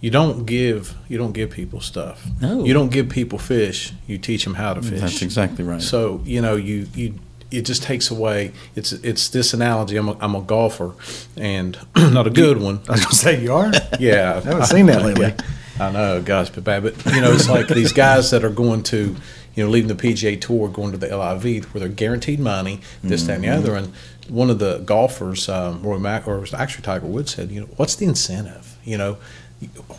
you 0.00 0.10
don't 0.10 0.44
give 0.46 0.94
you 1.08 1.16
don't 1.16 1.32
give 1.32 1.50
people 1.50 1.80
stuff. 1.80 2.26
No. 2.40 2.64
You 2.64 2.74
don't 2.74 2.90
give 2.90 3.08
people 3.08 3.38
fish. 3.38 3.92
You 4.08 4.18
teach 4.18 4.42
them 4.44 4.54
how 4.54 4.74
to 4.74 4.82
fish. 4.82 5.00
That's 5.00 5.22
exactly 5.22 5.64
right. 5.64 5.80
So 5.80 6.20
you 6.24 6.40
know, 6.42 6.56
you 6.56 6.86
you 6.94 7.14
it 7.50 7.62
just 7.62 7.82
takes 7.82 8.10
away. 8.10 8.52
It's 8.74 8.92
it's 8.92 9.28
this 9.28 9.54
analogy. 9.54 9.96
I'm 9.96 10.08
a, 10.08 10.16
I'm 10.20 10.34
a 10.34 10.40
golfer, 10.40 10.94
and 11.36 11.78
not 11.96 12.26
a 12.26 12.30
good 12.30 12.60
one. 12.60 12.80
I 12.88 12.92
was 12.92 13.02
gonna 13.02 13.14
say 13.14 13.40
you 13.42 13.52
are. 13.52 13.72
Yeah, 13.98 14.36
I 14.36 14.40
haven't 14.40 14.66
seen 14.66 14.86
that 14.86 15.02
lately. 15.02 15.32
I 15.80 15.90
know, 15.90 16.22
gosh, 16.22 16.50
but 16.50 16.64
bad. 16.64 16.82
But 16.82 17.14
you 17.14 17.20
know, 17.20 17.32
it's 17.32 17.48
like 17.48 17.68
these 17.68 17.92
guys 17.92 18.30
that 18.30 18.44
are 18.44 18.50
going 18.50 18.82
to, 18.84 19.16
you 19.54 19.64
know, 19.64 19.70
leaving 19.70 19.94
the 19.94 19.94
PGA 19.94 20.40
Tour, 20.40 20.68
going 20.68 20.92
to 20.92 20.98
the 20.98 21.14
LIV, 21.14 21.72
where 21.72 21.80
they're 21.80 21.88
guaranteed 21.88 22.40
money, 22.40 22.80
this, 23.02 23.24
that, 23.24 23.36
and 23.36 23.44
the 23.44 23.48
other. 23.48 23.74
And 23.74 23.92
one 24.28 24.50
of 24.50 24.58
the 24.58 24.78
golfers, 24.78 25.48
um, 25.48 25.82
Rory 25.82 26.00
Mac, 26.00 26.26
or 26.26 26.44
actually 26.54 26.82
Tiger 26.82 27.06
Woods, 27.06 27.34
said, 27.34 27.50
you 27.50 27.60
know, 27.60 27.66
what's 27.76 27.94
the 27.94 28.06
incentive? 28.06 28.78
You 28.84 28.96
know, 28.96 29.18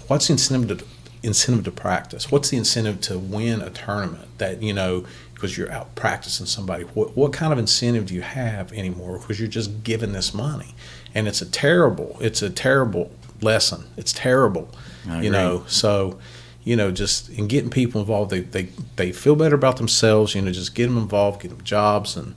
what's 0.08 0.28
the 0.28 0.34
incentive 0.34 0.80
to 0.80 0.86
incentive 1.24 1.66
to 1.66 1.72
practice? 1.72 2.32
What's 2.32 2.50
the 2.50 2.58
incentive 2.58 3.02
to 3.02 3.20
win 3.20 3.62
a 3.62 3.70
tournament? 3.70 4.38
That 4.38 4.62
you 4.62 4.74
know, 4.74 5.06
because 5.38 5.56
you're 5.56 5.72
out 5.72 5.94
practicing 5.94 6.48
somebody. 6.48 6.84
What 6.84 7.16
what 7.16 7.32
kind 7.32 7.54
of 7.54 7.60
incentive 7.60 8.08
do 8.08 8.16
you 8.16 8.22
have 8.24 8.74
anymore? 8.74 9.20
Because 9.20 9.40
you're 9.40 9.48
just 9.48 9.84
giving 9.84 10.12
this 10.12 10.34
money, 10.34 10.74
and 11.14 11.28
it's 11.28 11.42
a 11.44 11.46
terrible, 11.46 12.18
it's 12.20 12.42
a 12.42 12.50
terrible 12.50 13.12
lesson. 13.42 13.84
It's 13.98 14.12
terrible, 14.14 14.68
I 15.08 15.12
you 15.12 15.18
agree. 15.18 15.30
know. 15.30 15.64
So, 15.68 16.18
you 16.64 16.76
know, 16.76 16.90
just 16.90 17.30
in 17.30 17.48
getting 17.48 17.70
people 17.70 18.02
involved, 18.02 18.32
they 18.32 18.40
they 18.42 18.70
they 18.96 19.12
feel 19.12 19.36
better 19.36 19.54
about 19.56 19.78
themselves. 19.78 20.34
You 20.34 20.42
know, 20.42 20.52
just 20.52 20.74
get 20.74 20.88
them 20.88 20.98
involved, 20.98 21.42
get 21.44 21.50
them 21.50 21.64
jobs, 21.64 22.18
and 22.18 22.34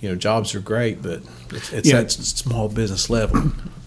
you 0.00 0.10
know, 0.10 0.14
jobs 0.14 0.54
are 0.54 0.60
great, 0.60 1.00
but 1.00 1.22
it's, 1.52 1.72
it's 1.72 1.88
Yeah. 1.88 2.02
that 2.02 2.10
small 2.12 2.68
business 2.68 3.08
level. 3.08 3.38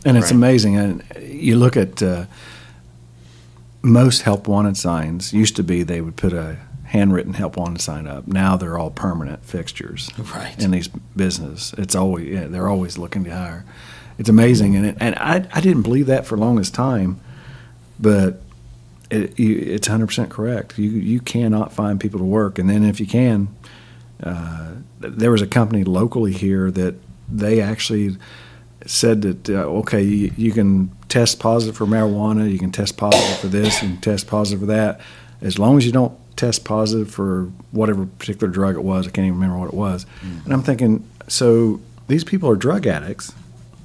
And 0.05 0.17
it's 0.17 0.27
Right. 0.27 0.31
amazing. 0.31 0.75
And 0.77 1.03
you 1.21 1.55
look 1.57 1.75
at 1.77 2.01
uh, 2.01 2.25
most 3.81 4.21
help 4.23 4.47
wanted 4.47 4.77
signs 4.77 5.33
used 5.33 5.55
to 5.57 5.63
be 5.63 5.83
they 5.83 6.01
would 6.01 6.15
put 6.15 6.33
a 6.33 6.57
handwritten 6.95 7.33
help 7.33 7.57
wanted 7.57 7.81
sign 7.81 8.07
up. 8.07 8.27
Now 8.27 8.55
they're 8.57 8.77
all 8.77 8.89
permanent 8.91 9.43
fixtures 9.45 10.09
Right. 10.35 10.55
in 10.63 10.71
these 10.71 10.87
business. 11.15 11.73
It's 11.77 11.95
always 11.95 12.27
yeah, 12.27 12.47
they're 12.47 12.69
always 12.69 12.97
looking 12.97 13.23
to 13.25 13.31
hire. 13.31 13.65
It's 14.17 14.29
amazing, 14.29 14.75
and 14.77 14.85
it, 14.85 14.97
and 14.99 15.15
I 15.15 15.45
I 15.53 15.61
didn't 15.61 15.81
believe 15.83 16.07
that 16.07 16.25
for 16.25 16.35
the 16.37 16.41
longest 16.41 16.73
time, 16.73 17.19
but 17.99 18.41
it, 19.11 19.37
it's 19.39 19.87
hundred 19.87 20.07
percent 20.07 20.29
correct. 20.29 20.77
You 20.79 20.89
you 20.89 21.19
cannot 21.19 21.73
find 21.73 21.99
people 21.99 22.19
to 22.19 22.25
work, 22.25 22.57
and 22.59 22.69
then 22.69 22.83
if 22.85 22.99
you 23.01 23.07
can, 23.07 23.49
uh, 24.23 24.71
there 24.99 25.31
was 25.31 25.41
a 25.41 25.47
company 25.47 25.83
locally 25.83 26.31
here 26.33 26.71
that 26.71 26.95
they 27.29 27.59
actually 27.61 28.15
said 28.85 29.21
that 29.23 29.49
uh, 29.49 29.79
okay, 29.81 30.01
you, 30.01 30.31
you 30.37 30.51
can 30.53 30.91
test 31.09 31.39
positive 31.39 31.75
for 31.75 31.85
marijuana, 31.85 32.49
you 32.49 32.59
can 32.59 32.71
test 32.71 32.97
positive 32.97 33.37
for 33.39 33.47
this, 33.47 33.81
you 33.81 33.89
can 33.89 34.01
test 34.01 34.27
positive 34.27 34.59
for 34.61 34.67
that, 34.67 35.01
as 35.41 35.57
long 35.59 35.77
as 35.77 35.85
you 35.85 35.91
don't 35.91 36.13
test 36.35 36.65
positive 36.65 37.09
for 37.09 37.45
whatever 37.71 38.05
particular 38.05 38.51
drug 38.51 38.75
it 38.75 38.83
was. 38.83 39.07
I 39.07 39.11
can't 39.11 39.27
even 39.27 39.39
remember 39.39 39.59
what 39.59 39.69
it 39.69 39.73
was. 39.73 40.05
And 40.43 40.53
I'm 40.53 40.63
thinking, 40.63 41.07
so 41.27 41.79
these 42.07 42.23
people 42.23 42.49
are 42.49 42.55
drug 42.55 42.85
addicts. 42.87 43.33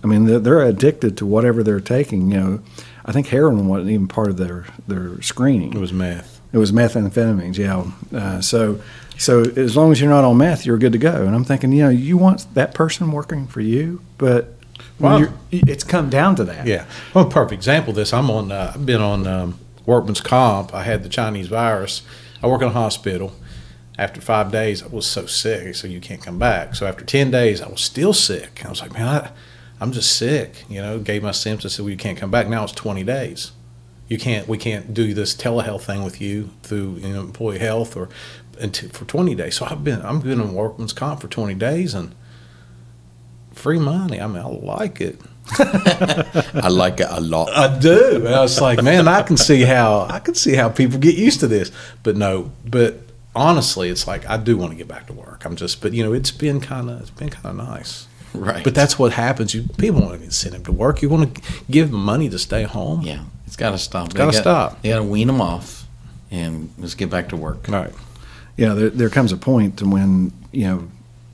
I 0.02 0.06
mean, 0.06 0.24
they're, 0.24 0.38
they're 0.38 0.62
addicted 0.62 1.16
to 1.18 1.26
whatever 1.26 1.62
they're 1.62 1.80
taking. 1.80 2.30
You 2.30 2.40
know, 2.40 2.62
I 3.04 3.12
think 3.12 3.28
heroin 3.28 3.68
wasn't 3.68 3.90
even 3.90 4.08
part 4.08 4.28
of 4.28 4.36
their 4.36 4.66
their 4.88 5.20
screening. 5.22 5.74
It 5.74 5.78
was 5.78 5.92
meth. 5.92 6.40
It 6.52 6.58
was 6.58 6.72
methamphetamines, 6.72 7.56
yeah. 7.58 7.90
Uh, 8.12 8.40
so, 8.40 8.80
so 9.16 9.42
as 9.42 9.76
long 9.76 9.92
as 9.92 10.00
you're 10.00 10.10
not 10.10 10.24
on 10.24 10.36
meth, 10.36 10.66
you're 10.66 10.78
good 10.78 10.92
to 10.92 10.98
go. 10.98 11.24
And 11.24 11.34
I'm 11.34 11.44
thinking, 11.44 11.70
you 11.70 11.84
know, 11.84 11.90
you 11.90 12.16
want 12.16 12.52
that 12.54 12.74
person 12.74 13.12
working 13.12 13.46
for 13.46 13.60
you, 13.60 14.02
but 14.18 14.54
when 14.98 15.32
it's 15.52 15.84
come 15.84 16.10
down 16.10 16.36
to 16.36 16.44
that. 16.44 16.66
Yeah. 16.66 16.86
Well, 17.14 17.26
perfect 17.26 17.52
example 17.54 17.90
of 17.90 17.96
this. 17.96 18.12
I'm 18.12 18.30
on. 18.30 18.52
Uh, 18.52 18.72
I've 18.74 18.84
been 18.84 19.00
on 19.00 19.26
um, 19.26 19.58
workman's 19.86 20.20
comp. 20.20 20.74
I 20.74 20.82
had 20.82 21.02
the 21.02 21.08
Chinese 21.08 21.48
virus. 21.48 22.02
I 22.42 22.46
work 22.46 22.62
in 22.62 22.68
a 22.68 22.72
hospital. 22.72 23.32
After 23.98 24.20
five 24.20 24.50
days, 24.50 24.82
I 24.82 24.86
was 24.86 25.06
so 25.06 25.26
sick. 25.26 25.74
So 25.74 25.86
you 25.86 26.00
can't 26.00 26.22
come 26.22 26.38
back. 26.38 26.74
So 26.74 26.86
after 26.86 27.04
ten 27.04 27.30
days, 27.30 27.60
I 27.60 27.68
was 27.68 27.80
still 27.80 28.12
sick. 28.12 28.64
I 28.64 28.70
was 28.70 28.80
like, 28.80 28.92
man, 28.92 29.06
I, 29.06 29.30
I'm 29.80 29.92
just 29.92 30.16
sick. 30.16 30.64
You 30.68 30.80
know, 30.80 30.98
gave 30.98 31.22
my 31.22 31.32
symptoms. 31.32 31.74
Said, 31.74 31.82
well, 31.82 31.90
you 31.90 31.96
can't 31.96 32.18
come 32.18 32.30
back. 32.30 32.48
Now 32.48 32.64
it's 32.64 32.72
20 32.72 33.02
days. 33.04 33.52
You 34.08 34.18
can't. 34.18 34.48
We 34.48 34.58
can't 34.58 34.94
do 34.94 35.14
this 35.14 35.34
telehealth 35.34 35.82
thing 35.82 36.02
with 36.02 36.20
you 36.20 36.50
through 36.62 36.96
you 36.96 37.08
know, 37.08 37.20
employee 37.20 37.58
health 37.58 37.96
or 37.96 38.08
until, 38.58 38.90
for 38.90 39.04
20 39.04 39.34
days. 39.34 39.56
So 39.56 39.66
I've 39.66 39.84
been. 39.84 40.02
I'm 40.02 40.20
been 40.20 40.40
in 40.40 40.54
workman's 40.54 40.92
comp 40.92 41.20
for 41.20 41.28
20 41.28 41.54
days 41.54 41.94
and 41.94 42.14
free 43.52 43.78
money. 43.78 44.20
I 44.20 44.26
mean, 44.26 44.38
I 44.38 44.48
like 44.48 45.00
it. 45.00 45.20
I 45.58 46.68
like 46.68 47.00
it 47.00 47.08
a 47.08 47.20
lot. 47.20 47.52
I 47.52 47.78
do. 47.78 48.16
And 48.26 48.34
I 48.34 48.40
was 48.40 48.60
like, 48.60 48.82
man, 48.82 49.08
I 49.08 49.22
can 49.22 49.36
see 49.36 49.62
how 49.62 50.02
I 50.02 50.18
can 50.18 50.34
see 50.34 50.54
how 50.54 50.68
people 50.68 50.98
get 50.98 51.16
used 51.16 51.40
to 51.40 51.46
this. 51.46 51.72
But 52.02 52.16
no, 52.16 52.52
but 52.64 52.98
honestly, 53.34 53.88
it's 53.88 54.06
like 54.06 54.28
I 54.28 54.36
do 54.36 54.56
want 54.56 54.72
to 54.72 54.76
get 54.76 54.88
back 54.88 55.06
to 55.06 55.12
work. 55.12 55.44
I'm 55.44 55.56
just, 55.56 55.80
but 55.80 55.92
you 55.92 56.02
know, 56.02 56.12
it's 56.12 56.30
been 56.30 56.60
kind 56.60 56.90
of 56.90 57.00
it's 57.00 57.10
been 57.10 57.30
kind 57.30 57.46
of 57.46 57.56
nice. 57.56 58.06
Right. 58.34 58.62
But 58.62 58.74
that's 58.74 58.98
what 58.98 59.12
happens. 59.12 59.54
You 59.54 59.64
people 59.78 60.00
want 60.02 60.18
to 60.18 60.24
incentive 60.24 60.64
to 60.64 60.72
work. 60.72 61.02
You 61.02 61.08
want 61.08 61.34
to 61.34 61.42
give 61.70 61.90
them 61.90 62.04
money 62.04 62.28
to 62.28 62.38
stay 62.38 62.62
home. 62.62 63.02
yeah, 63.02 63.24
it's 63.46 63.56
got 63.56 63.70
to 63.70 63.78
stop. 63.78 64.06
It's 64.06 64.14
gotta 64.14 64.32
stop. 64.32 64.78
You 64.84 64.92
got 64.92 64.98
to 64.98 65.04
wean 65.04 65.26
them 65.26 65.40
off, 65.40 65.86
and 66.30 66.72
let's 66.78 66.94
get 66.94 67.10
back 67.10 67.30
to 67.30 67.36
work. 67.36 67.66
Right. 67.68 67.92
Yeah, 68.56 68.74
there, 68.74 68.90
there 68.90 69.10
comes 69.10 69.32
a 69.32 69.36
point 69.36 69.82
when 69.82 70.32
you 70.52 70.66
know, 70.66 70.88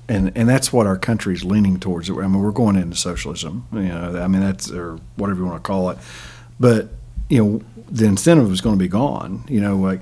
and 0.08 0.32
and 0.36 0.48
that's 0.48 0.72
what 0.72 0.86
our 0.86 0.96
country's 0.96 1.44
leaning 1.44 1.78
towards. 1.78 2.08
I 2.10 2.14
mean, 2.14 2.40
we're 2.40 2.52
going 2.52 2.76
into 2.76 2.96
socialism. 2.96 3.66
You 3.72 3.80
know, 3.80 4.20
I 4.20 4.28
mean 4.28 4.40
that's 4.40 4.70
or 4.70 4.98
whatever 5.16 5.40
you 5.40 5.46
want 5.46 5.62
to 5.62 5.66
call 5.66 5.90
it, 5.90 5.98
but 6.60 6.88
you 7.28 7.44
know, 7.44 7.62
the 7.90 8.06
incentive 8.06 8.50
is 8.52 8.60
going 8.60 8.76
to 8.76 8.78
be 8.78 8.88
gone. 8.88 9.44
You 9.48 9.60
know, 9.60 9.76
like 9.76 10.00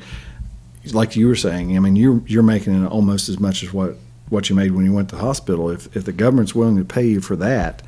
like 0.92 1.16
you 1.16 1.28
were 1.28 1.36
saying. 1.36 1.76
I 1.76 1.80
mean, 1.80 1.96
you're 1.96 2.22
you're 2.26 2.42
making 2.42 2.86
almost 2.86 3.28
as 3.28 3.40
much 3.40 3.62
as 3.62 3.72
what 3.72 3.96
what 4.28 4.50
you 4.50 4.56
made 4.56 4.72
when 4.72 4.84
you 4.84 4.92
went 4.92 5.08
to 5.10 5.16
the 5.16 5.22
hospital. 5.22 5.70
If 5.70 5.94
if 5.96 6.04
the 6.04 6.12
government's 6.12 6.54
willing 6.54 6.76
to 6.76 6.84
pay 6.84 7.06
you 7.06 7.20
for 7.20 7.36
that, 7.36 7.82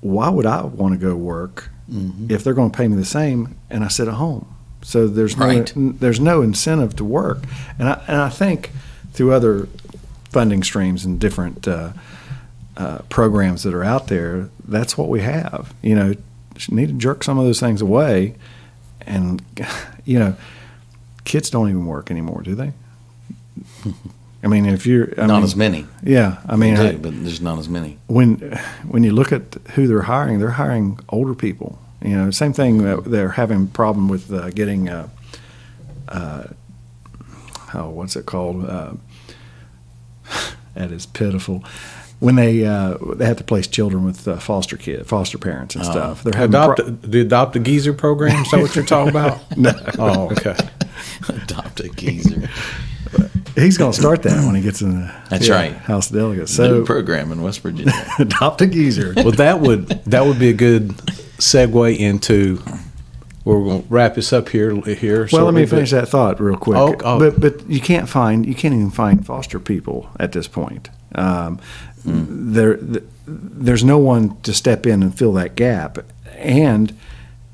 why 0.00 0.28
would 0.28 0.46
I 0.46 0.62
want 0.62 0.92
to 0.92 0.98
go 0.98 1.16
work 1.16 1.70
mm-hmm. 1.90 2.30
if 2.30 2.44
they're 2.44 2.54
going 2.54 2.70
to 2.70 2.76
pay 2.76 2.88
me 2.88 2.96
the 2.96 3.04
same 3.04 3.56
and 3.70 3.84
I 3.84 3.88
sit 3.88 4.08
at 4.08 4.14
home? 4.14 4.54
So 4.82 5.08
there's 5.08 5.36
no 5.38 5.46
Right. 5.46 5.72
there's 5.74 6.20
no 6.20 6.42
incentive 6.42 6.94
to 6.96 7.04
work, 7.04 7.44
and 7.78 7.88
I 7.88 8.02
and 8.06 8.20
I 8.20 8.28
think 8.28 8.70
through 9.14 9.32
other 9.32 9.68
funding 10.34 10.62
streams 10.62 11.04
and 11.06 11.18
different 11.18 11.66
uh, 11.66 11.92
uh, 12.76 12.98
programs 13.08 13.62
that 13.62 13.72
are 13.72 13.84
out 13.84 14.08
there, 14.08 14.50
that's 14.68 14.98
what 14.98 15.08
we 15.08 15.20
have. 15.22 15.72
You 15.80 15.94
know, 15.94 16.14
just 16.54 16.70
need 16.72 16.88
to 16.88 16.94
jerk 16.94 17.24
some 17.24 17.38
of 17.38 17.44
those 17.46 17.60
things 17.60 17.80
away, 17.80 18.34
and 19.06 19.40
you 20.04 20.18
know, 20.18 20.34
kids 21.24 21.48
don't 21.50 21.68
even 21.70 21.86
work 21.86 22.10
anymore, 22.10 22.42
do 22.42 22.54
they? 22.54 22.72
I 24.42 24.46
mean, 24.46 24.66
if 24.66 24.86
you're 24.86 25.08
I 25.18 25.26
not 25.26 25.36
mean, 25.36 25.44
as 25.44 25.56
many. 25.56 25.86
yeah, 26.02 26.36
I 26.46 26.56
mean, 26.56 26.74
They 26.74 26.88
I- 26.90 26.96
but 26.96 27.12
there's 27.24 27.40
not 27.40 27.58
as 27.58 27.68
many. 27.68 27.96
when 28.08 28.36
when 28.88 29.04
you 29.04 29.12
look 29.12 29.32
at 29.32 29.54
who 29.74 29.86
they're 29.86 30.02
hiring, 30.02 30.38
they're 30.40 30.50
hiring 30.58 30.98
older 31.08 31.34
people. 31.34 31.78
You 32.02 32.16
know, 32.18 32.30
same 32.30 32.52
thing. 32.52 32.78
They're 33.10 33.30
having 33.30 33.68
problem 33.68 34.08
with 34.08 34.30
uh, 34.32 34.50
getting. 34.50 34.88
Uh, 34.90 35.08
uh, 36.08 36.44
oh, 37.72 37.88
what's 37.88 38.16
it 38.16 38.26
called? 38.26 38.66
Uh, 40.30 40.50
that 40.74 40.90
is 40.92 41.06
pitiful. 41.06 41.64
When 42.20 42.36
they 42.36 42.64
uh, 42.64 42.96
they 43.16 43.26
have 43.26 43.36
to 43.38 43.44
place 43.44 43.66
children 43.66 44.04
with 44.04 44.26
uh, 44.26 44.38
foster 44.38 44.76
kid, 44.76 45.06
foster 45.06 45.36
parents 45.36 45.74
and 45.74 45.84
stuff. 45.84 46.22
They're 46.22 46.32
having 46.32 46.54
Adopt 46.54 46.78
pro- 46.78 46.90
the 46.90 47.20
adopt 47.20 47.56
a 47.56 47.58
geezer 47.60 47.92
program. 47.92 48.42
Is 48.42 48.50
that 48.50 48.60
what 48.60 48.74
you're 48.74 48.84
talking 48.84 49.10
about? 49.10 49.56
no. 49.58 49.72
Oh, 49.98 50.30
okay. 50.30 50.56
Adopt 51.28 51.80
a 51.80 51.88
geezer. 51.90 52.48
He's 53.56 53.76
going 53.78 53.92
to 53.92 53.98
start 53.98 54.22
that 54.22 54.44
when 54.46 54.54
he 54.54 54.62
gets 54.62 54.80
in 54.80 55.00
the 55.02 55.14
That's 55.28 55.48
right. 55.48 55.72
House 55.74 56.10
of 56.10 56.16
Delegates. 56.16 56.58
New 56.58 56.64
So 56.80 56.84
program 56.84 57.30
in 57.30 57.42
West 57.42 57.60
Virginia. 57.60 57.92
adopt 58.18 58.60
a 58.62 58.66
geezer. 58.66 59.12
Well, 59.16 59.32
that 59.32 59.60
would 59.60 59.88
that 60.06 60.24
would 60.24 60.38
be 60.38 60.48
a 60.48 60.54
good 60.54 60.88
segue 61.38 61.98
into. 61.98 62.62
We're 63.44 63.62
going 63.62 63.82
to 63.82 63.88
wrap 63.88 64.14
this 64.14 64.32
up 64.32 64.48
here. 64.48 64.74
Here. 64.82 65.20
Well, 65.20 65.26
shortly, 65.26 65.44
let 65.46 65.54
me 65.54 65.62
but- 65.62 65.70
finish 65.70 65.90
that 65.90 66.08
thought 66.08 66.40
real 66.40 66.56
quick. 66.56 66.78
Oh, 66.78 66.96
oh. 67.04 67.18
But 67.18 67.40
but 67.40 67.68
you 67.68 67.80
can't 67.80 68.08
find 68.08 68.46
you 68.46 68.54
can't 68.54 68.74
even 68.74 68.90
find 68.90 69.24
foster 69.24 69.60
people 69.60 70.08
at 70.18 70.32
this 70.32 70.48
point. 70.48 70.90
Um, 71.14 71.60
There 72.04 72.76
th- 72.76 73.04
there's 73.26 73.84
no 73.84 73.98
one 73.98 74.40
to 74.42 74.52
step 74.52 74.86
in 74.86 75.02
and 75.02 75.16
fill 75.16 75.32
that 75.34 75.54
gap. 75.56 75.98
And 76.36 76.96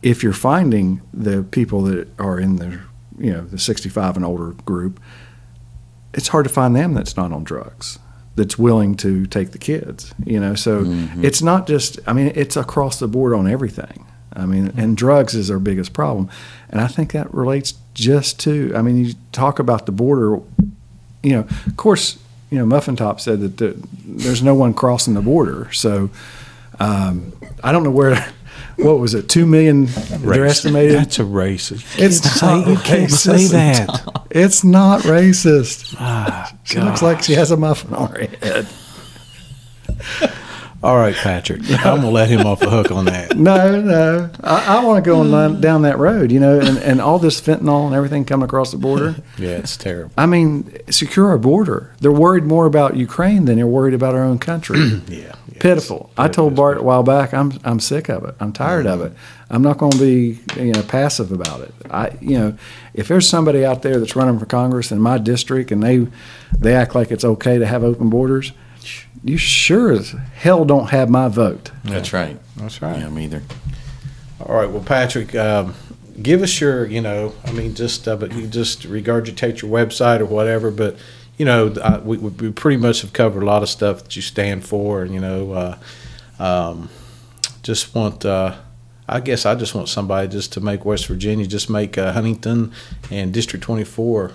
if 0.03 0.23
you're 0.23 0.33
finding 0.33 1.03
the 1.13 1.43
people 1.43 1.83
that 1.83 2.09
are 2.19 2.39
in 2.39 2.57
the 2.57 2.81
you 3.19 3.33
know 3.33 3.43
the 3.43 3.59
65 3.59 4.17
and 4.17 4.25
older 4.25 4.53
group, 4.65 5.01
it's 6.15 6.29
hard 6.29 6.45
to 6.45 6.53
find 6.53 6.75
them 6.75 6.95
that's 6.95 7.17
not 7.17 7.33
on 7.33 7.45
drugs 7.45 7.99
that's 8.37 8.57
willing 8.59 8.95
to 8.97 9.27
take 9.27 9.51
the 9.51 9.59
kids 9.59 10.15
you 10.25 10.39
know 10.41 10.55
so 10.55 10.85
it's 11.21 11.43
not 11.43 11.67
just 11.67 11.99
i 12.07 12.13
mean 12.13 12.33
it's 12.37 12.57
across 12.57 12.99
the 13.01 13.09
board 13.09 13.35
on 13.35 13.47
everything 13.47 14.07
i 14.35 14.47
mean 14.47 14.73
and 14.77 14.97
drugs 14.97 15.35
is 15.35 15.51
our 15.51 15.59
biggest 15.59 15.93
problem 15.93 16.29
and 16.69 16.81
i 16.81 16.87
think 16.87 17.13
that 17.13 17.33
relates 17.35 17.75
just 17.95 18.39
to 18.41 18.73
i 18.77 18.83
mean 18.83 19.05
you 19.05 19.15
talk 19.33 19.59
about 19.59 19.87
the 19.87 19.93
border 19.93 20.39
you 21.23 21.33
know 21.33 21.41
of 21.67 21.77
course 21.77 22.19
you 22.51 22.59
know 22.59 22.65
muffin 22.67 22.97
top 22.97 23.21
said 23.21 23.41
that 23.41 23.57
the, 23.59 23.77
there's 24.05 24.43
no 24.43 24.55
one 24.55 24.73
crossing 24.75 25.15
the 25.15 25.21
border 25.23 25.71
so 25.73 26.11
um, 26.79 27.33
i 27.65 27.73
don't 27.73 27.83
know 27.83 27.91
where 27.91 28.33
what 28.77 28.99
was 28.99 29.13
it 29.15 29.29
two 29.29 29.45
million 29.47 29.87
they're 30.21 30.47
estimated 30.47 30.97
That's 30.97 31.19
a 31.19 31.23
racist. 31.25 31.85
it's 31.99 32.19
say, 32.41 32.47
not 32.47 32.67
you 32.67 32.77
can't 32.77 33.11
say 33.11 33.33
racist. 33.33 33.51
that. 33.53 34.27
It's 34.31 34.63
not 34.65 35.01
racist. 35.03 35.97
Ah, 35.99 36.55
She 36.65 36.79
looks 36.79 37.03
like 37.03 37.21
she 37.23 37.35
has 37.35 37.51
a 37.51 37.57
muffin 37.57 37.93
on 37.95 38.11
her 38.13 38.27
head. 38.41 38.67
All 40.83 40.97
right, 40.97 41.15
Patrick. 41.15 41.61
I'm 41.71 41.97
gonna 41.97 42.11
let 42.11 42.31
him 42.31 42.47
off 42.47 42.61
the 42.61 42.71
hook 42.71 42.91
on 42.91 43.05
that. 43.05 43.37
No, 43.37 43.81
no. 43.83 44.31
I, 44.43 44.79
I 44.79 44.85
want 44.85 45.05
to 45.05 45.11
go 45.11 45.21
on 45.21 45.31
line, 45.31 45.61
down 45.61 45.83
that 45.83 45.99
road, 45.99 46.33
you 46.33 46.41
know, 46.41 46.59
and, 46.59 46.79
and 46.79 47.01
all 47.03 47.19
this 47.19 47.39
fentanyl 47.39 47.85
and 47.87 47.95
everything 47.95 48.25
coming 48.25 48.45
across 48.45 48.71
the 48.71 48.79
border. 48.79 49.17
Yeah, 49.39 49.51
it's 49.57 49.77
terrible. 49.77 50.13
I 50.19 50.27
mean, 50.27 50.71
secure 50.91 51.29
our 51.29 51.39
border. 51.39 51.95
They're 52.01 52.13
worried 52.13 52.45
more 52.45 52.67
about 52.67 52.97
Ukraine 52.97 53.47
than 53.47 53.57
they're 53.57 53.67
worried 53.67 53.95
about 53.95 54.15
our 54.15 54.23
own 54.23 54.39
country. 54.39 54.79
Yeah, 55.09 55.35
yeah, 55.53 55.61
Pitiful. 55.61 56.11
I 56.17 56.29
told 56.29 56.55
Bart 56.55 56.79
a 56.79 56.83
while 56.83 57.03
back, 57.03 57.33
I'm 57.33 57.53
I'm 57.65 57.81
sick 57.81 58.09
of 58.09 58.25
it. 58.25 58.35
I'm 58.41 58.53
tired 58.53 58.87
of 58.87 59.01
it. 59.01 59.13
I'm 59.51 59.63
not 59.63 59.79
going 59.79 59.93
to 59.93 59.99
be 59.99 60.41
you 60.57 60.73
know 60.73 60.83
passive 60.83 61.33
about 61.33 61.61
it. 61.63 61.75
I 61.91 62.17
you 62.21 62.39
know, 62.39 62.59
if 62.95 63.09
there's 63.09 63.29
somebody 63.29 63.65
out 63.65 63.83
there 63.83 63.99
that's 63.99 64.15
running 64.17 64.39
for 64.39 64.47
Congress 64.47 64.93
in 64.93 65.01
my 65.01 65.19
district 65.19 65.71
and 65.73 65.83
they 65.83 66.07
they 66.59 66.75
act 66.75 66.95
like 66.95 67.11
it's 67.11 67.25
okay 67.25 67.59
to 67.59 67.67
have 67.67 67.83
open 67.83 68.11
borders, 68.11 68.53
you 69.23 69.37
sure 69.37 69.93
as 69.93 70.11
hell 70.35 70.65
don't 70.65 70.91
have 70.91 71.11
my 71.11 71.29
vote. 71.29 71.71
That's 71.85 72.13
right. 72.13 72.39
That's 72.57 72.81
right. 72.81 72.99
Yeah, 72.99 73.09
me 73.09 73.25
either. 73.25 73.43
All 74.41 74.55
right. 74.55 74.71
Well, 74.71 74.83
Patrick, 74.83 75.35
um, 75.35 75.75
give 76.21 76.43
us 76.43 76.61
your, 76.61 76.87
you 76.87 77.01
know, 77.01 77.35
I 77.45 77.53
mean, 77.53 77.75
just, 77.75 78.09
uh, 78.09 78.17
but 78.17 78.33
you 78.33 78.47
just 78.47 78.83
regurgitate 78.83 79.61
your 79.61 79.71
website 79.71 80.21
or 80.21 80.27
whatever. 80.27 80.71
But, 80.71 80.97
you 81.37 81.45
know, 81.45 81.75
I, 81.83 81.99
we, 81.99 82.17
we 82.17 82.51
pretty 82.53 82.79
much 82.79 83.03
have 83.03 83.13
covered 83.13 83.43
a 83.43 83.47
lot 83.47 83.63
of 83.63 83.69
stuff 83.69 84.05
that 84.05 84.17
you 84.17 84.23
stand 84.23 84.65
for. 84.65 85.03
And, 85.03 85.13
you 85.13 85.21
know, 85.21 85.53
uh, 85.53 85.79
um, 86.39 86.89
just 87.63 87.95
want, 87.95 88.25
uh, 88.25 88.57
I 89.07 89.21
guess 89.21 89.45
I 89.45 89.55
just 89.55 89.75
want 89.75 89.89
somebody 89.89 90.29
just 90.29 90.53
to 90.55 90.61
make 90.61 90.85
West 90.85 91.07
Virginia, 91.07 91.47
just 91.47 91.69
make 91.69 91.99
uh, 91.99 92.13
Huntington 92.13 92.73
and 93.11 93.35
District 93.35 93.63
24 93.63 94.33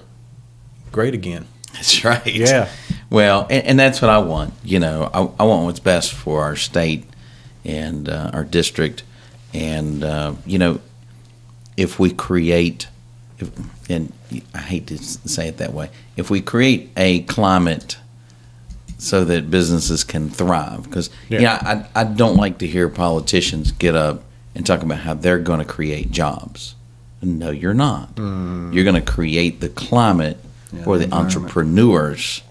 great 0.92 1.14
again. 1.14 1.48
That's 1.74 2.06
right. 2.06 2.26
Yeah. 2.26 2.70
Well, 3.10 3.48
and, 3.50 3.66
and 3.68 3.80
that's 3.80 4.02
what 4.02 4.10
I 4.10 4.18
want. 4.20 4.54
You 4.64 4.80
know, 4.80 5.10
I, 5.14 5.20
I 5.42 5.46
want 5.46 5.66
what's 5.66 5.80
best 5.80 6.14
for 6.14 6.42
our 6.44 6.56
state 6.56 7.06
and 7.64 8.10
uh, 8.10 8.32
our 8.34 8.44
district. 8.44 9.04
And, 9.54 10.04
uh, 10.04 10.34
you 10.46 10.58
know, 10.60 10.80
if 11.78 12.00
we 12.00 12.12
create, 12.12 12.88
if, 13.40 13.50
and 13.90 14.12
I 14.54 14.60
hate 14.60 14.88
to 14.88 14.98
say 14.98 15.48
it 15.48 15.58
that 15.58 15.74
way, 15.74 15.90
if 16.18 16.30
we 16.30 16.42
create 16.42 16.90
a 16.98 17.22
climate 17.24 17.98
so 18.98 19.24
that 19.26 19.50
businesses 19.52 20.04
can 20.04 20.30
thrive, 20.30 20.84
because, 20.84 21.10
Yeah. 21.30 21.40
yeah, 21.42 21.86
I, 21.96 22.02
I 22.02 22.04
don't 22.06 22.36
like 22.38 22.58
to 22.60 22.68
hear 22.68 22.90
politicians 22.90 23.72
get 23.72 23.96
up 23.96 24.24
and 24.56 24.66
talk 24.66 24.82
about 24.84 25.00
how 25.00 25.14
they're 25.14 25.40
going 25.40 25.60
to 25.60 25.66
create 25.66 26.12
jobs. 26.12 26.76
No, 27.22 27.50
you're 27.50 27.74
not. 27.74 28.10
You're 28.18 28.84
going 28.84 28.96
to 28.96 29.02
create 29.02 29.60
the 29.60 29.70
climate 29.70 30.38
Yeah, 30.72 30.84
for 30.84 30.98
the 30.98 31.06
environment. 31.06 31.36
entrepreneurs 31.36 32.42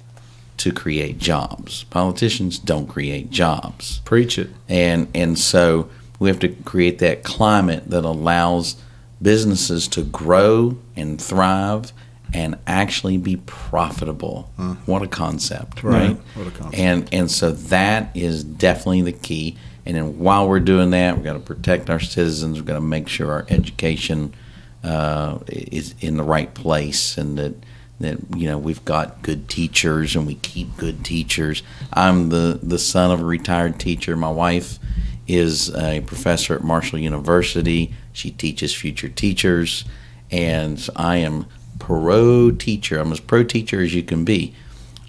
to 0.59 0.73
create 0.73 1.19
jobs. 1.19 1.85
Politicians 1.85 2.59
don't 2.59 2.87
create 2.87 3.31
jobs. 3.31 4.01
Preach 4.05 4.39
it. 4.39 4.51
And 4.69 5.09
and 5.15 5.39
so 5.39 5.89
we 6.19 6.29
have 6.29 6.39
to 6.41 6.49
create 6.49 6.99
that 7.01 7.25
climate 7.25 7.91
that 7.91 8.05
allows 8.05 8.77
businesses 9.21 9.89
to 9.89 10.03
grow 10.03 10.77
and 10.97 11.21
thrive 11.21 11.93
and 12.33 12.59
actually 12.67 13.17
be 13.17 13.37
profitable. 13.37 14.51
What 14.87 15.03
a 15.03 15.07
concept, 15.07 15.83
right? 15.83 16.17
What 16.35 16.49
a 16.49 16.51
concept. 16.51 16.79
And 16.79 17.09
and 17.13 17.31
so 17.31 17.53
that 17.53 18.11
is 18.15 18.45
definitely 18.45 19.03
the 19.03 19.13
key. 19.13 19.57
And 19.87 19.97
then 19.97 20.19
while 20.19 20.49
we're 20.49 20.61
doing 20.61 20.91
that, 20.91 21.15
we've 21.15 21.25
got 21.25 21.35
to 21.35 21.41
protect 21.41 21.91
our 21.91 22.01
citizens. 22.01 22.57
We've 22.57 22.67
got 22.67 22.75
to 22.75 22.81
make 22.81 23.07
sure 23.07 23.31
our 23.31 23.47
education 23.51 24.35
uh, 24.83 25.39
is 25.49 25.95
in 26.01 26.17
the 26.17 26.23
right 26.23 26.53
place, 26.55 27.19
and 27.19 27.39
that 27.39 27.55
that 28.01 28.19
you 28.37 28.47
know 28.49 28.59
we've 28.59 28.85
got 28.85 29.23
good 29.23 29.49
teachers 29.49 30.17
and 30.17 30.27
we 30.27 30.35
keep 30.37 30.77
good 30.77 31.05
teachers. 31.05 31.63
I'm 31.93 32.29
the 32.31 32.59
the 32.63 32.79
son 32.79 33.11
of 33.11 33.21
a 33.21 33.25
retired 33.25 33.79
teacher. 33.79 34.17
My 34.17 34.31
wife 34.31 34.79
is 35.27 35.75
a 35.75 36.01
professor 36.03 36.55
at 36.55 36.63
Marshall 36.65 36.99
University. 36.99 37.95
She 38.13 38.31
teaches 38.31 38.75
future 38.75 39.09
teachers, 39.09 39.85
and 40.31 40.87
I 40.97 41.17
am 41.19 41.47
pro 41.79 42.51
teacher. 42.51 42.99
I'm 42.99 43.13
as 43.13 43.21
pro 43.21 43.43
teacher 43.45 43.81
as 43.81 43.95
you 43.95 44.03
can 44.03 44.25
be. 44.25 44.55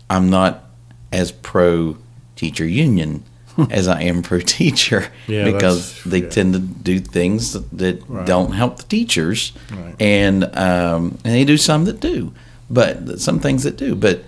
I'm 0.09 0.29
not 0.29 0.63
as 1.11 1.31
pro 1.31 1.97
teacher 2.35 2.65
union 2.67 3.23
as 3.71 3.87
I 3.87 4.01
am 4.03 4.21
pro 4.21 4.39
teacher 4.39 5.07
Yeah, 5.27 5.45
because 5.45 6.03
they 6.03 6.21
yeah. 6.21 6.29
tend 6.29 6.53
to 6.53 6.59
do 6.59 6.99
things 6.99 7.53
that, 7.53 7.69
that 7.77 8.03
Right. 8.07 8.25
don't 8.27 8.51
help 8.53 8.77
the 8.77 8.83
teachers, 8.83 9.51
Right. 9.71 9.95
and 9.99 10.43
um, 10.55 11.17
and 11.23 11.33
they 11.33 11.43
do 11.45 11.57
some 11.57 11.85
that 11.85 11.99
do, 11.99 12.33
but 12.69 13.19
some 13.19 13.39
things 13.39 13.63
that 13.63 13.77
do. 13.77 13.95
But 13.95 14.23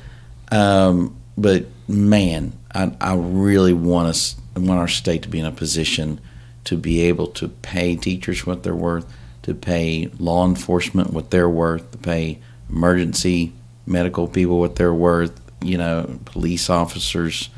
um, 0.52 1.16
but 1.38 1.66
man, 1.88 2.54
I, 2.74 2.92
I 3.00 3.16
really 3.16 3.74
want 3.74 4.10
us 4.10 4.36
want 4.56 4.80
our 4.80 4.88
state 4.88 5.24
to 5.24 5.30
be 5.30 5.40
in 5.40 5.46
a 5.46 5.52
position 5.52 6.20
to 6.68 6.76
be 6.76 7.02
able 7.02 7.28
to 7.28 7.48
pay 7.48 7.96
teachers 7.96 8.46
what 8.46 8.64
they're 8.64 8.76
worth, 8.76 9.06
to 9.44 9.54
pay 9.54 10.12
law 10.20 10.46
enforcement 10.46 11.14
what 11.14 11.32
they're 11.32 11.50
worth, 11.50 11.92
to 11.92 11.98
pay 11.98 12.40
emergency 12.70 13.54
medical 13.86 14.28
people 14.28 14.60
what 14.60 14.76
they're 14.76 14.94
worth, 14.94 15.40
you 15.62 15.78
know, 15.78 16.20
police 16.26 16.70
officers. 16.70 17.50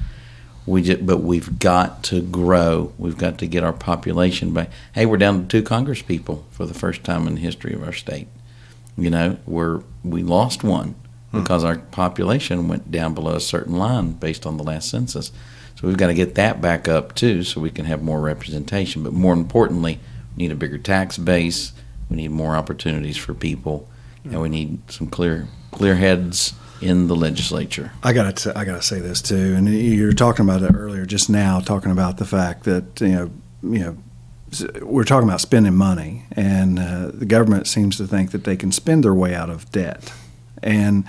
We 0.68 0.84
just, 0.84 1.04
but 1.04 1.18
we've 1.18 1.58
got 1.58 2.04
to 2.04 2.22
grow. 2.22 2.94
We've 3.00 3.18
got 3.18 3.40
to 3.40 3.48
get 3.48 3.64
our 3.64 3.74
population 3.74 4.54
back. 4.54 4.70
Hey, 4.94 5.08
we're 5.08 5.18
down 5.18 5.42
to 5.42 5.48
two 5.48 5.64
Congress 5.64 6.04
people 6.04 6.46
for 6.52 6.68
the 6.68 6.76
first 6.76 7.04
time 7.04 7.26
in 7.26 7.34
the 7.34 7.42
history 7.42 7.74
of 7.74 7.82
our 7.82 7.94
state. 7.94 8.28
You 9.02 9.10
know, 9.10 9.38
we're 9.45 9.82
we 10.04 10.24
lost 10.24 10.64
one 10.64 10.95
hmm. 11.32 11.41
because 11.41 11.64
our 11.64 11.78
population 11.78 12.68
went 12.68 12.91
down 12.91 13.14
below 13.14 13.36
a 13.36 13.41
certain 13.41 13.78
line 13.78 14.14
based 14.14 14.45
on 14.45 14.58
the 14.58 14.64
last 14.64 14.89
census. 14.89 15.32
So 15.76 15.88
we've 15.88 15.97
got 15.97 16.08
to 16.08 16.14
get 16.14 16.36
that 16.36 16.62
back 16.62 16.88
up 16.88 17.16
too, 17.16 17.43
so 17.43 17.62
we 17.62 17.72
can 17.72 17.86
have 17.86 18.02
more 18.02 18.20
representation. 18.20 19.04
But 19.04 19.14
more 19.14 19.34
importantly, 19.34 20.00
we 20.36 20.43
need 20.43 20.52
a 20.52 20.56
bigger 20.56 20.78
tax 20.78 21.18
base. 21.18 21.72
We 22.10 22.18
need 22.18 22.32
more 22.32 22.56
opportunities 22.56 23.18
for 23.18 23.34
people, 23.34 23.88
and 24.26 24.41
we 24.41 24.50
need 24.50 24.91
some 24.91 25.08
clear 25.08 25.47
clear 25.72 25.95
heads 25.95 26.54
in 26.82 27.08
the 27.08 27.16
legislature. 27.16 27.91
I 28.04 28.14
got 28.14 28.36
to 28.38 28.58
I 28.58 28.66
got 28.66 28.76
to 28.76 28.82
say 28.82 29.00
this 29.00 29.22
too, 29.22 29.56
and 29.56 29.70
you 29.70 30.06
were 30.06 30.14
talking 30.14 30.43
about 30.43 30.64
it 30.64 30.74
earlier, 30.76 31.06
just 31.06 31.30
now, 31.30 31.60
talking 31.60 31.91
about 31.91 32.18
the 32.18 32.26
fact 32.26 32.64
that 32.64 33.00
you 33.02 33.10
know, 33.10 33.32
you 33.64 33.80
know, 33.80 33.97
we're 34.82 35.04
talking 35.04 35.28
about 35.28 35.41
spending 35.41 35.76
money, 35.76 36.24
and 36.32 36.80
uh, 36.80 37.12
the 37.14 37.26
government 37.26 37.68
seems 37.68 37.97
to 37.97 38.08
think 38.08 38.32
that 38.32 38.43
they 38.43 38.56
can 38.56 38.72
spend 38.72 39.04
their 39.04 39.14
way 39.14 39.34
out 39.36 39.50
of 39.50 39.72
debt, 39.72 40.12
and 40.64 41.04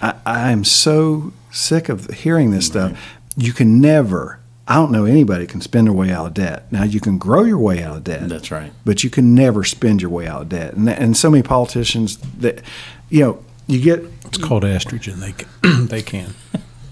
I, 0.00 0.14
I 0.26 0.50
am 0.52 0.64
so 0.64 1.32
sick 1.50 1.88
of 1.88 2.06
hearing 2.10 2.50
this 2.50 2.66
stuff. 2.66 2.98
You 3.36 3.52
can 3.52 3.80
never. 3.80 4.40
I 4.68 4.74
don't 4.76 4.92
know 4.92 5.04
anybody 5.04 5.46
can 5.48 5.60
spend 5.60 5.88
their 5.88 5.92
way 5.94 6.10
out 6.12 6.26
of 6.26 6.34
debt. 6.34 6.70
Now 6.70 6.84
you 6.84 7.00
can 7.00 7.18
grow 7.18 7.42
your 7.42 7.58
way 7.58 7.82
out 7.82 7.96
of 7.96 8.04
debt 8.04 8.28
That's 8.28 8.52
right. 8.52 8.72
but 8.84 9.02
you 9.02 9.10
can 9.10 9.34
never 9.34 9.64
spend 9.64 10.00
your 10.00 10.10
way 10.12 10.28
out 10.28 10.42
of 10.42 10.48
debt. 10.48 10.74
And, 10.74 10.88
and 10.88 11.16
so 11.16 11.28
many 11.28 11.42
politicians 11.42 12.18
that, 12.38 12.62
you 13.08 13.20
know, 13.20 13.44
you 13.66 13.80
get 13.80 14.04
It's 14.26 14.38
called 14.38 14.62
estrogen. 14.62 15.16
They 15.16 15.32
can. 15.32 15.86
they 15.88 16.02
can. 16.02 16.34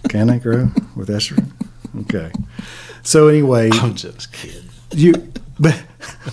can 0.09 0.26
they 0.26 0.38
grow 0.40 0.70
with 0.96 1.09
estrogen? 1.09 1.53
Okay. 2.03 2.30
So 3.03 3.28
anyway, 3.28 3.70
I'm 3.72 3.94
just 3.94 4.32
kidding. 4.32 4.68
you, 4.92 5.14
but 5.59 5.82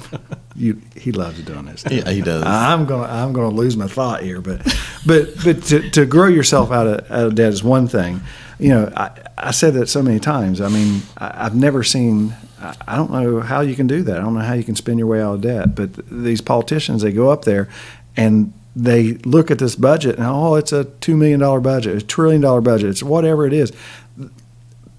you, 0.55 0.81
he 0.95 1.11
loves 1.11 1.41
doing 1.41 1.65
this. 1.65 1.83
Yeah, 1.89 2.09
he 2.09 2.21
does. 2.21 2.43
I'm 2.43 2.85
gonna, 2.85 3.11
I'm 3.11 3.33
gonna 3.33 3.49
lose 3.49 3.75
my 3.77 3.87
thought 3.87 4.23
here, 4.23 4.41
but, 4.41 4.61
but, 5.05 5.29
but 5.43 5.63
to, 5.63 5.89
to 5.91 6.05
grow 6.05 6.27
yourself 6.27 6.71
out 6.71 6.87
of, 6.87 7.11
out 7.11 7.27
of 7.27 7.35
debt 7.35 7.53
is 7.53 7.63
one 7.63 7.87
thing. 7.87 8.21
You 8.59 8.69
know, 8.69 8.93
I, 8.95 9.11
I 9.37 9.51
said 9.51 9.73
that 9.73 9.87
so 9.87 10.01
many 10.01 10.19
times. 10.19 10.61
I 10.61 10.69
mean, 10.69 11.01
I, 11.17 11.45
I've 11.45 11.55
never 11.55 11.83
seen. 11.83 12.35
I, 12.59 12.75
I 12.87 12.95
don't 12.95 13.11
know 13.11 13.41
how 13.41 13.61
you 13.61 13.75
can 13.75 13.87
do 13.87 14.01
that. 14.03 14.17
I 14.17 14.21
don't 14.21 14.33
know 14.33 14.41
how 14.41 14.53
you 14.53 14.63
can 14.63 14.75
spend 14.75 14.99
your 14.99 15.07
way 15.07 15.21
out 15.21 15.35
of 15.35 15.41
debt. 15.41 15.75
But 15.75 15.95
th- 15.95 16.07
these 16.09 16.41
politicians, 16.41 17.01
they 17.01 17.11
go 17.11 17.29
up 17.29 17.43
there, 17.43 17.67
and 18.15 18.53
they 18.75 19.13
look 19.13 19.49
at 19.51 19.59
this 19.59 19.75
budget, 19.75 20.17
and 20.17 20.25
oh, 20.25 20.55
it's 20.55 20.73
a 20.73 20.85
two 20.85 21.15
million 21.15 21.39
dollar 21.39 21.59
budget, 21.59 21.95
a 21.97 22.05
trillion 22.05 22.41
dollar 22.41 22.61
budget, 22.61 22.89
it's 22.89 23.03
whatever 23.03 23.45
it 23.45 23.53
is. 23.53 23.71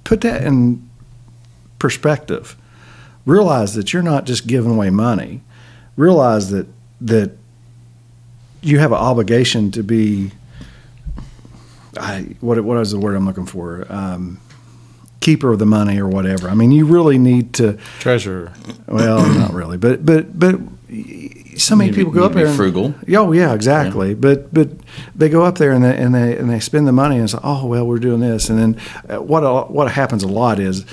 Put 0.04 0.22
that 0.22 0.42
in 0.42 0.88
perspective. 1.78 2.56
Realize 3.26 3.74
that 3.74 3.92
you're 3.92 4.02
not 4.02 4.24
just 4.24 4.46
giving 4.46 4.70
away 4.72 4.88
money. 4.90 5.42
Realize 5.96 6.50
that 6.50 6.66
that 7.02 7.32
you 8.62 8.78
have 8.78 8.92
an 8.92 8.98
obligation 8.98 9.70
to 9.72 9.82
be. 9.82 10.30
I 11.98 12.36
what 12.40 12.62
what 12.62 12.78
is 12.78 12.90
the 12.92 12.98
word 12.98 13.14
I'm 13.16 13.26
looking 13.26 13.46
for? 13.46 13.86
Um, 13.92 14.40
keeper 15.20 15.52
of 15.52 15.58
the 15.58 15.66
money 15.66 15.98
or 15.98 16.06
whatever. 16.08 16.48
I 16.48 16.54
mean, 16.54 16.70
you 16.70 16.86
really 16.86 17.18
need 17.18 17.52
to. 17.54 17.78
treasure. 17.98 18.52
Well, 18.86 19.26
not 19.38 19.52
really, 19.52 19.76
but 19.78 20.04
but 20.06 20.38
but 20.38 20.60
so 21.56 21.74
many 21.74 21.90
Need 21.90 21.94
to 21.94 21.96
be- 21.96 22.04
people 22.04 22.12
go 22.12 22.24
up 22.26 22.32
there. 22.34 22.46
and- 22.46 22.56
frugal. 22.56 22.94
Oh 23.16 23.32
yeah, 23.32 23.54
exactly. 23.54 24.14
But 24.14 24.52
but 24.54 24.68
they 25.16 25.28
go 25.30 25.42
up 25.42 25.56
there 25.58 25.72
and 25.72 25.82
they 25.82 25.96
and 25.96 26.14
they 26.14 26.36
and 26.36 26.48
they 26.50 26.60
spend 26.60 26.86
the 26.86 26.92
money 26.92 27.16
and 27.16 27.24
it's 27.24 27.34
like, 27.34 27.44
oh 27.44 27.66
well, 27.66 27.86
we're 27.86 27.98
doing 27.98 28.20
this, 28.20 28.50
and 28.50 28.58
then 28.58 28.80
uh, 29.08 29.20
what 29.22 29.70
what 29.72 29.90
happens 29.90 30.22
a 30.22 30.28
lot 30.28 30.60
is. 30.60 30.84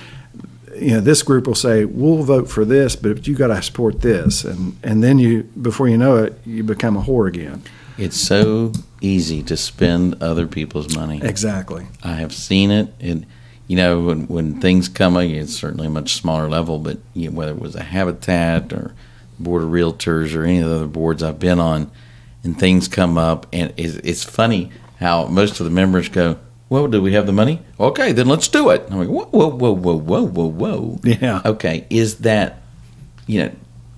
You 0.75 0.91
know, 0.91 0.99
this 1.01 1.23
group 1.23 1.47
will 1.47 1.55
say 1.55 1.85
we'll 1.85 2.23
vote 2.23 2.49
for 2.49 2.65
this, 2.65 2.95
but 2.95 3.27
you 3.27 3.35
got 3.35 3.47
to 3.47 3.61
support 3.61 4.01
this, 4.01 4.43
and 4.43 4.77
and 4.83 5.03
then 5.03 5.19
you 5.19 5.43
before 5.61 5.87
you 5.87 5.97
know 5.97 6.17
it, 6.17 6.39
you 6.45 6.63
become 6.63 6.97
a 6.97 7.01
whore 7.01 7.27
again. 7.27 7.63
It's 7.97 8.19
so 8.19 8.73
easy 9.01 9.43
to 9.43 9.55
spend 9.55 10.21
other 10.21 10.47
people's 10.47 10.95
money. 10.95 11.21
Exactly. 11.21 11.85
I 12.03 12.15
have 12.15 12.33
seen 12.33 12.71
it. 12.71 12.93
And 12.99 13.25
you 13.67 13.77
know, 13.77 14.01
when, 14.01 14.27
when 14.27 14.59
things 14.59 14.89
come, 14.89 15.15
up, 15.15 15.23
it's 15.23 15.55
certainly 15.55 15.87
a 15.87 15.91
much 15.91 16.13
smaller 16.15 16.49
level, 16.49 16.79
but 16.79 16.97
you 17.13 17.29
know, 17.29 17.35
whether 17.35 17.51
it 17.51 17.59
was 17.59 17.75
a 17.75 17.83
Habitat 17.83 18.73
or 18.73 18.93
Board 19.39 19.63
of 19.63 19.69
Realtors 19.69 20.35
or 20.35 20.43
any 20.43 20.59
of 20.59 20.69
the 20.69 20.75
other 20.75 20.87
boards 20.87 21.23
I've 21.23 21.39
been 21.39 21.59
on, 21.59 21.91
and 22.43 22.59
things 22.59 22.87
come 22.87 23.17
up, 23.17 23.47
and 23.53 23.73
it's, 23.77 23.95
it's 23.95 24.23
funny 24.23 24.71
how 24.99 25.27
most 25.27 25.59
of 25.59 25.65
the 25.65 25.71
members 25.71 26.09
go, 26.09 26.37
"Well, 26.73 26.87
do 26.87 27.01
we 27.01 27.13
have 27.13 27.25
the 27.27 27.31
money? 27.33 27.61
Okay, 27.79 28.11
then 28.13 28.27
let's 28.27 28.47
do 28.47 28.69
it." 28.71 28.87
I'm 28.89 28.97
like, 28.99 29.07
"Whoa, 29.07 29.25
whoa, 29.31 29.49
whoa, 29.49 29.73
whoa, 29.73 29.95
whoa, 29.95 30.23
whoa, 30.25 30.47
whoa." 30.47 30.99
Yeah. 31.03 31.41
Okay, 31.45 31.85
is 31.89 32.15
that, 32.29 32.61
you 33.27 33.37
know, 33.41 33.51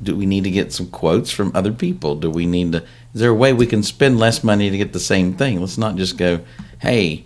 do 0.04 0.16
we 0.16 0.26
need 0.26 0.44
to 0.44 0.52
get 0.52 0.74
some 0.74 0.88
quotes 0.88 1.32
from 1.32 1.52
other 1.56 1.72
people? 1.72 2.16
Do 2.16 2.30
we 2.30 2.46
need 2.46 2.74
to? 2.74 2.80
Is 3.14 3.22
there 3.22 3.30
a 3.32 3.42
way 3.44 3.54
we 3.54 3.66
can 3.66 3.82
spend 3.82 4.20
less 4.20 4.44
money 4.44 4.70
to 4.70 4.78
get 4.78 4.92
the 4.92 5.00
same 5.00 5.34
thing? 5.34 5.60
Let's 5.62 5.78
not 5.78 5.96
just 5.96 6.18
go, 6.18 6.42
"Hey, 6.80 7.24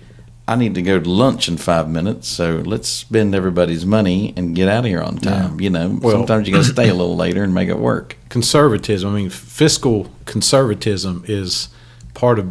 I 0.48 0.56
need 0.56 0.76
to 0.76 0.82
go 0.84 1.00
to 1.00 1.10
lunch 1.10 1.48
in 1.50 1.58
five 1.58 1.90
minutes, 1.90 2.28
so 2.28 2.62
let's 2.66 2.88
spend 2.88 3.34
everybody's 3.36 3.86
money 3.86 4.34
and 4.38 4.56
get 4.56 4.68
out 4.70 4.86
of 4.86 4.86
here 4.86 5.02
on 5.02 5.18
time." 5.18 5.60
You 5.60 5.72
know, 5.72 5.98
Well- 6.02 6.16
sometimes 6.18 6.48
you 6.48 6.54
got 6.54 6.66
to 6.66 6.72
stay 6.72 6.90
a 6.90 6.94
little 6.94 7.16
later 7.16 7.44
and 7.44 7.54
make 7.54 7.70
it 7.70 7.80
work. 7.80 8.18
conservatism. 8.30 9.10
I 9.10 9.16
mean, 9.22 9.30
fiscal 9.32 10.08
conservatism 10.26 11.24
is 11.28 11.70
part 12.14 12.38
of 12.38 12.46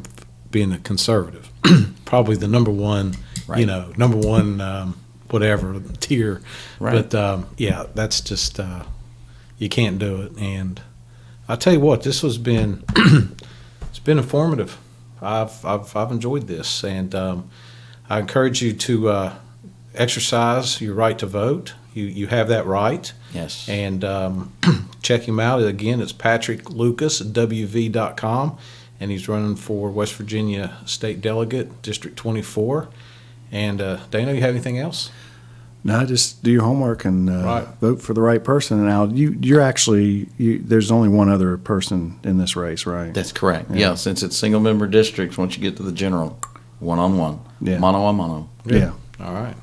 being 0.51 0.73
a 0.73 0.79
conservative. 0.79 1.48
Probably 2.05 2.37
the 2.37 2.49
number 2.49 2.71
one, 2.71 3.15
you 3.57 3.67
know, 3.67 3.93
number 3.97 4.17
one, 4.17 4.61
um, 4.61 4.99
whatever 5.31 5.81
tier. 6.01 6.41
Right. 6.81 6.93
But 6.93 7.15
um, 7.15 7.47
yeah, 7.57 7.85
that's 7.95 8.21
just 8.21 8.59
uh, 8.59 8.85
you 9.59 9.69
can't 9.69 9.99
do 9.99 10.23
it. 10.23 10.33
And 10.39 10.81
I 11.49 11.57
tell 11.57 11.73
you 11.73 11.81
what, 11.81 12.03
this 12.03 12.23
has 12.23 12.39
been 12.39 12.85
it's 13.91 13.99
been 13.99 14.19
informative. 14.19 14.79
I've 15.21 15.65
I've 15.65 15.95
I've 15.97 16.11
enjoyed 16.13 16.47
this, 16.47 16.85
and 16.85 17.15
um, 17.15 17.51
I 18.09 18.21
encourage 18.21 18.63
you 18.63 18.73
to 18.73 19.09
uh, 19.09 19.35
exercise 19.95 20.81
your 20.81 20.95
right 20.95 21.19
to 21.19 21.27
vote. 21.27 21.75
You 21.95 22.05
you 22.05 22.27
have 22.29 22.49
that 22.49 22.67
right. 22.67 23.13
Yes. 23.33 23.69
And 23.69 24.05
um, 24.05 24.53
check 25.03 25.23
him 25.23 25.41
out. 25.41 25.63
Again, 25.63 26.01
it's 26.01 26.13
Patrick 26.13 26.71
Lucas, 26.71 27.21
WV.com, 27.21 28.59
and 29.01 29.11
he's 29.11 29.29
running 29.29 29.57
for 29.57 29.91
West 29.91 30.15
Virginia 30.15 30.77
State 30.87 31.21
Delegate, 31.21 31.83
District 31.83 32.17
24. 32.17 32.89
And 33.53 33.81
uh, 33.81 33.99
Dana, 34.11 34.33
you 34.33 34.41
have 34.41 34.51
anything 34.51 34.79
else? 34.79 35.11
No, 35.85 36.05
just 36.05 36.43
do 36.43 36.51
your 36.51 36.65
homework 36.65 37.05
and 37.05 37.31
uh, 37.31 37.45
Right. 37.45 37.69
vote 37.81 38.03
for 38.03 38.13
the 38.13 38.21
right 38.21 38.43
person. 38.43 38.85
Now, 38.85 39.05
you 39.05 39.37
you're 39.41 39.61
actually 39.61 40.29
you, 40.37 40.59
there's 40.59 40.91
only 40.91 41.09
one 41.09 41.29
other 41.29 41.57
person 41.57 42.19
in 42.25 42.37
this 42.39 42.57
race, 42.57 42.85
right? 42.85 43.15
That's 43.15 43.33
correct. 43.33 43.71
Yeah. 43.71 43.95
since 43.95 44.23
it's 44.23 44.37
single 44.37 44.61
member 44.61 44.87
districts, 44.89 45.39
once 45.39 45.57
you 45.57 45.63
get 45.63 45.77
to 45.77 45.83
the 45.85 45.93
general, 45.93 46.39
one 46.81 46.99
on 46.99 47.17
one, 47.17 47.39
Yeah. 47.61 47.79
mono 47.79 48.03
on 48.03 48.17
mono. 48.17 48.49
yeah. 48.67 48.91
All 49.21 49.33
right. 49.33 49.55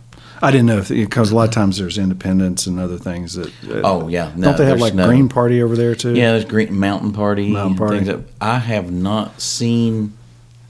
I 0.45 0.51
didn't 0.51 0.67
know 0.67 0.83
because 0.87 1.31
a 1.31 1.35
lot 1.35 1.47
of 1.47 1.53
times 1.53 1.77
there's 1.77 1.97
independents 1.97 2.67
and 2.67 2.79
other 2.79 2.97
things 2.97 3.33
that. 3.33 3.47
uh, 3.69 3.81
Oh 3.83 4.07
yeah, 4.07 4.31
no, 4.35 4.47
don't 4.49 4.57
they 4.57 4.65
have 4.65 4.79
like 4.79 4.93
no- 4.93 5.07
Green 5.07 5.27
Party 5.27 5.61
over 5.61 5.75
there 5.75 5.95
too? 5.95 6.13
Yeah, 6.15 6.31
there's 6.33 6.45
Green 6.45 6.77
Mountain 6.79 7.13
Party. 7.13 7.49
Mountain 7.51 7.77
Party. 7.77 7.99
that- 8.05 8.19
I 8.39 8.59
have 8.59 8.91
not 8.91 9.41
seen. 9.41 10.13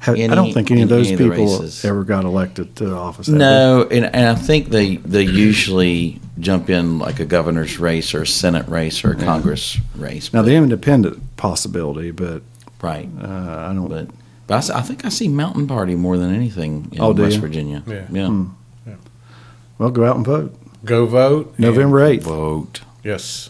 Ha- 0.01 0.11
I 0.13 0.27
don't 0.27 0.53
think 0.53 0.69
any 0.71 0.83
of 0.83 0.89
those 0.89 1.07
any 1.07 1.17
people 1.17 1.29
races. 1.59 1.83
ever 1.83 2.03
got 2.03 2.25
elected 2.25 2.75
to 2.77 2.93
office. 2.95 3.27
No, 3.27 3.87
and, 3.89 4.05
and 4.05 4.27
I 4.27 4.35
think 4.35 4.69
they 4.69 4.97
they 4.97 5.23
usually 5.23 6.19
jump 6.39 6.69
in 6.69 6.99
like 6.99 7.19
a 7.19 7.25
governor's 7.25 7.79
race 7.79 8.13
or 8.13 8.21
a 8.21 8.27
senate 8.27 8.67
race 8.67 9.03
or 9.03 9.11
a 9.11 9.15
Congress 9.15 9.77
race. 9.95 10.31
Now 10.31 10.41
but- 10.41 10.47
the 10.47 10.55
independent 10.55 11.21
possibility, 11.37 12.11
but 12.11 12.43
right, 12.81 13.09
uh, 13.21 13.27
I 13.69 13.73
don't. 13.73 13.89
but 13.89 14.07
but 14.47 14.69
I 14.69 14.81
think 14.81 15.05
I 15.05 15.09
see 15.09 15.27
Mountain 15.27 15.65
Party 15.67 15.95
more 15.95 16.17
than 16.17 16.33
anything 16.35 16.87
in 16.91 17.01
Oh, 17.01 17.11
West 17.11 17.35
you? 17.35 17.41
Virginia. 17.41 17.81
Yeah. 17.87 18.05
yeah. 18.11 18.27
Hmm. 18.27 18.45
Well, 19.77 19.89
go 19.91 20.05
out 20.05 20.15
and 20.17 20.25
vote. 20.25 20.55
Go 20.83 21.05
vote. 21.05 21.53
and- 21.57 21.59
November 21.59 22.03
eighth. 22.03 22.23
Vote. 22.23 22.81
Yes. 23.03 23.49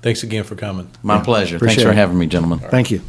Thanks 0.00 0.22
again 0.22 0.42
for 0.44 0.56
coming. 0.56 0.90
My 1.02 1.20
pleasure. 1.20 1.58
Thanks 1.58 1.82
for 1.82 1.90
it. 1.90 1.94
having 1.94 2.18
me, 2.18 2.26
gentlemen. 2.26 2.58
Thank 2.58 2.90
you. 2.90 3.02